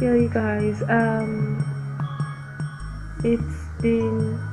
Yo 0.04 0.14
you 0.14 0.28
guys, 0.28 0.82
um 0.88 1.64
it's 3.22 3.64
been 3.80 4.49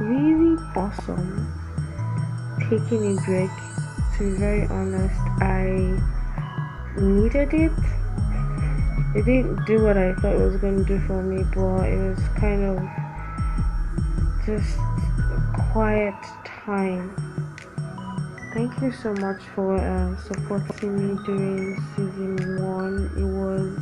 really 0.00 0.56
awesome 0.76 1.52
taking 2.70 3.18
a 3.18 3.22
break 3.22 3.50
to 4.16 4.30
be 4.30 4.38
very 4.38 4.66
honest 4.66 5.20
i 5.40 6.18
needed 7.00 7.54
it. 7.54 7.72
It 9.14 9.24
didn't 9.24 9.64
do 9.64 9.82
what 9.82 9.96
i 9.96 10.14
thought 10.14 10.34
it 10.34 10.40
was 10.40 10.56
going 10.56 10.78
to 10.78 10.84
do 10.84 11.00
for 11.06 11.22
me 11.22 11.44
but 11.54 11.88
it 11.88 11.98
was 11.98 12.18
kind 12.36 12.64
of 12.64 12.78
just 14.44 14.78
a 14.78 15.68
quiet 15.72 16.14
time. 16.64 17.14
Thank 18.54 18.80
you 18.80 18.90
so 18.92 19.12
much 19.14 19.42
for 19.54 19.76
uh, 19.76 20.16
supporting 20.16 20.96
me 20.96 21.22
during 21.24 21.76
season 21.94 22.64
one. 22.64 23.10
It 23.16 23.24
was 23.24 23.78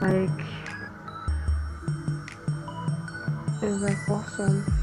like 0.00 0.46
it 3.62 3.66
was 3.66 3.82
like 3.82 4.08
awesome 4.08 4.77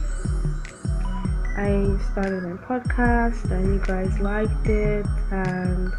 I 1.57 1.97
started 2.11 2.43
my 2.43 2.57
podcast 2.67 3.49
and 3.49 3.73
you 3.73 3.79
guys 3.85 4.19
liked 4.19 4.67
it 4.67 5.05
and 5.31 5.93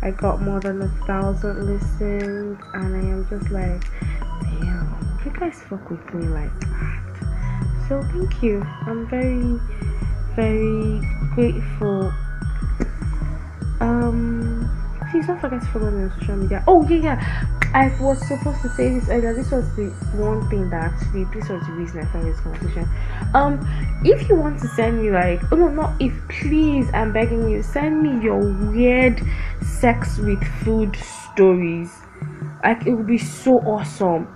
I 0.00 0.10
got 0.10 0.40
more 0.40 0.58
than 0.58 0.80
a 0.80 0.88
thousand 1.06 1.66
listens 1.66 2.58
and 2.72 2.96
I 2.96 2.98
am 2.98 3.26
just 3.28 3.50
like 3.50 3.84
damn 4.40 5.18
you 5.24 5.30
guys 5.38 5.60
fuck 5.68 5.90
with 5.90 6.14
me 6.14 6.26
like 6.28 6.58
that. 6.60 7.86
So 7.88 8.02
thank 8.04 8.42
you. 8.42 8.62
I'm 8.86 9.06
very 9.06 9.60
very 10.34 11.00
grateful. 11.34 12.10
Um 13.80 14.70
please 15.10 15.26
don't 15.26 15.38
forget 15.38 15.60
to 15.60 15.66
follow 15.68 15.90
me 15.90 16.04
on 16.04 16.20
social 16.20 16.36
media. 16.36 16.64
Oh 16.66 16.88
yeah 16.88 16.96
yeah 16.96 17.46
I 17.74 17.88
was 18.00 18.18
supposed 18.26 18.60
to 18.62 18.68
say 18.70 18.98
this 18.98 19.08
earlier. 19.08 19.32
This 19.32 19.50
was 19.50 19.64
the 19.76 19.86
one 20.14 20.48
thing 20.50 20.68
that 20.70 20.92
actually 20.92 21.24
this 21.24 21.48
was 21.48 21.64
the 21.66 21.72
reason 21.72 22.00
I 22.00 22.04
found 22.06 22.26
this 22.26 22.40
conversation. 22.40 22.88
Um, 23.32 23.60
if 24.04 24.28
you 24.28 24.36
want 24.36 24.60
to 24.60 24.68
send 24.68 25.02
me 25.02 25.10
like, 25.10 25.40
oh 25.50 25.56
no, 25.56 25.68
not 25.68 26.00
if, 26.00 26.12
please, 26.28 26.88
I'm 26.92 27.12
begging 27.12 27.48
you, 27.48 27.62
send 27.62 28.02
me 28.02 28.22
your 28.22 28.38
weird 28.70 29.22
sex 29.62 30.18
with 30.18 30.42
food 30.62 30.96
stories. 30.96 31.90
Like 32.62 32.86
it 32.86 32.92
would 32.92 33.06
be 33.06 33.18
so 33.18 33.58
awesome. 33.60 34.28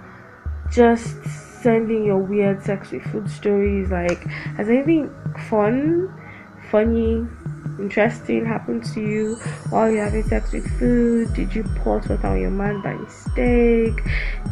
Just 0.71 1.23
sending 1.63 2.05
your 2.05 2.19
weird 2.19 2.63
sex 2.63 2.91
with 2.91 3.03
food 3.11 3.31
stories. 3.31 3.91
Like, 3.91 4.23
has 4.57 4.69
anything 4.69 5.15
fun, 5.51 6.13
funny, 6.71 7.27
interesting 7.79 8.45
happened 8.45 8.85
to 8.95 9.01
you 9.01 9.37
while 9.71 9.91
you're 9.91 10.05
having 10.05 10.25
sex 10.25 10.53
with 10.53 10.67
food? 10.79 11.33
Did 11.35 11.55
you 11.55 11.63
pour 11.77 11.99
water 11.99 12.19
on 12.27 12.41
your 12.41 12.51
man 12.51 12.83
by 12.83 12.95
mistake? 12.95 14.01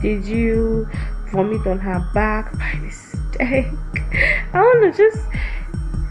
Did 0.00 0.24
you 0.24 0.88
vomit 1.32 1.66
on 1.66 1.78
her 1.78 2.00
back 2.14 2.56
by 2.58 2.74
mistake? 2.82 3.66
I 4.52 4.60
want 4.60 4.94
to 4.94 5.02
just 5.02 5.24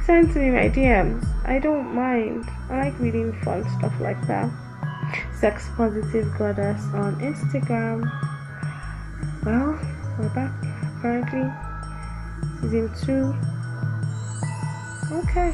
send 0.05 0.33
to 0.33 0.39
me 0.39 0.49
my 0.51 0.69
DMs. 0.69 1.25
I 1.45 1.59
don't 1.59 1.93
mind. 1.93 2.45
I 2.69 2.85
like 2.85 2.99
reading 2.99 3.33
fun 3.41 3.63
stuff 3.77 3.93
like 3.99 4.19
that. 4.27 4.49
Sex 5.39 5.67
Positive 5.75 6.27
Goddess 6.37 6.81
on 6.93 7.15
Instagram. 7.19 8.09
Well, 9.45 9.79
we're 10.17 10.29
back 10.29 10.51
currently. 11.01 11.51
Season 12.61 12.89
2. 13.05 13.35
Okay. 15.11 15.53